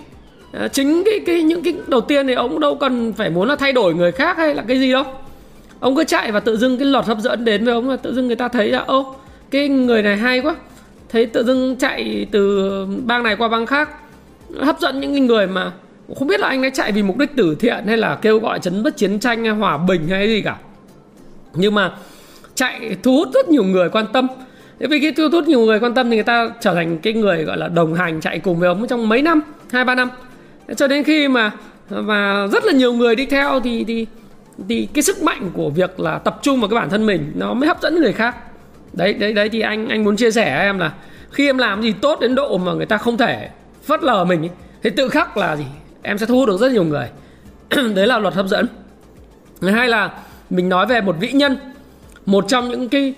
à, 0.54 0.68
chính 0.68 1.04
cái 1.06 1.20
cái, 1.26 1.44
những 1.44 1.64
cái 1.64 1.74
đầu 1.88 2.02
tiên 2.02 2.28
thì 2.28 2.34
ông 2.34 2.60
đâu 2.60 2.76
cần 2.76 3.14
phải 3.14 3.30
muốn 3.30 3.48
là 3.48 3.56
thay 3.56 3.74
đổi 3.74 3.94
người 3.94 4.12
khác 4.12 4.38
hay 4.38 4.56
là 4.56 4.64
cái 4.68 4.80
gì 4.80 4.92
đâu. 4.92 5.04
Ông 5.80 5.96
cứ 5.96 6.04
chạy 6.04 6.32
và 6.32 6.40
tự 6.40 6.58
dưng 6.58 6.78
cái 6.78 6.88
lọt 6.88 7.06
hấp 7.06 7.20
dẫn 7.20 7.46
đến 7.46 7.66
với 7.66 7.74
ông 7.74 7.90
là 7.90 7.98
tự 7.98 8.14
dưng 8.14 8.28
người 8.28 8.36
ta 8.36 8.48
thấy 8.48 8.68
là, 8.72 8.80
ô, 8.80 9.16
cái 9.52 9.70
người 9.70 10.02
này 10.02 10.18
hay 10.18 10.40
quá. 10.40 10.56
Thấy 11.10 11.26
tự 11.26 11.44
dưng 11.44 11.76
chạy 11.76 12.28
từ 12.32 12.86
bang 13.06 13.24
này 13.24 13.36
qua 13.36 13.48
bang 13.48 13.66
khác 13.66 13.90
hấp 14.60 14.80
dẫn 14.80 15.00
những 15.00 15.26
người 15.26 15.48
mà 15.48 15.72
không 16.16 16.28
biết 16.28 16.40
là 16.40 16.48
anh 16.48 16.62
ấy 16.62 16.72
chạy 16.72 16.92
vì 16.92 17.04
mục 17.04 17.18
đích 17.18 17.30
từ 17.36 17.56
thiện 17.60 17.88
hay 17.88 17.98
là 17.98 18.16
kêu 18.16 18.40
gọi 18.40 18.60
chấn 18.60 18.84
bất 18.84 18.98
chiến 18.98 19.20
tranh 19.20 19.44
hay 19.44 19.54
hòa 19.54 19.78
bình 19.78 20.08
hay 20.08 20.28
gì 20.28 20.42
cả. 20.42 20.58
Nhưng 21.54 21.76
mà 21.76 21.92
chạy 22.56 22.98
thu 23.04 23.16
hút 23.16 23.30
rất 23.34 23.50
nhiều 23.50 23.64
người 23.64 23.90
quan 23.90 24.06
tâm. 24.14 24.28
Thế 24.80 24.88
vì 24.88 25.00
cái 25.00 25.12
thu 25.12 25.30
hút 25.32 25.48
nhiều 25.48 25.60
người 25.60 25.80
quan 25.80 25.94
tâm 25.94 26.10
thì 26.10 26.16
người 26.16 26.24
ta 26.24 26.50
trở 26.60 26.74
thành 26.74 26.98
cái 26.98 27.14
người 27.14 27.44
gọi 27.44 27.58
là 27.58 27.68
đồng 27.68 27.94
hành 27.94 28.22
chạy 28.22 28.40
cùng 28.40 28.60
với 28.60 28.68
ông 28.68 28.88
trong 28.88 29.10
mấy 29.10 29.22
năm, 29.22 29.42
hai, 29.72 29.86
ba 29.86 29.96
năm. 29.96 30.10
Cho 30.78 30.88
đến 30.88 31.04
khi 31.04 31.28
mà 31.28 31.52
và 31.90 32.48
rất 32.52 32.66
là 32.66 32.74
nhiều 32.74 32.94
người 32.94 33.16
đi 33.16 33.26
theo 33.26 33.60
thì 33.60 33.84
thì 33.84 34.08
thì 34.70 34.88
cái 34.94 35.02
sức 35.02 35.24
mạnh 35.24 35.50
của 35.54 35.70
việc 35.70 36.00
là 36.00 36.18
tập 36.18 36.40
trung 36.42 36.60
vào 36.60 36.70
cái 36.70 36.80
bản 36.80 36.90
thân 36.90 37.06
mình 37.06 37.32
nó 37.36 37.54
mới 37.54 37.68
hấp 37.68 37.82
dẫn 37.82 37.96
người 37.96 38.14
khác. 38.14 38.36
Đấy 38.94 39.14
đấy 39.14 39.34
đấy 39.34 39.50
thì 39.50 39.62
anh 39.62 39.90
anh 39.90 40.04
muốn 40.04 40.16
chia 40.16 40.32
sẻ 40.32 40.56
với 40.56 40.66
em 40.66 40.80
là 40.80 40.92
khi 41.32 41.50
em 41.50 41.58
làm 41.58 41.82
gì 41.82 41.94
tốt 42.02 42.20
đến 42.22 42.36
độ 42.36 42.58
mà 42.58 42.74
người 42.74 42.86
ta 42.86 42.98
không 42.98 43.18
thể 43.18 43.50
phớt 43.84 44.04
lờ 44.04 44.26
mình 44.26 44.42
ấy, 44.42 44.50
thì 44.84 44.90
tự 44.90 45.10
khắc 45.10 45.38
là 45.38 45.56
gì? 45.56 45.66
Em 46.02 46.18
sẽ 46.18 46.26
thu 46.26 46.36
hút 46.36 46.48
được 46.48 46.58
rất 46.58 46.72
nhiều 46.72 46.84
người. 46.84 47.10
Đấy 47.96 48.08
là 48.08 48.20
luật 48.20 48.34
hấp 48.34 48.48
dẫn. 48.48 48.68
Hay 49.62 49.88
là 49.88 50.12
mình 50.50 50.70
nói 50.70 50.86
về 50.86 51.02
một 51.02 51.16
vĩ 51.20 51.32
nhân 51.32 51.58
một 52.26 52.46
trong 52.48 52.70
những 52.70 52.90
cái 52.90 53.14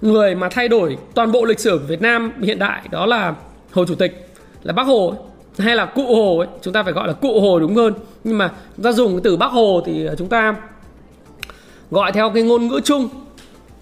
người 0.00 0.34
mà 0.34 0.48
thay 0.48 0.68
đổi 0.68 0.98
toàn 1.14 1.32
bộ 1.32 1.44
lịch 1.44 1.60
sử 1.60 1.78
của 1.78 1.86
Việt 1.86 2.02
Nam 2.02 2.32
hiện 2.42 2.58
đại 2.58 2.82
đó 2.90 3.06
là 3.06 3.34
Hồ 3.72 3.84
Chủ 3.84 3.94
tịch 3.94 4.28
là 4.62 4.72
Bác 4.72 4.86
Hồ 4.86 5.08
ấy, 5.08 5.18
hay 5.58 5.76
là 5.76 5.86
Cụ 5.86 6.14
Hồ 6.16 6.38
ấy, 6.38 6.48
chúng 6.62 6.72
ta 6.72 6.82
phải 6.82 6.92
gọi 6.92 7.06
là 7.06 7.12
Cụ 7.12 7.40
Hồ 7.40 7.60
đúng 7.60 7.74
hơn. 7.74 7.94
Nhưng 8.24 8.38
mà 8.38 8.52
chúng 8.76 8.84
ta 8.84 8.92
dùng 8.92 9.12
cái 9.12 9.20
từ 9.24 9.36
Bác 9.36 9.52
Hồ 9.52 9.82
thì 9.86 10.08
chúng 10.18 10.28
ta 10.28 10.54
gọi 11.90 12.12
theo 12.12 12.30
cái 12.30 12.42
ngôn 12.42 12.66
ngữ 12.66 12.80
chung. 12.84 13.08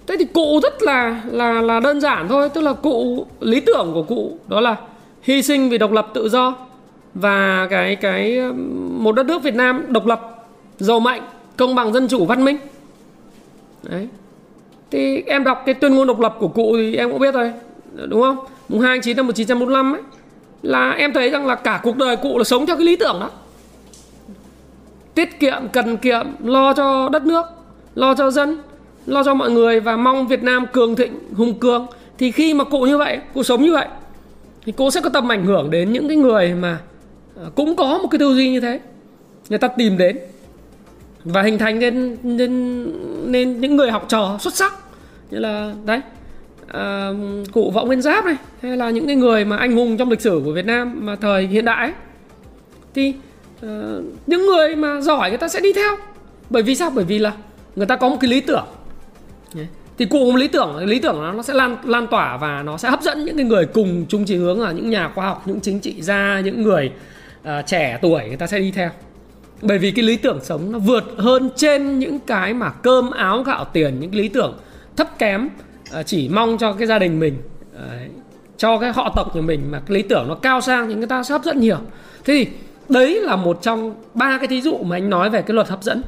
Thế 0.06 0.16
thì 0.18 0.24
cụ 0.24 0.60
rất 0.62 0.82
là 0.82 1.22
là 1.26 1.60
là 1.60 1.80
đơn 1.80 2.00
giản 2.00 2.28
thôi. 2.28 2.48
Tức 2.48 2.60
là 2.60 2.72
cụ 2.72 3.26
lý 3.40 3.60
tưởng 3.60 3.90
của 3.94 4.02
cụ 4.02 4.38
đó 4.48 4.60
là 4.60 4.76
hy 5.24 5.42
sinh 5.42 5.68
vì 5.68 5.78
độc 5.78 5.92
lập 5.92 6.10
tự 6.14 6.28
do 6.28 6.54
và 7.14 7.66
cái 7.70 7.96
cái, 7.96 8.40
một 8.90 9.12
đất 9.12 9.26
nước 9.26 9.42
Việt 9.42 9.54
Nam 9.54 9.84
độc 9.88 10.06
lập, 10.06 10.44
giàu 10.78 11.00
mạnh, 11.00 11.22
công 11.56 11.74
bằng 11.74 11.92
dân 11.92 12.08
chủ, 12.08 12.26
văn 12.26 12.44
minh. 12.44 12.56
Đấy. 13.82 14.08
Thì 14.90 15.22
em 15.26 15.44
đọc 15.44 15.62
cái 15.66 15.74
tuyên 15.74 15.94
ngôn 15.94 16.06
độc 16.06 16.20
lập 16.20 16.36
của 16.38 16.48
cụ 16.48 16.76
thì 16.76 16.96
em 16.96 17.10
cũng 17.10 17.20
biết 17.20 17.34
rồi, 17.34 17.52
đúng 18.08 18.20
không? 18.20 18.36
Mùng 18.68 18.80
2 18.80 18.96
tháng 18.96 19.02
9 19.02 19.16
năm 19.16 19.26
1945 19.26 19.92
ấy, 19.92 20.02
là 20.62 20.90
em 20.90 21.12
thấy 21.12 21.30
rằng 21.30 21.46
là 21.46 21.54
cả 21.54 21.80
cuộc 21.82 21.96
đời 21.96 22.16
cụ 22.16 22.38
là 22.38 22.44
sống 22.44 22.66
theo 22.66 22.76
cái 22.76 22.86
lý 22.86 22.96
tưởng 22.96 23.16
đó. 23.20 23.30
Tiết 25.14 25.40
kiệm, 25.40 25.68
cần 25.72 25.96
kiệm, 25.96 26.26
lo 26.44 26.72
cho 26.72 27.08
đất 27.08 27.26
nước, 27.26 27.46
lo 27.94 28.14
cho 28.14 28.30
dân, 28.30 28.58
lo 29.06 29.24
cho 29.24 29.34
mọi 29.34 29.50
người 29.50 29.80
và 29.80 29.96
mong 29.96 30.26
Việt 30.26 30.42
Nam 30.42 30.66
cường 30.72 30.96
thịnh, 30.96 31.18
hùng 31.36 31.54
cường. 31.54 31.86
Thì 32.18 32.30
khi 32.30 32.54
mà 32.54 32.64
cụ 32.64 32.80
như 32.80 32.98
vậy, 32.98 33.18
cụ 33.34 33.42
sống 33.42 33.62
như 33.62 33.72
vậy 33.72 33.86
thì 34.66 34.72
cô 34.76 34.90
sẽ 34.90 35.00
có 35.00 35.10
tầm 35.10 35.32
ảnh 35.32 35.44
hưởng 35.44 35.70
đến 35.70 35.92
những 35.92 36.08
cái 36.08 36.16
người 36.16 36.54
mà 36.54 36.80
à, 37.36 37.44
cũng 37.54 37.76
có 37.76 37.98
một 37.98 38.08
cái 38.10 38.18
tư 38.18 38.34
duy 38.34 38.50
như 38.50 38.60
thế. 38.60 38.80
Người 39.48 39.58
ta 39.58 39.68
tìm 39.68 39.98
đến 39.98 40.18
và 41.24 41.42
hình 41.42 41.58
thành 41.58 41.78
nên 41.78 42.16
nên 42.22 42.84
nên 43.32 43.60
những 43.60 43.76
người 43.76 43.90
học 43.90 44.04
trò 44.08 44.36
xuất 44.40 44.54
sắc. 44.54 44.74
Như 45.30 45.38
là 45.38 45.74
đấy 45.86 46.00
à, 46.68 47.10
cụ 47.52 47.70
võ 47.70 47.84
nguyên 47.84 48.02
giáp 48.02 48.24
này 48.24 48.36
hay 48.62 48.76
là 48.76 48.90
những 48.90 49.06
cái 49.06 49.16
người 49.16 49.44
mà 49.44 49.56
anh 49.56 49.72
hùng 49.72 49.96
trong 49.96 50.10
lịch 50.10 50.20
sử 50.20 50.42
của 50.44 50.52
Việt 50.52 50.66
Nam 50.66 51.06
mà 51.06 51.16
thời 51.16 51.46
hiện 51.46 51.64
đại 51.64 51.86
ấy, 51.86 51.92
thì 52.94 53.14
à, 53.62 53.96
những 54.26 54.46
người 54.46 54.76
mà 54.76 55.00
giỏi 55.00 55.30
người 55.30 55.38
ta 55.38 55.48
sẽ 55.48 55.60
đi 55.60 55.72
theo. 55.72 55.96
Bởi 56.50 56.62
vì 56.62 56.74
sao? 56.74 56.90
Bởi 56.90 57.04
vì 57.04 57.18
là 57.18 57.32
người 57.76 57.86
ta 57.86 57.96
có 57.96 58.08
một 58.08 58.16
cái 58.20 58.30
lý 58.30 58.40
tưởng 58.40 58.64
thì 59.98 60.04
cùng 60.04 60.36
lý 60.36 60.48
tưởng 60.48 60.76
lý 60.76 60.98
tưởng 60.98 61.36
nó 61.36 61.42
sẽ 61.42 61.54
lan 61.54 61.76
lan 61.84 62.06
tỏa 62.06 62.36
và 62.36 62.62
nó 62.62 62.76
sẽ 62.76 62.90
hấp 62.90 63.02
dẫn 63.02 63.24
những 63.24 63.36
cái 63.36 63.46
người 63.46 63.66
cùng 63.66 64.06
chung 64.08 64.24
chí 64.24 64.36
hướng 64.36 64.60
là 64.60 64.72
những 64.72 64.90
nhà 64.90 65.10
khoa 65.14 65.26
học 65.26 65.42
những 65.46 65.60
chính 65.60 65.80
trị 65.80 66.02
gia 66.02 66.40
những 66.40 66.62
người 66.62 66.92
uh, 67.42 67.48
trẻ 67.66 67.98
tuổi 68.02 68.24
người 68.28 68.36
ta 68.36 68.46
sẽ 68.46 68.58
đi 68.58 68.70
theo. 68.70 68.90
Bởi 69.62 69.78
vì 69.78 69.90
cái 69.90 70.04
lý 70.04 70.16
tưởng 70.16 70.38
sống 70.42 70.72
nó 70.72 70.78
vượt 70.78 71.04
hơn 71.16 71.50
trên 71.56 71.98
những 71.98 72.18
cái 72.18 72.54
mà 72.54 72.70
cơm 72.70 73.10
áo 73.10 73.42
gạo 73.42 73.64
tiền 73.72 74.00
những 74.00 74.10
cái 74.10 74.20
lý 74.20 74.28
tưởng 74.28 74.58
thấp 74.96 75.18
kém 75.18 75.48
uh, 76.00 76.06
chỉ 76.06 76.28
mong 76.28 76.58
cho 76.58 76.72
cái 76.72 76.86
gia 76.86 76.98
đình 76.98 77.20
mình 77.20 77.36
uh, 77.76 77.80
cho 78.56 78.78
cái 78.78 78.92
họ 78.92 79.12
tộc 79.16 79.30
của 79.32 79.40
mình 79.40 79.60
mà 79.70 79.78
cái 79.78 79.94
lý 79.94 80.02
tưởng 80.02 80.28
nó 80.28 80.34
cao 80.34 80.60
sang 80.60 80.88
thì 80.88 80.94
người 80.94 81.06
ta 81.06 81.22
sẽ 81.22 81.32
hấp 81.32 81.44
dẫn 81.44 81.60
nhiều. 81.60 81.78
Thế 82.24 82.34
thì 82.34 82.46
đấy 82.88 83.20
là 83.20 83.36
một 83.36 83.58
trong 83.62 83.94
ba 84.14 84.38
cái 84.38 84.48
thí 84.48 84.60
dụ 84.60 84.78
mà 84.78 84.96
anh 84.96 85.10
nói 85.10 85.30
về 85.30 85.42
cái 85.42 85.54
luật 85.54 85.68
hấp 85.68 85.82
dẫn 85.82 86.02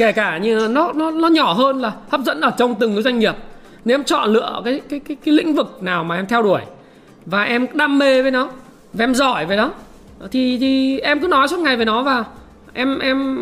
kể 0.00 0.12
cả 0.12 0.38
như 0.38 0.68
nó 0.70 0.92
nó 0.92 1.10
nó 1.10 1.28
nhỏ 1.28 1.52
hơn 1.52 1.80
là 1.80 1.92
hấp 2.08 2.20
dẫn 2.20 2.40
ở 2.40 2.50
trong 2.58 2.74
từng 2.74 2.94
cái 2.94 3.02
doanh 3.02 3.18
nghiệp. 3.18 3.34
Nếu 3.84 3.94
em 3.94 4.04
chọn 4.04 4.32
lựa 4.32 4.62
cái 4.64 4.80
cái 4.88 5.00
cái 5.00 5.16
cái 5.24 5.34
lĩnh 5.34 5.54
vực 5.54 5.78
nào 5.82 6.04
mà 6.04 6.16
em 6.16 6.26
theo 6.26 6.42
đuổi 6.42 6.60
và 7.26 7.42
em 7.42 7.66
đam 7.72 7.98
mê 7.98 8.22
với 8.22 8.30
nó, 8.30 8.48
và 8.92 9.04
em 9.04 9.14
giỏi 9.14 9.46
về 9.46 9.56
nó, 9.56 9.70
thì 10.30 10.58
thì 10.60 10.98
em 10.98 11.20
cứ 11.20 11.28
nói 11.28 11.48
suốt 11.48 11.58
ngày 11.58 11.76
về 11.76 11.84
nó 11.84 12.02
và 12.02 12.24
em 12.72 12.98
em 12.98 13.38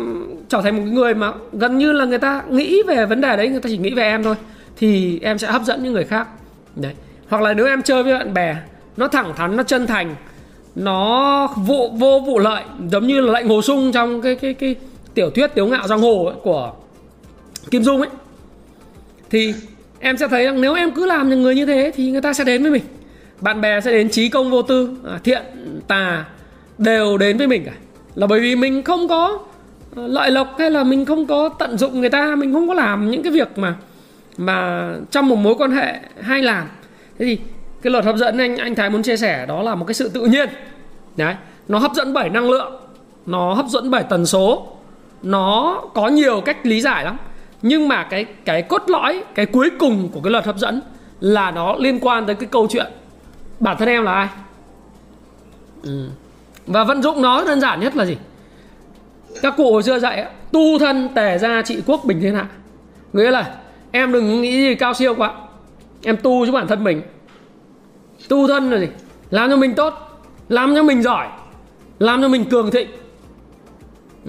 trở 0.49 0.61
thành 0.61 0.77
một 0.77 0.83
người 0.85 1.13
mà 1.13 1.33
gần 1.53 1.77
như 1.77 1.91
là 1.91 2.05
người 2.05 2.17
ta 2.17 2.41
nghĩ 2.49 2.83
về 2.87 3.05
vấn 3.05 3.21
đề 3.21 3.37
đấy, 3.37 3.49
người 3.49 3.59
ta 3.59 3.69
chỉ 3.69 3.77
nghĩ 3.77 3.93
về 3.93 4.03
em 4.03 4.23
thôi, 4.23 4.35
thì 4.77 5.19
em 5.21 5.37
sẽ 5.37 5.47
hấp 5.47 5.61
dẫn 5.61 5.83
những 5.83 5.93
người 5.93 6.05
khác. 6.05 6.27
Đấy. 6.75 6.93
Hoặc 7.29 7.41
là 7.41 7.53
nếu 7.53 7.65
em 7.65 7.81
chơi 7.81 8.03
với 8.03 8.13
bạn 8.13 8.33
bè, 8.33 8.55
nó 8.97 9.07
thẳng 9.07 9.33
thắn, 9.35 9.55
nó 9.55 9.63
chân 9.63 9.87
thành, 9.87 10.15
nó 10.75 11.47
vụ 11.55 11.89
vô 11.89 12.23
vụ 12.27 12.39
lợi, 12.39 12.63
giống 12.91 13.07
như 13.07 13.21
là 13.21 13.33
lệnh 13.33 13.49
hồ 13.49 13.61
sung 13.61 13.91
trong 13.91 14.21
cái 14.21 14.35
cái 14.35 14.53
cái 14.53 14.75
tiểu 15.19 15.29
thuyết 15.29 15.47
tiếu 15.55 15.67
ngạo 15.67 15.87
giang 15.87 15.99
hồ 15.99 16.25
ấy, 16.25 16.35
của 16.43 16.73
kim 17.71 17.83
dung 17.83 18.01
ấy 18.01 18.09
thì 19.29 19.53
em 19.99 20.17
sẽ 20.17 20.27
thấy 20.27 20.45
rằng 20.45 20.61
nếu 20.61 20.73
em 20.73 20.91
cứ 20.91 21.05
làm 21.05 21.29
những 21.29 21.41
người 21.41 21.55
như 21.55 21.65
thế 21.65 21.91
thì 21.95 22.11
người 22.11 22.21
ta 22.21 22.33
sẽ 22.33 22.43
đến 22.43 22.61
với 22.61 22.71
mình. 22.71 22.83
Bạn 23.41 23.61
bè 23.61 23.81
sẽ 23.81 23.91
đến 23.91 24.09
trí 24.09 24.29
công 24.29 24.51
vô 24.51 24.61
tư 24.61 24.89
à, 25.07 25.19
thiện 25.23 25.41
tà 25.87 26.25
đều 26.77 27.17
đến 27.17 27.37
với 27.37 27.47
mình 27.47 27.63
cả. 27.65 27.71
Là 28.15 28.27
bởi 28.27 28.39
vì 28.39 28.55
mình 28.55 28.83
không 28.83 29.07
có 29.07 29.39
ờ, 29.95 30.07
lợi 30.07 30.31
lộc 30.31 30.55
hay 30.59 30.71
là 30.71 30.83
mình 30.83 31.05
không 31.05 31.25
có 31.25 31.49
tận 31.49 31.77
dụng 31.77 31.99
người 31.99 32.09
ta 32.09 32.35
mình 32.35 32.53
không 32.53 32.67
có 32.67 32.73
làm 32.73 33.11
những 33.11 33.23
cái 33.23 33.33
việc 33.33 33.57
mà 33.57 33.75
mà 34.37 34.89
trong 35.11 35.27
một 35.27 35.35
mối 35.35 35.55
quan 35.57 35.71
hệ 35.71 35.99
hay 36.21 36.41
làm. 36.41 36.67
Thế 37.19 37.25
thì 37.25 37.37
cái 37.81 37.91
luật 37.91 38.05
hấp 38.05 38.15
dẫn 38.17 38.37
anh 38.37 38.57
anh 38.57 38.75
thái 38.75 38.89
muốn 38.89 39.03
chia 39.03 39.17
sẻ 39.17 39.45
đó 39.45 39.63
là 39.63 39.75
một 39.75 39.85
cái 39.85 39.93
sự 39.93 40.09
tự 40.09 40.25
nhiên. 40.25 40.49
Đấy 41.17 41.35
nó 41.67 41.79
hấp 41.79 41.93
dẫn 41.93 42.13
bởi 42.13 42.29
năng 42.29 42.49
lượng 42.49 42.73
nó 43.25 43.53
hấp 43.53 43.65
dẫn 43.65 43.91
bởi 43.91 44.03
tần 44.03 44.25
số 44.25 44.75
nó 45.23 45.81
có 45.93 46.07
nhiều 46.07 46.41
cách 46.41 46.65
lý 46.65 46.81
giải 46.81 47.03
lắm. 47.03 47.17
Nhưng 47.61 47.87
mà 47.87 48.03
cái 48.03 48.25
cái 48.45 48.61
cốt 48.61 48.83
lõi 48.87 49.23
cái 49.35 49.45
cuối 49.45 49.69
cùng 49.79 50.09
của 50.13 50.21
cái 50.21 50.31
luật 50.31 50.45
hấp 50.45 50.57
dẫn 50.57 50.81
là 51.19 51.51
nó 51.51 51.75
liên 51.79 51.99
quan 51.99 52.25
tới 52.25 52.35
cái 52.35 52.49
câu 52.51 52.67
chuyện 52.69 52.85
bản 53.59 53.77
thân 53.77 53.87
em 53.87 54.03
là 54.03 54.13
ai? 54.13 54.27
Ừ. 55.83 56.09
và 56.67 56.83
vận 56.83 57.01
dụng 57.01 57.21
nó 57.21 57.43
đơn 57.45 57.61
giản 57.61 57.79
nhất 57.79 57.95
là 57.95 58.05
gì? 58.05 58.17
Các 59.41 59.53
cụ 59.57 59.73
hồi 59.73 59.83
xưa 59.83 59.99
dạy 59.99 60.25
tu 60.51 60.79
thân 60.79 61.09
tề 61.15 61.37
gia 61.37 61.61
trị 61.61 61.81
quốc 61.85 62.01
bình 62.05 62.21
thiên 62.21 62.35
hạ. 62.35 62.47
Nghĩa 63.13 63.31
là 63.31 63.55
em 63.91 64.11
đừng 64.11 64.41
nghĩ 64.41 64.51
gì 64.51 64.75
cao 64.75 64.93
siêu 64.93 65.15
quá. 65.15 65.33
Em 66.03 66.17
tu 66.17 66.45
cho 66.45 66.51
bản 66.51 66.67
thân 66.67 66.83
mình. 66.83 67.01
Tu 68.29 68.47
thân 68.47 68.71
là 68.71 68.79
gì? 68.79 68.87
Làm 69.29 69.49
cho 69.49 69.57
mình 69.57 69.73
tốt 69.73 70.09
làm 70.49 70.75
cho 70.75 70.83
mình 70.83 71.03
giỏi 71.03 71.27
làm 71.99 72.21
cho 72.21 72.27
mình 72.27 72.45
cường 72.45 72.71
thịnh 72.71 72.87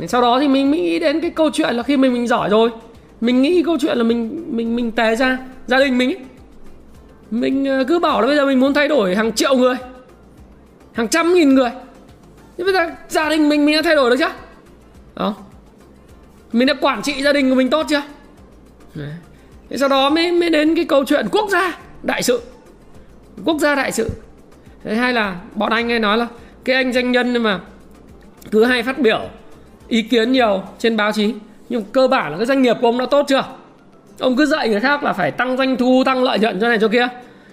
sau 0.07 0.23
đó 0.23 0.41
thì 0.41 0.49
mình 0.49 0.71
nghĩ 0.71 0.99
đến 0.99 1.21
cái 1.21 1.31
câu 1.31 1.51
chuyện 1.53 1.75
là 1.75 1.83
khi 1.83 1.97
mình 1.97 2.13
mình 2.13 2.27
giỏi 2.27 2.49
rồi. 2.49 2.71
Mình 3.21 3.43
nghĩ 3.43 3.63
câu 3.63 3.77
chuyện 3.81 3.99
là 3.99 4.05
mình 4.05 4.45
mình 4.57 4.77
mình 4.77 4.93
tè 4.93 5.17
ra, 5.17 5.39
gia 5.67 5.79
đình 5.79 5.99
mình 5.99 6.09
ấy. 6.09 6.19
mình 7.31 7.65
ờ, 7.65 7.85
cứ 7.89 7.99
bảo 7.99 8.21
là 8.21 8.27
bây 8.27 8.37
giờ 8.37 8.47
mình 8.47 8.61
muốn 8.61 8.75
thay 8.75 8.89
đổi 8.89 9.15
hàng 9.17 9.33
triệu 9.33 9.57
người, 9.57 9.75
hàng 10.93 11.09
trăm 11.09 11.35
nghìn 11.35 11.55
người. 11.55 11.71
Nhưng 12.57 12.65
bây 12.65 12.75
giờ 12.75 12.91
gia 13.09 13.29
đình 13.29 13.49
mình 13.49 13.67
mình 13.67 13.77
đã 13.77 13.83
thay 13.83 13.95
đổi 13.95 14.11
được 14.11 14.17
chưa? 14.19 14.33
Đó. 15.17 15.35
Mình 16.53 16.67
đã 16.67 16.75
quản 16.75 17.03
trị 17.03 17.23
gia 17.23 17.33
đình 17.33 17.51
của 17.51 17.57
mình 17.57 17.71
tốt 17.71 17.87
chưa? 17.89 18.03
Đấy. 18.95 19.11
thế 19.71 19.77
sau 19.77 19.89
đó 19.89 20.11
mới 20.11 20.33
mới 20.33 20.51
đến 20.51 20.75
cái 20.77 20.85
câu 20.85 21.05
chuyện 21.05 21.27
quốc 21.33 21.51
gia 21.51 21.79
đại 22.03 22.23
sự. 22.23 22.41
Quốc 23.45 23.59
gia 23.59 23.75
đại 23.75 23.93
sự. 23.93 24.11
Thế 24.85 24.95
hay 24.95 25.13
là 25.13 25.37
bọn 25.55 25.73
anh 25.73 25.89
hay 25.89 25.99
nói 25.99 26.19
là 26.19 26.27
cái 26.65 26.77
anh 26.77 26.93
doanh 26.93 27.13
nhân 27.13 27.43
mà, 27.43 27.61
cứ 28.51 28.65
hay 28.65 28.83
phát 28.83 28.99
biểu 28.99 29.29
ý 29.91 30.03
kiến 30.03 30.33
nhiều 30.33 30.63
trên 30.79 30.97
báo 30.97 31.13
chí. 31.13 31.35
Nhưng 31.69 31.83
cơ 31.93 32.09
bản 32.09 32.33
là 32.33 32.37
cái 32.37 32.47
doanh 32.47 32.63
nghiệp 32.63 32.77
của 32.81 32.89
ông 32.89 32.99
đã 32.99 33.07
tốt 33.07 33.27
chưa? 33.29 33.45
Ông 34.19 34.37
cứ 34.37 34.47
dạy 34.47 34.69
người 34.69 34.81
khác 34.81 35.05
là 35.05 35.13
phải 35.13 35.31
tăng 35.31 35.57
doanh 35.57 35.77
thu 35.77 36.03
tăng 36.07 36.23
lợi 36.23 36.39
nhuận 36.39 36.61
chỗ 36.61 36.69
này 36.69 36.79
chỗ 36.81 36.89
kia. 36.89 37.09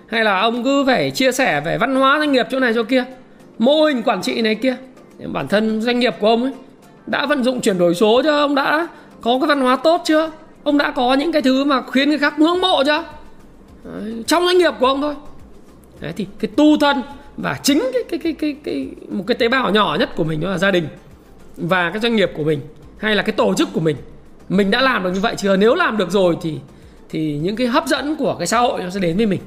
Hay 0.07 0.23
là 0.23 0.39
ông 0.39 0.63
cứ 0.63 0.83
phải 0.85 1.11
chia 1.11 1.31
sẻ 1.31 1.61
về 1.65 1.77
văn 1.77 1.95
hóa 1.95 2.19
doanh 2.19 2.31
nghiệp 2.31 2.47
chỗ 2.51 2.59
này 2.59 2.73
chỗ 2.75 2.83
kia. 2.83 3.03
Mô 3.59 3.83
hình 3.83 4.03
quản 4.03 4.21
trị 4.21 4.41
này 4.41 4.55
kia. 4.55 4.75
Bản 5.33 5.47
thân 5.47 5.81
doanh 5.81 5.99
nghiệp 5.99 6.15
của 6.19 6.27
ông 6.27 6.43
ấy 6.43 6.53
đã 7.07 7.25
vận 7.25 7.43
dụng 7.43 7.61
chuyển 7.61 7.77
đổi 7.77 7.95
số 7.95 8.21
chưa? 8.23 8.39
Ông 8.39 8.55
đã 8.55 8.87
có 9.21 9.39
cái 9.39 9.47
văn 9.47 9.61
hóa 9.61 9.75
tốt 9.75 10.01
chưa? 10.05 10.31
Ông 10.63 10.77
đã 10.77 10.91
có 10.91 11.13
những 11.13 11.31
cái 11.31 11.41
thứ 11.41 11.63
mà 11.63 11.81
khiến 11.91 12.09
người 12.09 12.17
khác 12.17 12.39
ngưỡng 12.39 12.61
mộ 12.61 12.83
chưa? 12.85 13.03
Đấy, 13.83 14.23
trong 14.27 14.45
doanh 14.45 14.57
nghiệp 14.57 14.73
của 14.79 14.87
ông 14.87 15.01
thôi. 15.01 15.15
Đấy 15.99 16.13
thì 16.15 16.27
cái 16.39 16.51
tu 16.55 16.77
thân 16.77 17.01
và 17.37 17.59
chính 17.63 17.83
cái 17.93 18.03
cái 18.09 18.19
cái 18.19 18.33
cái 18.33 18.55
cái 18.63 18.87
một 19.09 19.23
cái 19.27 19.35
tế 19.35 19.47
bào 19.47 19.71
nhỏ 19.71 19.97
nhất 19.99 20.09
của 20.15 20.23
mình 20.23 20.41
đó 20.41 20.49
là 20.49 20.57
gia 20.57 20.71
đình 20.71 20.87
và 21.57 21.89
cái 21.89 21.99
doanh 21.99 22.15
nghiệp 22.15 22.31
của 22.35 22.43
mình 22.43 22.61
hay 22.97 23.15
là 23.15 23.23
cái 23.23 23.31
tổ 23.31 23.53
chức 23.53 23.69
của 23.73 23.79
mình 23.79 23.95
mình 24.49 24.71
đã 24.71 24.81
làm 24.81 25.03
được 25.03 25.11
như 25.13 25.19
vậy 25.19 25.35
chưa? 25.37 25.57
Nếu 25.57 25.75
làm 25.75 25.97
được 25.97 26.11
rồi 26.11 26.37
thì 26.41 26.59
thì 27.09 27.37
những 27.37 27.55
cái 27.55 27.67
hấp 27.67 27.87
dẫn 27.87 28.15
của 28.15 28.35
cái 28.35 28.47
xã 28.47 28.59
hội 28.59 28.83
nó 28.83 28.89
sẽ 28.89 28.99
đến 28.99 29.17
với 29.17 29.25
mình. 29.25 29.41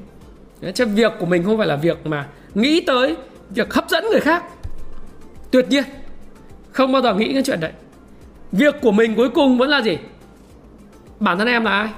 Đấy, 0.61 0.73
chứ 0.73 0.87
việc 0.87 1.12
của 1.20 1.27
mình 1.27 1.44
không 1.44 1.59
phải 1.59 1.66
là 1.66 1.77
việc 1.77 2.07
mà 2.07 2.27
nghĩ 2.55 2.81
tới 2.81 3.16
việc 3.51 3.75
hấp 3.75 3.90
dẫn 3.90 4.05
người 4.11 4.20
khác. 4.20 4.44
Tuyệt 5.51 5.66
nhiên 5.68 5.85
không 6.73 6.92
bao 6.92 7.03
giờ 7.03 7.14
nghĩ 7.14 7.33
cái 7.33 7.42
chuyện 7.42 7.61
đấy. 7.61 7.73
Việc 8.53 8.75
của 8.83 8.92
mình 8.92 9.14
cuối 9.14 9.29
cùng 9.29 9.59
vẫn 9.59 9.68
là 9.68 9.83
gì? 9.83 9.99
Bản 11.20 11.38
thân 11.38 11.49
em 11.49 11.64
là 11.64 11.70
ai? 11.70 11.88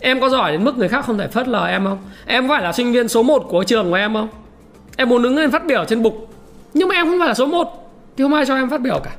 Em 0.00 0.20
có 0.20 0.28
giỏi 0.28 0.52
đến 0.52 0.64
mức 0.64 0.78
người 0.78 0.88
khác 0.88 1.04
không 1.04 1.18
thể 1.18 1.28
phớt 1.28 1.48
lờ 1.48 1.66
em 1.66 1.84
không? 1.84 1.98
Em 2.26 2.48
có 2.48 2.54
phải 2.54 2.62
là 2.62 2.72
sinh 2.72 2.92
viên 2.92 3.08
số 3.08 3.22
1 3.22 3.46
của 3.48 3.64
trường 3.64 3.90
của 3.90 3.96
em 3.96 4.14
không? 4.14 4.28
Em 4.96 5.08
muốn 5.08 5.22
đứng 5.22 5.36
lên 5.36 5.50
phát 5.50 5.66
biểu 5.66 5.84
trên 5.84 6.02
bục 6.02 6.28
nhưng 6.74 6.88
mà 6.88 6.94
em 6.94 7.06
không 7.06 7.18
phải 7.18 7.28
là 7.28 7.34
số 7.34 7.46
1 7.46 7.85
thì 8.16 8.24
không 8.24 8.34
ai 8.34 8.46
cho 8.46 8.54
em 8.56 8.70
phát 8.70 8.80
biểu 8.80 9.00
cả 9.04 9.16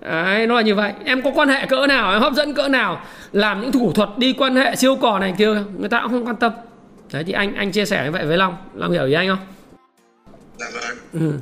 Đấy, 0.00 0.46
nó 0.46 0.54
là 0.54 0.62
như 0.62 0.74
vậy 0.74 0.92
Em 1.04 1.22
có 1.22 1.30
quan 1.34 1.48
hệ 1.48 1.66
cỡ 1.66 1.86
nào, 1.86 2.12
em 2.12 2.20
hấp 2.22 2.34
dẫn 2.34 2.54
cỡ 2.54 2.68
nào 2.68 3.04
Làm 3.32 3.60
những 3.60 3.72
thủ 3.72 3.92
thuật 3.92 4.08
đi 4.16 4.32
quan 4.32 4.56
hệ 4.56 4.76
siêu 4.76 4.96
cò 4.96 5.18
này 5.18 5.34
kia 5.38 5.54
Người 5.78 5.88
ta 5.88 6.00
cũng 6.02 6.12
không 6.12 6.26
quan 6.26 6.36
tâm 6.36 6.52
Đấy 7.12 7.24
thì 7.26 7.32
anh 7.32 7.54
anh 7.54 7.72
chia 7.72 7.84
sẻ 7.84 8.04
như 8.04 8.10
vậy 8.10 8.26
với 8.26 8.36
Long 8.36 8.56
Long 8.74 8.92
hiểu 8.92 9.06
ý 9.06 9.12
anh 9.12 9.28
không? 9.28 9.46
Dạ 10.58 10.70
vâng 10.74 10.98
ừ. 11.12 11.38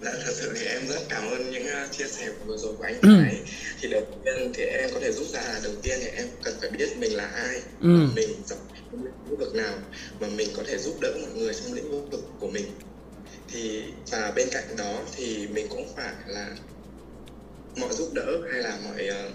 Dạ 0.00 0.10
thật 0.24 0.32
sự 0.34 0.52
thì 0.58 0.66
em 0.66 0.86
rất 0.86 1.00
cảm 1.08 1.22
ơn 1.30 1.50
những 1.50 1.62
uh, 1.62 1.92
chia 1.92 2.04
sẻ 2.04 2.28
vừa 2.46 2.56
rồi 2.56 2.74
của 2.78 2.84
anh 2.84 2.94
Thái 3.02 3.30
ừ. 3.30 3.44
Thì 3.80 3.88
đầu 3.90 4.02
tiên 4.24 4.52
thì 4.54 4.64
em 4.64 4.90
có 4.94 5.00
thể 5.00 5.12
rút 5.12 5.26
ra 5.26 5.40
là 5.40 5.60
đầu 5.64 5.72
tiên 5.82 5.98
thì 6.02 6.08
em 6.16 6.26
cần 6.42 6.54
phải 6.60 6.70
biết 6.70 6.88
mình 6.98 7.16
là 7.16 7.28
ai 7.34 7.62
ừ. 7.80 7.98
Mình 8.16 8.28
trong 8.46 8.58
lĩnh 8.92 9.38
vực 9.38 9.54
nào 9.54 9.74
Mà 10.20 10.26
mình 10.36 10.48
có 10.56 10.62
thể 10.66 10.78
giúp 10.78 10.94
đỡ 11.00 11.12
mọi 11.20 11.30
người 11.36 11.54
trong 11.54 11.74
lĩnh 11.74 12.10
vực 12.10 12.20
của 12.40 12.48
mình 12.48 12.64
thì 13.52 13.82
và 14.10 14.32
bên 14.36 14.48
cạnh 14.52 14.76
đó 14.76 15.00
thì 15.16 15.46
mình 15.46 15.66
cũng 15.70 15.88
phải 15.96 16.12
là 16.26 16.50
mọi 17.76 17.94
giúp 17.94 18.10
đỡ 18.14 18.40
hay 18.52 18.62
là 18.62 18.78
mọi 18.84 19.08
uh, 19.08 19.32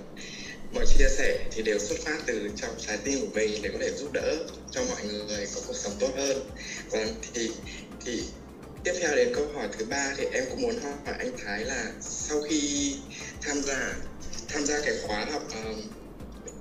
mọi 0.73 0.85
chia 0.87 1.07
sẻ 1.17 1.45
thì 1.51 1.63
đều 1.63 1.79
xuất 1.79 1.99
phát 2.05 2.17
từ 2.25 2.49
trong 2.55 2.71
trái 2.87 2.97
tim 3.03 3.21
của 3.21 3.27
mình 3.33 3.61
để 3.61 3.69
có 3.73 3.79
thể 3.81 3.91
giúp 3.91 4.11
đỡ 4.13 4.35
cho 4.71 4.81
mọi 4.89 5.03
người 5.03 5.47
có 5.55 5.61
cuộc 5.67 5.75
sống 5.75 5.93
tốt 5.99 6.09
hơn 6.17 6.49
và 6.91 6.99
vâng, 6.99 7.15
thì 7.33 7.51
thì 8.05 8.23
tiếp 8.83 8.93
theo 8.99 9.15
đến 9.15 9.33
câu 9.35 9.47
hỏi 9.55 9.67
thứ 9.77 9.85
ba 9.85 10.13
thì 10.17 10.25
em 10.31 10.43
cũng 10.49 10.61
muốn 10.61 10.75
hỏi 10.79 11.15
anh 11.19 11.31
Thái 11.45 11.65
là 11.65 11.91
sau 12.01 12.41
khi 12.41 12.95
tham 13.41 13.61
gia 13.61 13.93
tham 14.47 14.65
gia 14.65 14.81
cái 14.85 14.93
khóa 15.07 15.25
học 15.31 15.43
uh, 15.47 15.77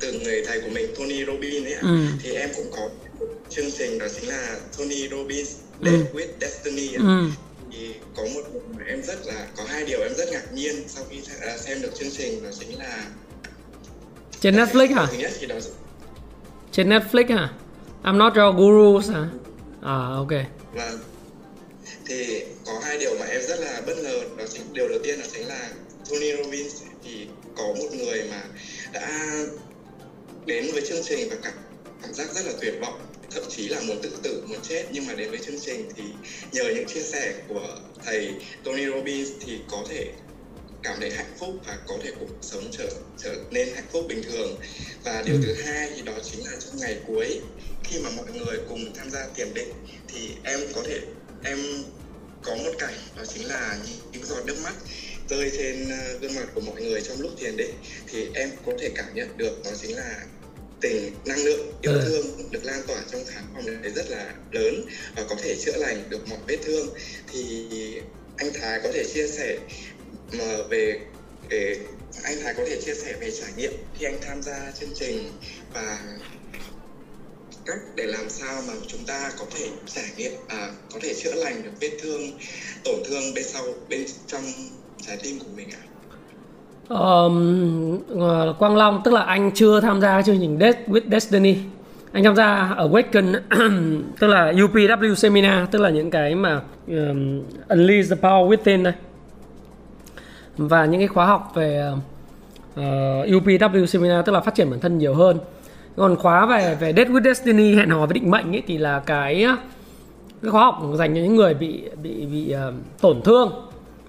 từ 0.01 0.13
người 0.13 0.45
thầy 0.47 0.61
của 0.61 0.69
mình 0.69 0.95
Tony 0.99 1.25
Robbins 1.25 1.65
ấy 1.65 1.75
ừ. 1.75 1.99
thì 2.23 2.33
em 2.33 2.51
cũng 2.57 2.71
có 2.73 2.91
chương 3.51 3.71
trình 3.79 3.99
đó 3.99 4.07
chính 4.17 4.29
là 4.29 4.61
Tony 4.79 5.09
Robbins 5.09 5.51
Date 5.83 5.97
ừ. 5.97 6.05
with 6.13 6.29
Destiny 6.41 6.95
ừ 6.95 7.31
thì 7.73 7.95
có 8.17 8.23
một 8.35 8.41
em 8.87 9.03
rất 9.03 9.27
là 9.27 9.47
có 9.57 9.65
hai 9.69 9.85
điều 9.85 10.01
em 10.03 10.15
rất 10.15 10.29
ngạc 10.33 10.53
nhiên 10.53 10.75
sau 10.89 11.05
khi 11.11 11.21
à, 11.41 11.59
xem 11.59 11.83
được 11.83 11.91
chương 11.95 12.11
trình 12.11 12.43
đó 12.43 12.51
chính 12.61 12.79
là 12.79 13.05
trên 14.43 14.57
Netflix 14.57 14.95
hả? 14.95 15.07
Nhất 15.19 15.33
thì 15.41 15.47
đó... 15.47 15.57
Trên 16.73 16.89
Netflix 16.89 17.37
hả? 17.37 17.53
I'm 18.03 18.17
not 18.17 18.35
your 18.37 18.57
guru 18.57 19.13
hả? 19.13 19.29
À 19.83 19.97
ok. 20.17 20.31
Vâng. 20.75 20.99
Thì 22.07 22.45
có 22.67 22.73
hai 22.85 22.99
điều 22.99 23.19
mà 23.21 23.27
em 23.27 23.43
rất 23.43 23.61
là 23.61 23.81
bất 23.87 23.99
ngờ 24.03 24.21
đó 24.39 24.45
chính 24.51 24.63
điều 24.73 24.89
đầu 24.89 24.99
tiên 25.03 25.19
là 25.19 25.27
chính 25.33 25.47
là 25.47 25.71
Tony 26.11 26.37
Robbins 26.37 26.83
thì 27.05 27.27
có 27.57 27.67
một 27.67 27.89
người 27.93 28.25
mà 28.31 28.43
đã 28.93 29.31
đến 30.47 30.67
với 30.73 30.83
chương 30.89 31.03
trình 31.05 31.29
và 31.31 31.37
cảm 31.43 31.53
cảm 32.03 32.15
giác 32.15 32.35
rất 32.35 32.47
là 32.47 32.53
tuyệt 32.61 32.75
vọng 32.81 33.01
thậm 33.35 33.43
chí 33.49 33.69
là 33.69 33.81
muốn 33.81 34.03
tự 34.03 34.11
tử 34.23 34.45
muốn 34.49 34.59
chết 34.69 34.85
nhưng 34.93 35.07
mà 35.07 35.15
đến 35.15 35.31
với 35.31 35.39
chương 35.39 35.61
trình 35.61 35.89
thì 35.97 36.03
nhờ 36.53 36.65
những 36.75 36.87
chia 36.87 37.03
sẻ 37.03 37.35
của 37.49 37.79
thầy 38.05 38.35
Tony 38.65 38.87
Robbins 38.87 39.31
thì 39.47 39.59
có 39.71 39.85
thể 39.89 40.13
cảm 40.83 41.01
thấy 41.01 41.11
hạnh 41.11 41.35
phúc 41.39 41.51
và 41.67 41.79
có 41.87 41.95
thể 42.03 42.13
cuộc 42.21 42.29
sống 42.43 42.65
trở 42.79 42.89
trở 43.19 43.37
nên 43.51 43.69
hạnh 43.75 43.89
phúc 43.93 44.05
bình 44.09 44.23
thường 44.23 44.57
và 45.05 45.23
điều 45.27 45.37
ừ. 45.37 45.43
thứ 45.47 45.55
hai 45.63 45.91
thì 45.97 46.03
đó 46.03 46.13
chính 46.23 46.45
là 46.45 46.53
trong 46.61 46.77
ngày 46.77 46.97
cuối 47.07 47.41
khi 47.85 47.99
mà 47.99 48.11
mọi 48.17 48.27
người 48.33 48.59
cùng 48.69 48.95
tham 48.95 49.11
gia 49.11 49.27
tiềm 49.27 49.55
định 49.55 49.73
thì 50.09 50.31
em 50.45 50.61
có 50.75 50.83
thể 50.87 51.01
em 51.45 51.59
có 52.43 52.55
một 52.55 52.71
cảnh 52.79 52.95
đó 53.17 53.23
chính 53.35 53.49
là 53.49 53.79
những 54.13 54.25
giọt 54.25 54.47
nước 54.47 54.57
mắt 54.65 54.75
rơi 55.29 55.51
trên 55.59 55.89
ờ, 55.91 56.19
gương 56.19 56.35
mặt 56.35 56.47
của 56.55 56.61
mọi 56.61 56.83
người 56.83 57.01
trong 57.01 57.21
lúc 57.21 57.31
thiền 57.39 57.57
định 57.57 57.75
thì 58.07 58.29
em 58.35 58.51
có 58.67 58.73
thể 58.81 58.91
cảm 58.95 59.15
nhận 59.15 59.37
được 59.37 59.63
đó 59.65 59.71
chính 59.81 59.97
là 59.97 60.25
tình 60.83 61.13
năng 61.25 61.45
lượng 61.45 61.73
yêu 61.83 61.93
ừ. 61.93 62.01
thương 62.05 62.51
được 62.51 62.65
lan 62.65 62.83
tỏa 62.87 63.05
trong 63.13 63.25
khán 63.27 63.45
phòng 63.55 63.83
này 63.83 63.93
rất 63.93 64.11
là 64.11 64.35
lớn 64.53 64.87
và 65.17 65.25
có 65.29 65.37
thể 65.43 65.57
chữa 65.65 65.77
lành 65.77 66.11
được 66.11 66.29
mọi 66.29 66.39
vết 66.47 66.57
thương 66.65 66.89
thì 67.33 67.67
anh 68.37 68.53
Thái 68.55 68.81
có 68.83 68.91
thể 68.93 69.05
chia 69.15 69.27
sẻ 69.27 69.59
mà 70.33 70.57
về 70.71 71.01
để 71.49 71.77
anh 72.23 72.37
Thái 72.43 72.55
có 72.57 72.65
thể 72.69 72.81
chia 72.85 72.95
sẻ 72.95 73.15
về 73.21 73.31
trải 73.31 73.53
nghiệm 73.57 73.73
khi 73.99 74.05
anh 74.05 74.19
tham 74.21 74.43
gia 74.43 74.73
chương 74.81 74.93
trình 74.95 75.31
và 75.75 75.99
cách 77.67 77.79
để 77.97 78.07
làm 78.07 78.31
sao 78.31 78.63
mà 78.67 78.75
chúng 78.87 79.05
ta 79.07 79.33
có 79.39 79.47
thể 79.51 79.69
trải 79.95 80.11
nghiệm 80.17 80.33
à, 80.49 80.73
có 80.93 80.99
thể 81.03 81.15
chữa 81.15 81.35
lành 81.35 81.63
được 81.63 81.73
vết 81.81 81.91
thương 81.99 82.39
tổn 82.85 83.03
thương 83.09 83.35
bên 83.35 83.45
sau 83.45 83.65
bên 83.89 84.05
trong 84.27 84.45
trái 85.07 85.19
tim 85.23 85.39
của 85.39 85.51
mình 85.57 85.71
ạ? 85.71 85.79
À? 85.83 85.92
Um, 86.89 87.99
Quang 88.59 88.77
Long 88.77 89.01
tức 89.05 89.15
là 89.15 89.23
anh 89.23 89.51
chưa 89.55 89.81
tham 89.81 90.01
gia 90.01 90.23
chương 90.23 90.39
trình 90.41 90.59
Death 90.61 90.89
with 90.89 91.11
Destiny. 91.11 91.57
Anh 92.13 92.25
tham 92.25 92.37
gia 92.37 92.75
ở 92.77 92.89
Waken 92.89 93.41
tức 94.19 94.27
là 94.27 94.53
UPW 94.53 95.15
seminar 95.15 95.69
tức 95.71 95.79
là 95.79 95.91
những 95.91 96.11
cái 96.11 96.35
mà 96.35 96.61
um, 96.89 97.43
Unleash 97.69 98.11
the 98.11 98.17
Power 98.17 98.49
Within 98.49 98.83
đây. 98.83 98.93
Và 100.57 100.85
những 100.85 101.01
cái 101.01 101.09
khóa 101.09 101.27
học 101.27 101.53
về 101.55 101.79
ờ, 101.79 101.97
ờ, 102.77 103.21
uh, 103.21 103.29
UPW 103.29 103.87
seminar 103.87 104.27
tức 104.27 104.33
là 104.33 104.41
phát 104.41 104.55
triển 104.55 104.71
bản 104.71 104.81
thân 104.81 104.99
nhiều 104.99 105.15
hơn. 105.15 105.39
Còn 105.97 106.17
khóa 106.17 106.47
về 106.47 106.77
về 106.81 106.93
Death 106.93 107.11
with 107.11 107.25
Destiny 107.25 107.75
hẹn 107.75 107.91
hò 107.91 108.07
với 108.07 108.15
định 108.15 108.31
mệnh 108.31 108.55
ấy 108.55 108.63
thì 108.67 108.79
là 108.79 108.99
cái 109.07 109.47
cái 110.43 110.51
khóa 110.51 110.65
học 110.65 110.83
dành 110.95 111.15
cho 111.15 111.21
những 111.21 111.37
người 111.37 111.55
bị 111.55 111.83
bị 112.03 112.27
bị 112.27 112.55
uh, 112.69 112.75
tổn 113.01 113.23
thương 113.23 113.53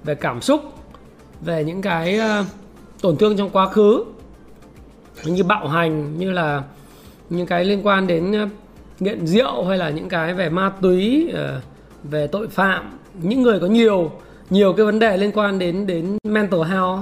về 0.03 0.15
cảm 0.15 0.41
xúc 0.41 0.61
về 1.41 1.63
những 1.63 1.81
cái 1.81 2.19
uh, 2.19 2.45
tổn 3.03 3.17
thương 3.17 3.37
trong 3.37 3.49
quá 3.49 3.69
khứ 3.69 4.03
như 5.25 5.43
bạo 5.43 5.67
hành 5.67 6.17
như 6.17 6.31
là 6.31 6.63
những 7.29 7.47
cái 7.47 7.65
liên 7.65 7.87
quan 7.87 8.07
đến 8.07 8.31
ờ, 8.31 8.47
nghiện 8.99 9.27
rượu 9.27 9.65
hay 9.65 9.77
là 9.77 9.89
những 9.89 10.09
cái 10.09 10.33
về 10.33 10.49
ma 10.49 10.71
túy 10.81 11.29
ờ, 11.33 11.61
về 12.03 12.27
tội 12.27 12.47
phạm, 12.47 12.97
những 13.21 13.41
người 13.41 13.59
có 13.59 13.67
nhiều 13.67 14.11
nhiều 14.49 14.73
cái 14.73 14.85
vấn 14.85 14.99
đề 14.99 15.17
liên 15.17 15.31
quan 15.33 15.59
đến 15.59 15.87
đến 15.87 16.17
mental 16.23 16.63
health, 16.63 16.99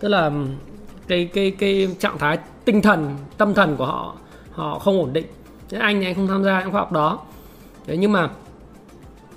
tức 0.00 0.08
là 0.08 0.30
cái 1.08 1.28
cái 1.34 1.50
cái 1.50 1.88
trạng 1.98 2.18
thái 2.18 2.38
tinh 2.64 2.82
thần, 2.82 3.16
tâm 3.38 3.54
thần 3.54 3.76
của 3.76 3.86
họ 3.86 4.14
họ 4.52 4.78
không 4.78 4.98
ổn 4.98 5.12
định. 5.12 5.26
Thế 5.68 5.78
anh 5.78 6.00
thì 6.00 6.06
anh 6.06 6.14
không 6.14 6.28
tham 6.28 6.44
gia 6.44 6.60
những 6.60 6.70
khóa 6.70 6.80
học 6.80 6.92
đó. 6.92 7.18
Thế 7.86 7.96
nhưng 7.96 8.12
mà 8.12 8.30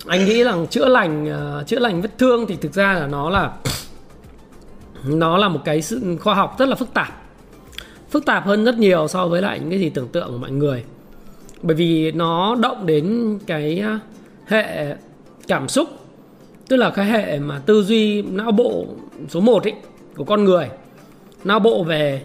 anh 0.06 0.24
nghĩ 0.24 0.44
rằng 0.44 0.66
chữa 0.66 0.88
lành 0.88 1.28
ờ, 1.28 1.64
chữa 1.66 1.78
lành 1.78 2.02
vết 2.02 2.18
thương 2.18 2.46
thì 2.46 2.56
thực 2.56 2.72
ra 2.72 2.92
là 2.92 3.06
nó 3.06 3.30
là 3.30 3.52
nó 5.04 5.38
là 5.38 5.48
một 5.48 5.60
cái 5.64 5.82
sự 5.82 6.16
khoa 6.20 6.34
học 6.34 6.56
rất 6.58 6.68
là 6.68 6.74
phức 6.74 6.94
tạp. 6.94 7.22
Phức 8.10 8.26
tạp 8.26 8.46
hơn 8.46 8.64
rất 8.64 8.78
nhiều 8.78 9.08
so 9.08 9.28
với 9.28 9.42
lại 9.42 9.60
những 9.60 9.70
cái 9.70 9.78
gì 9.78 9.90
tưởng 9.90 10.08
tượng 10.08 10.28
của 10.32 10.38
mọi 10.38 10.50
người. 10.50 10.84
Bởi 11.62 11.76
vì 11.76 12.12
nó 12.12 12.54
động 12.54 12.86
đến 12.86 13.38
cái 13.46 13.82
hệ 14.46 14.96
cảm 15.48 15.68
xúc 15.68 15.88
tức 16.68 16.76
là 16.76 16.90
cái 16.90 17.06
hệ 17.06 17.38
mà 17.38 17.58
tư 17.58 17.82
duy 17.82 18.22
não 18.22 18.52
bộ 18.52 18.86
số 19.28 19.40
1 19.40 19.64
ấy 19.64 19.74
của 20.16 20.24
con 20.24 20.44
người. 20.44 20.68
Não 21.44 21.58
bộ 21.58 21.84
về 21.84 22.22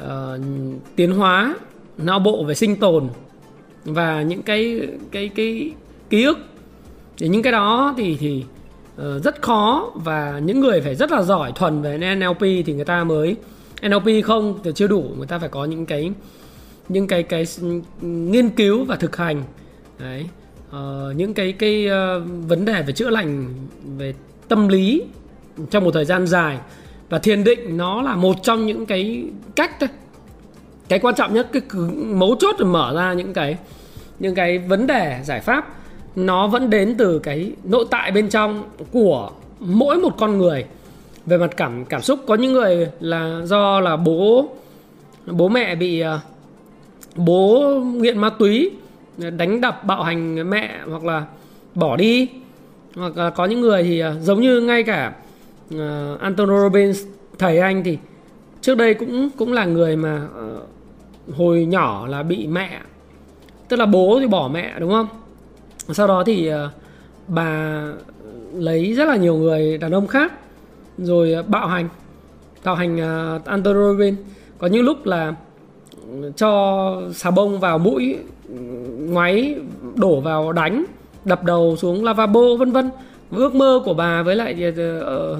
uh, 0.00 0.40
tiến 0.96 1.12
hóa 1.12 1.54
não 1.98 2.18
bộ 2.18 2.44
về 2.44 2.54
sinh 2.54 2.76
tồn 2.76 3.08
và 3.84 4.22
những 4.22 4.42
cái 4.42 4.88
cái 5.10 5.28
cái 5.28 5.72
ký 6.10 6.24
ức. 6.24 6.38
Thì 7.18 7.28
những 7.28 7.42
cái 7.42 7.52
đó 7.52 7.94
thì 7.96 8.16
thì 8.20 8.44
Ờ, 8.96 9.18
rất 9.18 9.42
khó 9.42 9.90
và 9.94 10.40
những 10.44 10.60
người 10.60 10.80
phải 10.80 10.94
rất 10.94 11.12
là 11.12 11.22
giỏi 11.22 11.52
thuần 11.54 11.82
về 11.82 11.98
NLP 11.98 12.40
thì 12.40 12.72
người 12.74 12.84
ta 12.84 13.04
mới 13.04 13.36
NLP 13.82 14.24
không 14.24 14.58
thì 14.64 14.70
chưa 14.74 14.86
đủ 14.86 15.04
người 15.16 15.26
ta 15.26 15.38
phải 15.38 15.48
có 15.48 15.64
những 15.64 15.86
cái 15.86 16.12
những 16.88 17.06
cái 17.06 17.22
cái 17.22 17.44
nghiên 18.00 18.48
cứu 18.48 18.84
và 18.84 18.96
thực 18.96 19.16
hành. 19.16 19.42
Đấy. 19.98 20.26
Uh, 20.70 21.16
những 21.16 21.34
cái 21.34 21.52
cái 21.52 21.86
uh, 21.86 22.22
vấn 22.48 22.64
đề 22.64 22.82
về 22.82 22.92
chữa 22.92 23.10
lành 23.10 23.54
về 23.98 24.14
tâm 24.48 24.68
lý 24.68 25.02
trong 25.70 25.84
một 25.84 25.90
thời 25.90 26.04
gian 26.04 26.26
dài. 26.26 26.58
Và 27.08 27.18
thiền 27.18 27.44
định 27.44 27.76
nó 27.76 28.02
là 28.02 28.16
một 28.16 28.36
trong 28.42 28.66
những 28.66 28.86
cái 28.86 29.24
cách 29.56 29.70
thôi. 29.80 29.88
Cái 30.88 30.98
quan 30.98 31.14
trọng 31.14 31.34
nhất 31.34 31.48
cái 31.52 31.62
mấu 31.94 32.36
chốt 32.40 32.56
để 32.58 32.64
mở 32.64 32.92
ra 32.96 33.12
những 33.12 33.32
cái 33.32 33.56
những 34.18 34.34
cái 34.34 34.58
vấn 34.58 34.86
đề 34.86 35.20
giải 35.24 35.40
pháp 35.40 35.81
nó 36.16 36.46
vẫn 36.46 36.70
đến 36.70 36.94
từ 36.98 37.18
cái 37.18 37.52
nội 37.64 37.86
tại 37.90 38.10
bên 38.10 38.28
trong 38.28 38.62
của 38.92 39.30
mỗi 39.60 39.98
một 39.98 40.18
con 40.18 40.38
người. 40.38 40.64
Về 41.26 41.38
mặt 41.38 41.56
cảm 41.56 41.84
cảm 41.84 42.02
xúc 42.02 42.18
có 42.26 42.34
những 42.34 42.52
người 42.52 42.88
là 43.00 43.40
do 43.44 43.80
là 43.80 43.96
bố 43.96 44.48
bố 45.26 45.48
mẹ 45.48 45.74
bị 45.74 46.00
à, 46.00 46.20
bố 47.16 47.60
nghiện 47.80 48.18
ma 48.18 48.30
túy 48.30 48.70
đánh 49.36 49.60
đập 49.60 49.84
bạo 49.84 50.02
hành 50.02 50.50
mẹ 50.50 50.80
hoặc 50.90 51.04
là 51.04 51.24
bỏ 51.74 51.96
đi. 51.96 52.28
Hoặc 52.94 53.16
là 53.16 53.30
có 53.30 53.44
những 53.44 53.60
người 53.60 53.82
thì 53.82 54.00
à, 54.00 54.14
giống 54.20 54.40
như 54.40 54.60
ngay 54.60 54.82
cả 54.82 55.12
uh, 55.74 56.20
Antonio 56.20 56.62
Robbins 56.62 57.04
thầy 57.38 57.58
anh 57.58 57.84
thì 57.84 57.98
trước 58.60 58.74
đây 58.74 58.94
cũng 58.94 59.30
cũng 59.36 59.52
là 59.52 59.64
người 59.64 59.96
mà 59.96 60.26
uh, 60.26 61.36
hồi 61.36 61.64
nhỏ 61.64 62.06
là 62.06 62.22
bị 62.22 62.46
mẹ 62.46 62.80
tức 63.68 63.76
là 63.76 63.86
bố 63.86 64.18
thì 64.20 64.26
bỏ 64.26 64.48
mẹ 64.52 64.74
đúng 64.78 64.90
không? 64.90 65.08
Sau 65.88 66.06
đó 66.06 66.22
thì 66.26 66.46
ờ, 66.46 66.70
bà 67.28 67.82
lấy 68.54 68.94
rất 68.94 69.08
là 69.08 69.16
nhiều 69.16 69.36
người 69.36 69.78
đàn 69.78 69.92
ông 69.92 70.06
khác 70.06 70.32
rồi 70.98 71.32
ờ, 71.32 71.42
bạo 71.42 71.66
hành 71.66 71.88
bạo 72.64 72.74
hành 72.74 72.98
ờ, 72.98 73.40
androgen 73.44 74.16
có 74.58 74.66
những 74.66 74.84
lúc 74.84 75.06
là 75.06 75.34
ừ, 76.06 76.32
cho 76.36 77.02
xà 77.14 77.30
bông 77.30 77.60
vào 77.60 77.78
mũi 77.78 78.16
ừ, 78.48 78.54
ngoáy 78.98 79.56
đổ 79.94 80.20
vào 80.20 80.52
đánh 80.52 80.84
đập 81.24 81.44
đầu 81.44 81.76
xuống 81.76 82.04
lavabo 82.04 82.40
vân 82.58 82.72
vân. 82.72 82.90
Ước 83.30 83.54
mơ 83.54 83.80
của 83.84 83.94
bà 83.94 84.22
với 84.22 84.36
lại 84.36 84.72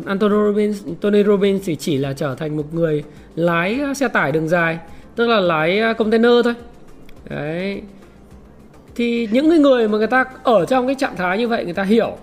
uh, 0.08 0.20
Robbins, 0.20 0.84
Tony 1.00 1.24
Robbins 1.24 1.62
thì 1.64 1.76
chỉ 1.76 1.96
là 1.96 2.12
trở 2.12 2.34
thành 2.34 2.56
một 2.56 2.74
người 2.74 3.04
lái 3.34 3.80
xe 3.96 4.08
tải 4.08 4.32
đường 4.32 4.48
dài 4.48 4.78
tức 5.16 5.26
là 5.26 5.40
lái 5.40 5.94
container 5.98 6.32
thôi. 6.44 6.54
Đấy 7.30 7.82
thì 8.94 9.28
những 9.32 9.50
cái 9.50 9.58
người 9.58 9.88
mà 9.88 9.98
người 9.98 10.06
ta 10.06 10.24
ở 10.42 10.66
trong 10.66 10.86
cái 10.86 10.94
trạng 10.94 11.16
thái 11.16 11.38
như 11.38 11.48
vậy 11.48 11.64
người 11.64 11.74
ta 11.74 11.82
hiểu. 11.82 12.16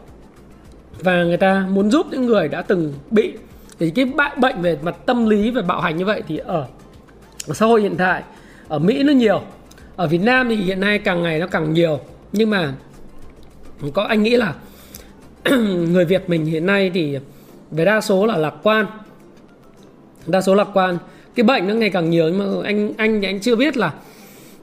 Và 0.99 1.23
người 1.23 1.37
ta 1.37 1.67
muốn 1.69 1.91
giúp 1.91 2.05
những 2.11 2.25
người 2.25 2.47
đã 2.47 2.61
từng 2.61 2.93
bị. 3.11 3.33
Thì 3.79 3.89
cái 3.89 4.05
bệnh 4.37 4.61
về 4.61 4.77
mặt 4.81 4.95
tâm 5.05 5.29
lý 5.29 5.51
về 5.51 5.61
bạo 5.61 5.81
hành 5.81 5.97
như 5.97 6.05
vậy 6.05 6.23
thì 6.27 6.37
ở, 6.37 6.67
ở 7.47 7.53
xã 7.53 7.65
hội 7.65 7.81
hiện 7.81 7.95
tại 7.97 8.23
ở 8.67 8.79
Mỹ 8.79 9.03
nó 9.03 9.13
nhiều. 9.13 9.41
Ở 9.95 10.07
Việt 10.07 10.21
Nam 10.21 10.49
thì 10.49 10.55
hiện 10.55 10.79
nay 10.79 10.99
càng 10.99 11.23
ngày 11.23 11.39
nó 11.39 11.47
càng 11.47 11.73
nhiều. 11.73 11.99
Nhưng 12.31 12.49
mà 12.49 12.73
có 13.93 14.03
anh 14.03 14.23
nghĩ 14.23 14.35
là 14.35 14.53
người 15.89 16.05
Việt 16.05 16.29
mình 16.29 16.45
hiện 16.45 16.65
nay 16.65 16.91
thì 16.93 17.17
về 17.71 17.85
đa 17.85 18.01
số 18.01 18.25
là 18.25 18.37
lạc 18.37 18.53
quan. 18.63 18.85
Đa 20.27 20.41
số 20.41 20.55
lạc 20.55 20.67
quan. 20.73 20.97
Cái 21.35 21.43
bệnh 21.43 21.67
nó 21.67 21.73
ngày 21.73 21.89
càng 21.89 22.09
nhiều 22.09 22.29
nhưng 22.29 22.39
mà 22.39 22.45
anh 22.63 22.93
anh 22.97 23.21
thì 23.21 23.27
anh 23.27 23.39
chưa 23.39 23.55
biết 23.55 23.77
là 23.77 23.93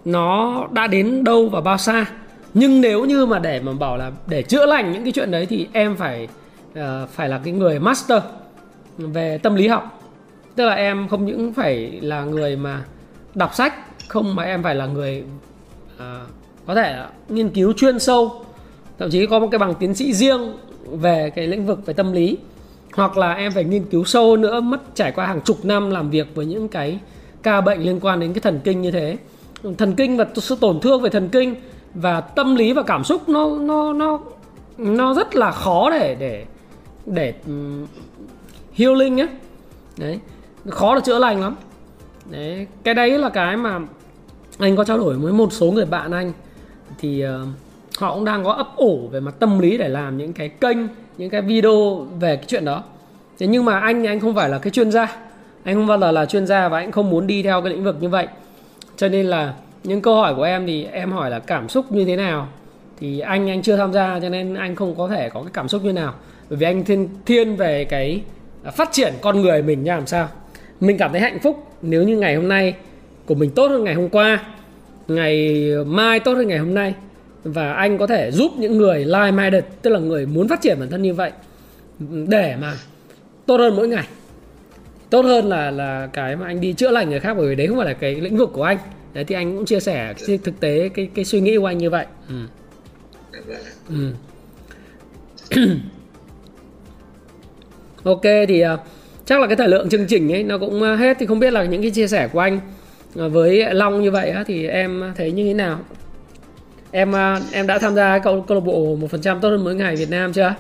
nó 0.07 0.67
đã 0.73 0.87
đến 0.87 1.25
đâu 1.25 1.49
và 1.49 1.61
bao 1.61 1.79
xa. 1.79 2.07
Nhưng 2.55 2.81
nếu 2.81 3.05
như 3.05 3.27
mà 3.27 3.39
để 3.39 3.61
mà 3.61 3.73
bảo 3.73 3.97
là 3.97 4.13
để 4.27 4.43
chữa 4.43 4.67
lành 4.67 4.93
những 4.93 5.03
cái 5.03 5.13
chuyện 5.13 5.31
đấy 5.31 5.47
thì 5.47 5.69
em 5.73 5.97
phải 5.97 6.29
uh, 6.79 7.09
phải 7.11 7.29
là 7.29 7.41
cái 7.45 7.53
người 7.53 7.79
master 7.79 8.23
về 8.99 9.39
tâm 9.39 9.55
lý 9.55 9.69
học. 9.69 10.01
Tức 10.55 10.67
là 10.67 10.75
em 10.75 11.09
không 11.09 11.27
những 11.27 11.53
phải 11.53 11.99
là 12.03 12.25
người 12.25 12.57
mà 12.57 12.85
đọc 13.35 13.55
sách 13.55 13.75
không 14.09 14.35
mà 14.35 14.43
em 14.43 14.63
phải 14.63 14.75
là 14.75 14.87
người 14.87 15.25
uh, 15.97 16.03
có 16.67 16.75
thể 16.75 17.05
nghiên 17.29 17.49
cứu 17.49 17.73
chuyên 17.73 17.99
sâu. 17.99 18.45
Thậm 18.99 19.11
chí 19.11 19.27
có 19.27 19.39
một 19.39 19.49
cái 19.51 19.59
bằng 19.59 19.75
tiến 19.75 19.95
sĩ 19.95 20.13
riêng 20.13 20.53
về 20.91 21.31
cái 21.31 21.47
lĩnh 21.47 21.67
vực 21.67 21.87
về 21.87 21.95
tâm 21.95 22.13
lý. 22.13 22.39
Hoặc 22.93 23.17
là 23.17 23.33
em 23.33 23.53
phải 23.53 23.65
nghiên 23.65 23.85
cứu 23.85 24.05
sâu 24.05 24.37
nữa 24.37 24.61
mất 24.61 24.95
trải 24.95 25.13
qua 25.13 25.27
hàng 25.27 25.41
chục 25.41 25.65
năm 25.65 25.91
làm 25.91 26.11
việc 26.11 26.35
với 26.35 26.47
những 26.47 26.69
cái 26.69 26.99
ca 27.43 27.61
bệnh 27.61 27.81
liên 27.81 28.01
quan 28.01 28.21
đến 28.21 28.33
cái 28.33 28.41
thần 28.41 28.61
kinh 28.65 28.83
như 28.83 28.91
thế 28.91 29.17
thần 29.79 29.95
kinh 29.95 30.17
và 30.17 30.27
sự 30.35 30.57
tổn 30.61 30.81
thương 30.81 31.03
về 31.03 31.11
thần 31.11 31.29
kinh 31.29 31.55
và 31.95 32.21
tâm 32.21 32.57
lý 32.57 32.73
và 32.73 32.83
cảm 32.83 33.05
xúc 33.05 33.29
nó 33.29 33.59
nó 33.59 33.93
nó 33.93 34.21
nó 34.79 35.15
rất 35.15 35.37
là 35.37 35.51
khó 35.51 35.91
để 35.91 36.17
để 36.21 36.45
để 37.07 37.35
um, 37.47 37.87
healing 38.75 39.21
ấy 39.21 39.29
đấy 39.97 40.19
khó 40.69 40.95
là 40.95 41.01
chữa 41.01 41.19
lành 41.19 41.41
lắm. 41.41 41.57
Đấy 42.31 42.67
cái 42.83 42.95
đấy 42.95 43.19
là 43.19 43.29
cái 43.29 43.57
mà 43.57 43.81
anh 44.59 44.77
có 44.77 44.85
trao 44.85 44.99
đổi 44.99 45.15
với 45.15 45.33
một 45.33 45.53
số 45.53 45.71
người 45.71 45.85
bạn 45.85 46.13
anh. 46.13 46.33
Thì 46.99 47.25
uh, 47.27 47.49
họ 47.99 48.15
cũng 48.15 48.25
đang 48.25 48.45
có 48.45 48.53
ấp 48.53 48.77
ủ 48.77 49.09
về 49.13 49.21
mặt 49.21 49.35
tâm 49.39 49.59
lý 49.59 49.79
để 49.79 49.89
làm 49.89 50.17
những 50.19 50.33
cái 50.33 50.49
kênh 50.49 50.77
những 51.19 51.31
cái 51.31 51.43
video 51.43 52.07
về 52.21 52.37
cái 52.37 52.45
chuyện 52.49 52.65
đó. 52.65 52.83
Thế 53.39 53.47
nhưng 53.47 53.65
mà 53.65 53.81
anh 53.81 54.07
anh 54.07 54.21
không 54.21 54.35
phải 54.35 54.49
là 54.49 54.59
cái 54.59 54.71
chuyên 54.71 54.93
gia. 54.93 55.17
Anh 55.65 55.75
không 55.75 55.87
bao 55.87 55.99
giờ 55.99 56.13
là 56.13 56.27
chuyên 56.27 56.47
gia 56.47 56.69
và 56.69 56.79
anh 56.79 56.93
không 56.93 57.11
muốn 57.11 57.27
đi 57.27 57.43
theo 57.43 57.63
cái 57.63 57.73
lĩnh 57.73 57.85
vực 57.85 57.97
như 58.01 58.09
vậy 58.09 58.29
cho 58.97 59.09
nên 59.09 59.27
là 59.27 59.55
những 59.85 60.03
câu 60.03 60.15
hỏi 60.15 60.35
của 60.35 60.43
em 60.43 60.67
thì 60.67 60.85
em 60.85 61.13
hỏi 61.13 61.31
là 61.31 61.39
cảm 61.39 61.69
xúc 61.69 61.93
như 61.93 62.05
thế 62.05 62.17
nào? 62.17 62.49
Thì 63.01 63.21
anh 63.21 63.51
anh 63.51 63.63
chưa 63.63 63.77
tham 63.77 63.93
gia 63.93 64.21
cho 64.21 64.29
nên 64.29 64.55
anh 64.55 64.77
không 64.77 64.95
có 64.95 65.09
thể 65.09 65.29
có 65.29 65.43
cái 65.43 65.51
cảm 65.53 65.69
xúc 65.69 65.85
như 65.85 65.93
nào. 65.93 66.15
Bởi 66.51 66.57
vì 66.57 66.67
anh 66.67 66.85
thiên 66.85 67.09
thiên 67.27 67.57
về 67.57 67.85
cái 67.85 68.23
à, 68.65 68.71
phát 68.71 68.89
triển 68.93 69.15
con 69.21 69.41
người 69.41 69.63
mình 69.63 69.85
nha, 69.85 69.97
làm 69.97 70.07
sao? 70.07 70.29
Mình 70.81 70.99
cảm 70.99 71.13
thấy 71.13 71.21
hạnh 71.21 71.39
phúc 71.43 71.67
nếu 71.83 72.03
như 72.03 72.19
ngày 72.19 72.35
hôm 72.35 72.49
nay 72.49 72.75
của 73.27 73.35
mình 73.35 73.51
tốt 73.51 73.67
hơn 73.67 73.85
ngày 73.85 73.95
hôm 73.95 74.09
qua, 74.09 74.45
ngày 75.09 75.65
mai 75.87 76.21
tốt 76.21 76.35
hơn 76.35 76.49
ngày 76.49 76.59
hôm 76.59 76.75
nay. 76.75 76.95
Và 77.45 77.73
anh 77.73 77.99
có 77.99 78.07
thể 78.07 78.31
giúp 78.31 78.53
những 78.59 78.79
người 78.79 79.05
like 79.05 79.31
minded 79.31 79.65
tức 79.83 79.91
là 79.91 79.99
người 79.99 80.27
muốn 80.27 80.49
phát 80.49 80.61
triển 80.63 80.81
bản 80.81 80.91
thân 80.91 81.03
như 81.03 81.15
vậy, 81.15 81.31
để 82.29 82.57
mà 82.61 82.73
tốt 83.47 83.57
hơn 83.57 83.77
mỗi 83.77 83.89
ngày 83.89 84.05
tốt 85.11 85.23
hơn 85.25 85.49
là 85.49 85.71
là 85.71 86.09
cái 86.13 86.37
mà 86.37 86.47
anh 86.47 86.61
đi 86.61 86.73
chữa 86.73 86.91
lành 86.91 87.11
người 87.11 87.21
khác 87.21 87.35
bởi 87.37 87.49
vì 87.49 87.55
đấy 87.55 87.67
không 87.67 87.77
phải 87.77 87.87
là 87.87 87.93
cái 87.93 88.15
lĩnh 88.15 88.37
vực 88.37 88.51
của 88.53 88.63
anh 88.63 88.79
đấy 89.15 89.25
thì 89.25 89.35
anh 89.35 89.57
cũng 89.57 89.67
chia 89.67 89.81
sẻ 89.81 90.15
thực 90.45 90.61
tế 90.61 90.89
cái 90.95 91.09
cái 91.15 91.25
suy 91.25 91.41
nghĩ 91.41 91.57
của 91.57 91.67
anh 91.67 91.79
như 91.79 91.91
vậy 91.91 92.07
ừ. 92.29 92.35
Ừ. 93.89 94.13
ok 98.05 98.23
thì 98.49 98.65
uh, 98.65 98.81
chắc 99.25 99.41
là 99.41 99.47
cái 99.47 99.57
thời 99.57 99.69
lượng 99.69 99.89
chương 99.89 100.07
trình 100.07 100.33
ấy 100.33 100.45
nó 100.45 100.59
cũng 100.59 100.83
uh, 100.83 100.99
hết 100.99 101.17
thì 101.21 101.27
không 101.27 101.39
biết 101.39 101.53
là 101.53 101.65
những 101.65 101.83
cái 101.83 101.91
chia 101.91 102.09
sẻ 102.09 102.29
của 102.33 102.41
anh 102.41 102.61
uh, 103.27 103.33
với 103.33 103.75
long 103.75 104.03
như 104.03 104.11
vậy 104.11 104.31
á, 104.31 104.45
thì 104.47 104.67
em 104.67 105.13
thấy 105.17 105.33
như 105.33 105.45
thế 105.45 105.55
nào 105.55 105.79
em 106.91 107.13
em 107.53 107.67
đã 107.67 107.79
tham 107.79 107.95
gia 107.95 108.19
câu 108.19 108.45
câu 108.49 108.59
lạc 108.59 108.65
bộ 108.65 108.97
một 108.97 109.11
phần 109.11 109.21
trăm 109.21 109.41
tốt 109.41 109.49
hơn 109.49 109.65
mỗi 109.65 109.75
ngày 109.75 109.97
Việt 109.97 110.11
Nam 110.11 110.33
chưa? 110.33 110.55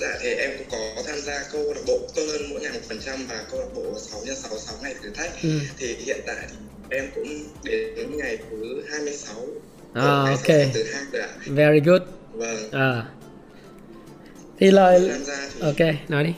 Dạ 0.00 0.08
thì 0.22 0.34
em 0.34 0.50
cũng 0.58 0.66
có 0.70 0.78
tham 1.20 1.34
gia 1.34 1.48
câu 1.52 1.72
lạc 1.74 1.80
bộ 1.86 1.98
tốt 2.14 2.22
hơn 2.32 2.42
mỗi 2.50 2.60
ngày 2.60 2.72
một 2.72 2.80
phần 2.88 3.00
trăm 3.06 3.26
và 3.26 3.44
câu 3.50 3.60
lạc 3.60 3.66
bộ 3.74 3.98
6 3.98 4.20
x 4.24 4.42
6 4.42 4.58
6 4.58 4.76
ngày 4.82 4.94
thử 5.02 5.10
thách. 5.10 5.42
Ừ. 5.42 5.60
Thì 5.78 5.94
hiện 5.94 6.20
tại 6.26 6.46
em 6.90 7.10
cũng 7.14 7.28
đến 7.64 8.16
ngày 8.16 8.38
thứ 8.50 8.82
26 8.90 9.36
À, 9.94 10.24
ok. 10.30 10.46
Từ 10.46 10.84
hai 10.92 11.04
rồi 11.12 11.22
ạ. 11.22 11.28
Very 11.46 11.80
good. 11.80 12.02
Vâng. 12.32 12.70
À. 12.72 13.04
Thì 14.58 14.70
lời 14.70 15.10
thì... 15.54 15.60
Ok, 15.60 15.94
nói 16.08 16.24
đi. 16.24 16.32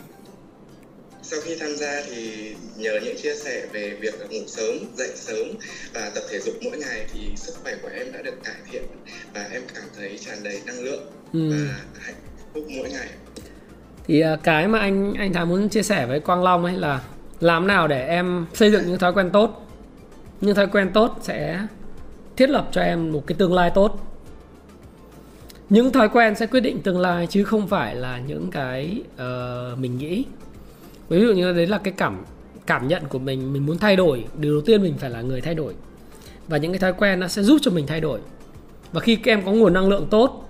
Sau 1.22 1.40
khi 1.40 1.56
tham 1.60 1.76
gia 1.76 2.02
thì 2.10 2.54
nhờ 2.76 3.00
những 3.04 3.16
chia 3.22 3.34
sẻ 3.34 3.66
về 3.72 3.96
việc 4.00 4.14
ngủ 4.30 4.40
sớm, 4.46 4.78
dậy 4.96 5.10
sớm 5.16 5.46
và 5.94 6.10
tập 6.14 6.22
thể 6.30 6.40
dục 6.40 6.54
mỗi 6.62 6.78
ngày 6.78 7.06
thì 7.12 7.20
sức 7.36 7.52
khỏe 7.62 7.76
của 7.82 7.88
em 7.88 8.12
đã 8.12 8.22
được 8.22 8.34
cải 8.44 8.56
thiện 8.70 8.82
và 9.34 9.48
em 9.52 9.62
cảm 9.74 9.84
thấy 9.96 10.18
tràn 10.26 10.42
đầy 10.42 10.60
năng 10.66 10.80
lượng 10.80 11.10
ừ. 11.32 11.50
và 11.50 11.80
hạnh 12.00 12.14
phúc 12.54 12.64
mỗi 12.68 12.90
ngày. 12.90 13.08
Thì 14.06 14.20
à, 14.20 14.36
cái 14.42 14.68
mà 14.68 14.78
anh 14.78 15.14
anh 15.14 15.32
Thái 15.32 15.44
muốn 15.44 15.68
chia 15.68 15.82
sẻ 15.82 16.06
với 16.06 16.20
Quang 16.20 16.42
Long 16.42 16.64
ấy 16.64 16.76
là 16.76 17.00
làm 17.40 17.66
nào 17.66 17.88
để 17.88 18.06
em 18.06 18.46
xây 18.54 18.70
dựng 18.70 18.82
những 18.86 18.98
thói 18.98 19.12
quen 19.12 19.30
tốt. 19.30 19.68
Những 20.40 20.54
thói 20.54 20.66
quen 20.66 20.90
tốt 20.94 21.18
sẽ 21.20 21.66
thiết 22.36 22.50
lập 22.50 22.68
cho 22.72 22.80
em 22.80 23.12
một 23.12 23.26
cái 23.26 23.36
tương 23.38 23.54
lai 23.54 23.70
tốt. 23.74 24.08
Những 25.70 25.92
thói 25.92 26.08
quen 26.08 26.34
sẽ 26.34 26.46
quyết 26.46 26.60
định 26.60 26.82
tương 26.82 27.00
lai 27.00 27.26
chứ 27.26 27.44
không 27.44 27.68
phải 27.68 27.94
là 27.94 28.18
những 28.18 28.50
cái 28.50 29.02
uh, 29.14 29.78
mình 29.78 29.98
nghĩ. 29.98 30.24
Ví 31.08 31.20
dụ 31.20 31.32
như 31.32 31.52
đấy 31.52 31.66
là 31.66 31.78
cái 31.78 31.94
cảm 31.96 32.24
cảm 32.66 32.88
nhận 32.88 33.02
của 33.08 33.18
mình 33.18 33.52
mình 33.52 33.66
muốn 33.66 33.78
thay 33.78 33.96
đổi. 33.96 34.24
Điều 34.38 34.52
đầu 34.52 34.62
tiên 34.66 34.82
mình 34.82 34.94
phải 34.98 35.10
là 35.10 35.22
người 35.22 35.40
thay 35.40 35.54
đổi. 35.54 35.74
Và 36.48 36.56
những 36.56 36.72
cái 36.72 36.78
thói 36.78 36.92
quen 36.92 37.20
nó 37.20 37.28
sẽ 37.28 37.42
giúp 37.42 37.58
cho 37.62 37.70
mình 37.70 37.86
thay 37.86 38.00
đổi. 38.00 38.20
Và 38.92 39.00
khi 39.00 39.16
các 39.16 39.32
em 39.32 39.44
có 39.44 39.52
nguồn 39.52 39.72
năng 39.72 39.88
lượng 39.88 40.06
tốt 40.10 40.48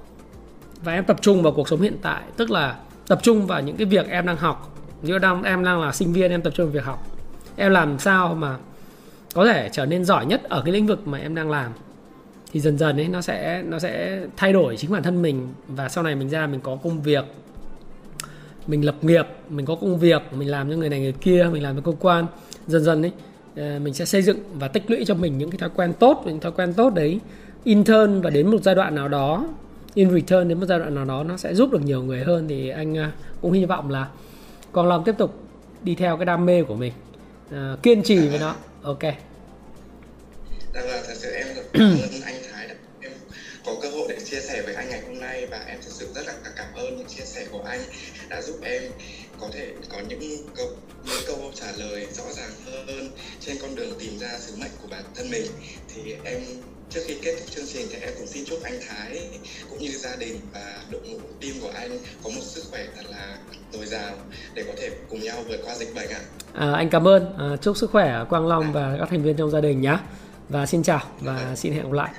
và 0.84 0.92
em 0.92 1.04
tập 1.04 1.16
trung 1.20 1.42
vào 1.42 1.52
cuộc 1.52 1.68
sống 1.68 1.80
hiện 1.80 1.96
tại 2.02 2.22
tức 2.36 2.50
là 2.50 2.76
tập 3.08 3.18
trung 3.22 3.46
vào 3.46 3.62
những 3.62 3.76
cái 3.76 3.86
việc 3.86 4.08
em 4.08 4.26
đang 4.26 4.36
học. 4.36 4.76
Như 5.02 5.18
đang, 5.18 5.42
em 5.42 5.64
đang 5.64 5.80
là 5.80 5.92
sinh 5.92 6.12
viên, 6.12 6.30
em 6.30 6.42
tập 6.42 6.52
trung 6.56 6.66
vào 6.66 6.72
việc 6.72 6.84
học. 6.84 7.06
Em 7.56 7.72
làm 7.72 7.98
sao 7.98 8.34
mà 8.34 8.56
có 9.34 9.46
thể 9.46 9.68
trở 9.72 9.86
nên 9.86 10.04
giỏi 10.04 10.26
nhất 10.26 10.42
ở 10.44 10.62
cái 10.64 10.72
lĩnh 10.72 10.86
vực 10.86 11.06
mà 11.06 11.18
em 11.18 11.34
đang 11.34 11.50
làm? 11.50 11.72
Thì 12.52 12.60
dần 12.60 12.78
dần 12.78 12.96
ấy, 12.96 13.08
nó 13.08 13.20
sẽ 13.20 13.62
nó 13.62 13.78
sẽ 13.78 14.20
thay 14.36 14.52
đổi 14.52 14.76
chính 14.76 14.92
bản 14.92 15.02
thân 15.02 15.22
mình 15.22 15.48
và 15.68 15.88
sau 15.88 16.04
này 16.04 16.14
mình 16.14 16.28
ra 16.28 16.46
mình 16.46 16.60
có 16.60 16.76
công 16.76 17.02
việc. 17.02 17.24
Mình 18.66 18.84
lập 18.84 18.94
nghiệp, 19.02 19.26
mình 19.48 19.66
có 19.66 19.74
công 19.74 19.98
việc, 19.98 20.22
mình 20.32 20.50
làm 20.50 20.70
cho 20.70 20.76
người 20.76 20.88
này 20.88 21.00
người 21.00 21.12
kia, 21.12 21.48
mình 21.52 21.62
làm 21.62 21.76
cho 21.76 21.82
cơ 21.84 21.92
quan. 22.00 22.26
Dần 22.66 22.84
dần 22.84 23.02
ấy 23.02 23.12
ờ, 23.56 23.78
mình 23.78 23.94
sẽ 23.94 24.04
xây 24.04 24.22
dựng 24.22 24.38
và 24.54 24.68
tích 24.68 24.90
lũy 24.90 25.04
cho 25.04 25.14
mình 25.14 25.38
những 25.38 25.50
cái 25.50 25.58
thói 25.58 25.70
quen 25.76 25.92
tốt, 25.92 26.22
những 26.26 26.40
thói 26.40 26.52
quen 26.52 26.74
tốt 26.74 26.94
đấy. 26.94 27.20
Intern 27.64 28.20
và 28.20 28.30
đến 28.30 28.50
một 28.50 28.62
giai 28.62 28.74
đoạn 28.74 28.94
nào 28.94 29.08
đó 29.08 29.46
in 29.94 30.10
return 30.10 30.48
đến 30.48 30.60
một 30.60 30.66
giai 30.66 30.78
đoạn 30.78 30.94
nào 30.94 31.04
đó 31.04 31.24
nó 31.24 31.36
sẽ 31.36 31.54
giúp 31.54 31.70
được 31.72 31.82
nhiều 31.84 32.02
người 32.02 32.24
hơn 32.24 32.48
thì 32.48 32.68
anh 32.68 32.94
ờ, 32.94 33.10
cũng 33.40 33.52
hy 33.52 33.64
vọng 33.64 33.90
là 33.90 34.08
con 34.72 34.88
lòng 34.88 35.04
tiếp 35.04 35.14
tục 35.18 35.42
đi 35.82 35.94
theo 35.94 36.16
cái 36.16 36.26
đam 36.26 36.46
mê 36.46 36.62
của 36.62 36.74
mình 36.74 36.92
uh, 37.48 37.82
kiên 37.82 38.02
trì 38.02 38.28
với 38.28 38.38
nó. 38.38 38.56
Ok. 38.82 39.02
Dạ 40.74 40.80
vâng, 40.80 41.02
thật 41.06 41.14
sự 41.14 41.30
em 41.30 41.46
cảm 41.72 41.82
ơn 41.82 42.22
anh 42.24 42.34
Thái 42.52 42.68
đã 42.68 42.74
em 43.00 43.12
có 43.66 43.72
cơ 43.82 43.90
hội 43.90 44.06
để 44.08 44.18
chia 44.24 44.40
sẻ 44.40 44.62
với 44.62 44.74
anh 44.74 44.88
ngày 44.88 45.02
hôm 45.08 45.20
nay 45.20 45.46
và 45.50 45.64
em 45.66 45.78
thật 45.82 45.90
sự 45.90 46.08
rất 46.14 46.26
là 46.26 46.34
cảm 46.56 46.74
ơn 46.74 46.96
những 46.96 47.06
chia 47.06 47.24
sẻ 47.24 47.46
của 47.52 47.62
anh 47.62 47.80
đã 48.28 48.42
giúp 48.42 48.56
em 48.62 48.82
có 49.40 49.48
thể 49.52 49.72
có 49.88 50.00
những 50.08 50.20
câu 50.56 50.66
những 51.04 51.22
câu 51.26 51.52
trả 51.54 51.66
lời 51.76 52.06
rõ 52.12 52.24
ràng 52.32 52.50
hơn 52.66 53.10
trên 53.40 53.56
con 53.62 53.74
đường 53.74 53.98
tìm 53.98 54.18
ra 54.18 54.38
sứ 54.38 54.56
mệnh 54.56 54.70
của 54.82 54.88
bản 54.90 55.02
thân 55.14 55.30
mình. 55.30 55.46
Thì 55.94 56.14
em 56.24 56.40
trước 56.94 57.00
khi 57.06 57.14
kết 57.22 57.34
thúc 57.38 57.50
chương 57.50 57.64
trình 57.72 57.86
thì 57.90 57.96
em 58.02 58.10
cũng 58.18 58.26
xin 58.26 58.44
chúc 58.44 58.62
anh 58.62 58.80
Thái 58.88 59.28
cũng 59.70 59.78
như 59.78 59.90
gia 59.90 60.16
đình 60.16 60.40
và 60.52 60.76
đội 60.90 61.00
ngũ 61.00 61.18
team 61.40 61.54
của 61.62 61.70
anh 61.74 61.98
có 62.24 62.30
một 62.30 62.40
sức 62.42 62.62
khỏe 62.70 62.86
thật 62.96 63.02
là 63.10 63.36
dồi 63.72 63.86
dào 63.86 64.14
để 64.54 64.64
có 64.66 64.72
thể 64.76 64.90
cùng 65.10 65.20
nhau 65.20 65.36
vượt 65.48 65.60
qua 65.64 65.74
dịch 65.74 65.94
bệnh 65.94 66.10
ạ. 66.10 66.20
À, 66.54 66.72
anh 66.72 66.90
cảm 66.90 67.08
ơn, 67.08 67.36
à, 67.38 67.56
chúc 67.62 67.76
sức 67.76 67.90
khỏe 67.90 68.24
Quang 68.28 68.46
Long 68.46 68.72
và 68.72 68.96
các 68.98 69.08
thành 69.10 69.22
viên 69.22 69.36
trong 69.36 69.50
gia 69.50 69.60
đình 69.60 69.80
nhé. 69.80 69.98
Và 70.48 70.66
xin 70.66 70.82
chào 70.82 71.00
và 71.20 71.56
xin 71.56 71.72
hẹn 71.72 71.82
gặp 71.82 71.92
lại. 71.92 72.10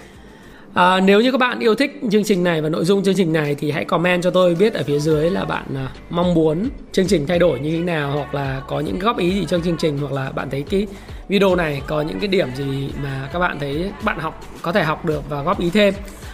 À, 0.73 0.99
nếu 0.99 1.21
như 1.21 1.31
các 1.31 1.37
bạn 1.37 1.59
yêu 1.59 1.75
thích 1.75 2.01
chương 2.11 2.23
trình 2.23 2.43
này 2.43 2.61
và 2.61 2.69
nội 2.69 2.85
dung 2.85 3.03
chương 3.03 3.15
trình 3.15 3.33
này 3.33 3.55
thì 3.55 3.71
hãy 3.71 3.85
comment 3.85 4.23
cho 4.23 4.31
tôi 4.31 4.55
biết 4.55 4.73
ở 4.73 4.83
phía 4.83 4.99
dưới 4.99 5.29
là 5.29 5.45
bạn 5.45 5.65
à, 5.75 5.89
mong 6.09 6.33
muốn 6.33 6.69
chương 6.91 7.07
trình 7.07 7.27
thay 7.27 7.39
đổi 7.39 7.59
như 7.59 7.71
thế 7.71 7.83
nào 7.83 8.11
hoặc 8.11 8.35
là 8.35 8.61
có 8.67 8.79
những 8.79 8.99
góp 8.99 9.17
ý 9.17 9.33
gì 9.33 9.45
trong 9.49 9.61
chương 9.61 9.77
trình 9.77 9.97
hoặc 9.97 10.11
là 10.11 10.31
bạn 10.31 10.49
thấy 10.49 10.63
cái 10.69 10.87
video 11.27 11.55
này 11.55 11.81
có 11.87 12.01
những 12.01 12.19
cái 12.19 12.27
điểm 12.27 12.47
gì 12.55 12.89
mà 13.03 13.29
các 13.33 13.39
bạn 13.39 13.59
thấy 13.59 13.91
bạn 14.03 14.19
học 14.19 14.43
có 14.61 14.71
thể 14.71 14.83
học 14.83 15.05
được 15.05 15.29
và 15.29 15.41
góp 15.41 15.59
ý 15.59 15.69
thêm. 15.69 15.93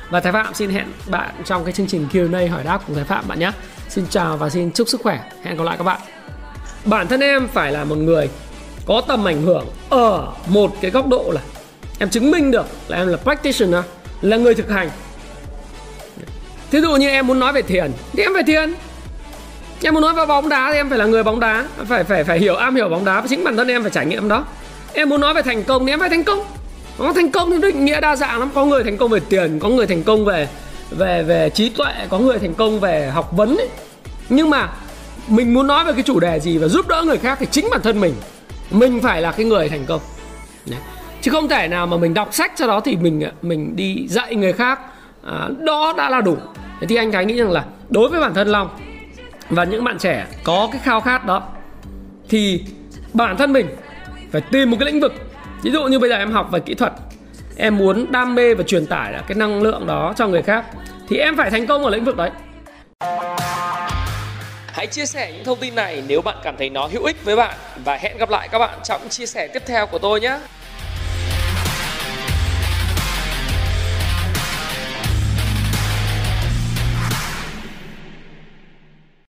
Và 0.09 0.19
Thái 0.19 0.33
Phạm 0.33 0.53
xin 0.53 0.69
hẹn 0.69 0.87
bạn 1.09 1.35
trong 1.45 1.63
cái 1.63 1.73
chương 1.73 1.87
trình 1.87 2.07
Q&A 2.11 2.51
hỏi 2.51 2.63
đáp 2.63 2.79
cùng 2.87 2.95
Thái 2.95 3.05
Phạm 3.05 3.27
bạn 3.27 3.39
nhé. 3.39 3.51
Xin 3.89 4.05
chào 4.09 4.37
và 4.37 4.49
xin 4.49 4.71
chúc 4.71 4.87
sức 4.87 5.01
khỏe. 5.01 5.19
Hẹn 5.43 5.57
gặp 5.57 5.63
lại 5.63 5.77
các 5.77 5.83
bạn. 5.83 5.99
Bản 6.85 7.07
thân 7.07 7.19
em 7.19 7.47
phải 7.47 7.71
là 7.71 7.83
một 7.83 7.97
người 7.97 8.29
có 8.85 9.01
tầm 9.07 9.27
ảnh 9.27 9.41
hưởng 9.41 9.65
ở 9.89 10.27
một 10.47 10.71
cái 10.81 10.91
góc 10.91 11.07
độ 11.07 11.31
là 11.31 11.41
em 11.99 12.09
chứng 12.09 12.31
minh 12.31 12.51
được 12.51 12.65
là 12.87 12.97
em 12.97 13.07
là 13.07 13.17
practitioner 13.17 13.83
là 14.21 14.37
người 14.37 14.55
thực 14.55 14.69
hành. 14.69 14.89
Thí 16.71 16.81
dụ 16.81 16.95
như 16.95 17.09
em 17.09 17.27
muốn 17.27 17.39
nói 17.39 17.53
về 17.53 17.61
thiền 17.61 17.91
thì 18.13 18.23
em 18.23 18.33
phải 18.33 18.43
thiền 18.43 18.73
em 19.83 19.93
muốn 19.93 20.01
nói 20.01 20.13
về 20.13 20.25
bóng 20.25 20.49
đá 20.49 20.69
thì 20.71 20.77
em 20.77 20.89
phải 20.89 20.97
là 20.97 21.05
người 21.05 21.23
bóng 21.23 21.39
đá, 21.39 21.65
phải 21.87 22.03
phải 22.03 22.23
phải 22.23 22.39
hiểu, 22.39 22.55
am 22.55 22.75
hiểu 22.75 22.89
bóng 22.89 23.05
đá. 23.05 23.21
Và 23.21 23.27
chính 23.29 23.43
bản 23.43 23.57
thân 23.57 23.67
em 23.67 23.81
phải 23.81 23.91
trải 23.91 24.05
nghiệm 24.05 24.27
đó. 24.27 24.45
Em 24.93 25.09
muốn 25.09 25.21
nói 25.21 25.33
về 25.33 25.41
thành 25.41 25.63
công 25.63 25.85
thì 25.85 25.93
em 25.93 25.99
phải 25.99 26.09
thành 26.09 26.23
công. 26.23 26.39
Có 26.97 27.13
thành 27.13 27.31
công 27.31 27.51
thì 27.51 27.57
định 27.61 27.85
nghĩa 27.85 28.01
đa 28.01 28.15
dạng 28.15 28.39
lắm. 28.39 28.49
Có 28.55 28.65
người 28.65 28.83
thành 28.83 28.97
công 28.97 29.11
về 29.11 29.19
tiền, 29.29 29.59
có 29.59 29.69
người 29.69 29.87
thành 29.87 30.03
công 30.03 30.25
về 30.25 30.47
về 30.89 31.23
về 31.23 31.49
trí 31.49 31.69
tuệ, 31.69 31.93
có 32.09 32.19
người 32.19 32.39
thành 32.39 32.53
công 32.53 32.79
về 32.79 33.09
học 33.13 33.31
vấn 33.31 33.57
ấy. 33.57 33.69
nhưng 34.29 34.49
mà 34.49 34.69
mình 35.27 35.53
muốn 35.53 35.67
nói 35.67 35.85
về 35.85 35.93
cái 35.93 36.03
chủ 36.03 36.19
đề 36.19 36.39
gì 36.39 36.57
và 36.57 36.67
giúp 36.67 36.87
đỡ 36.87 37.03
người 37.05 37.17
khác 37.17 37.37
thì 37.39 37.45
chính 37.51 37.67
bản 37.71 37.81
thân 37.81 37.99
mình. 37.99 38.13
Mình 38.71 39.01
phải 39.01 39.21
là 39.21 39.31
cái 39.31 39.45
người 39.45 39.69
thành 39.69 39.85
công. 39.85 40.01
Đấy 40.65 40.79
chứ 41.21 41.31
không 41.31 41.49
thể 41.49 41.67
nào 41.67 41.87
mà 41.87 41.97
mình 41.97 42.13
đọc 42.13 42.33
sách 42.33 42.51
sau 42.55 42.67
đó 42.67 42.79
thì 42.79 42.95
mình 42.95 43.29
mình 43.41 43.75
đi 43.75 44.07
dạy 44.07 44.35
người 44.35 44.53
khác. 44.53 44.79
À, 45.25 45.47
đó 45.59 45.93
đã 45.97 46.09
là 46.09 46.21
đủ. 46.21 46.37
Thế 46.81 46.87
thì 46.87 46.95
anh 46.95 47.11
thái 47.11 47.25
nghĩ 47.25 47.37
rằng 47.37 47.51
là 47.51 47.65
đối 47.89 48.09
với 48.09 48.21
bản 48.21 48.33
thân 48.33 48.47
long 48.47 48.69
và 49.49 49.63
những 49.63 49.83
bạn 49.83 49.97
trẻ 49.97 50.25
có 50.43 50.69
cái 50.71 50.81
khao 50.83 51.01
khát 51.01 51.25
đó 51.25 51.43
thì 52.29 52.63
bản 53.13 53.37
thân 53.37 53.53
mình 53.53 53.67
phải 54.31 54.41
tìm 54.41 54.71
một 54.71 54.77
cái 54.79 54.91
lĩnh 54.91 55.01
vực. 55.01 55.13
Ví 55.63 55.71
dụ 55.71 55.83
như 55.83 55.99
bây 55.99 56.09
giờ 56.09 56.15
em 56.15 56.31
học 56.31 56.51
về 56.51 56.59
kỹ 56.59 56.73
thuật 56.73 56.93
em 57.57 57.77
muốn 57.77 58.11
đam 58.11 58.35
mê 58.35 58.53
và 58.53 58.63
truyền 58.63 58.85
tải 58.85 59.13
cái 59.27 59.35
năng 59.35 59.61
lượng 59.61 59.87
đó 59.87 60.13
cho 60.17 60.27
người 60.27 60.41
khác 60.41 60.65
thì 61.07 61.17
em 61.17 61.37
phải 61.37 61.51
thành 61.51 61.67
công 61.67 61.83
ở 61.83 61.89
lĩnh 61.89 62.05
vực 62.05 62.17
đấy. 62.17 62.31
Hãy 64.73 64.87
chia 64.87 65.05
sẻ 65.05 65.31
những 65.31 65.43
thông 65.45 65.59
tin 65.59 65.75
này 65.75 66.03
nếu 66.07 66.21
bạn 66.21 66.37
cảm 66.43 66.55
thấy 66.57 66.69
nó 66.69 66.87
hữu 66.87 67.03
ích 67.03 67.25
với 67.25 67.35
bạn. 67.35 67.55
Và 67.85 67.95
hẹn 67.95 68.17
gặp 68.17 68.29
lại 68.29 68.47
các 68.51 68.59
bạn 68.59 68.79
trong 68.83 69.09
chia 69.09 69.25
sẻ 69.25 69.47
tiếp 69.47 69.63
theo 69.65 69.87
của 69.87 69.99
tôi 69.99 70.21
nhé. 70.21 70.39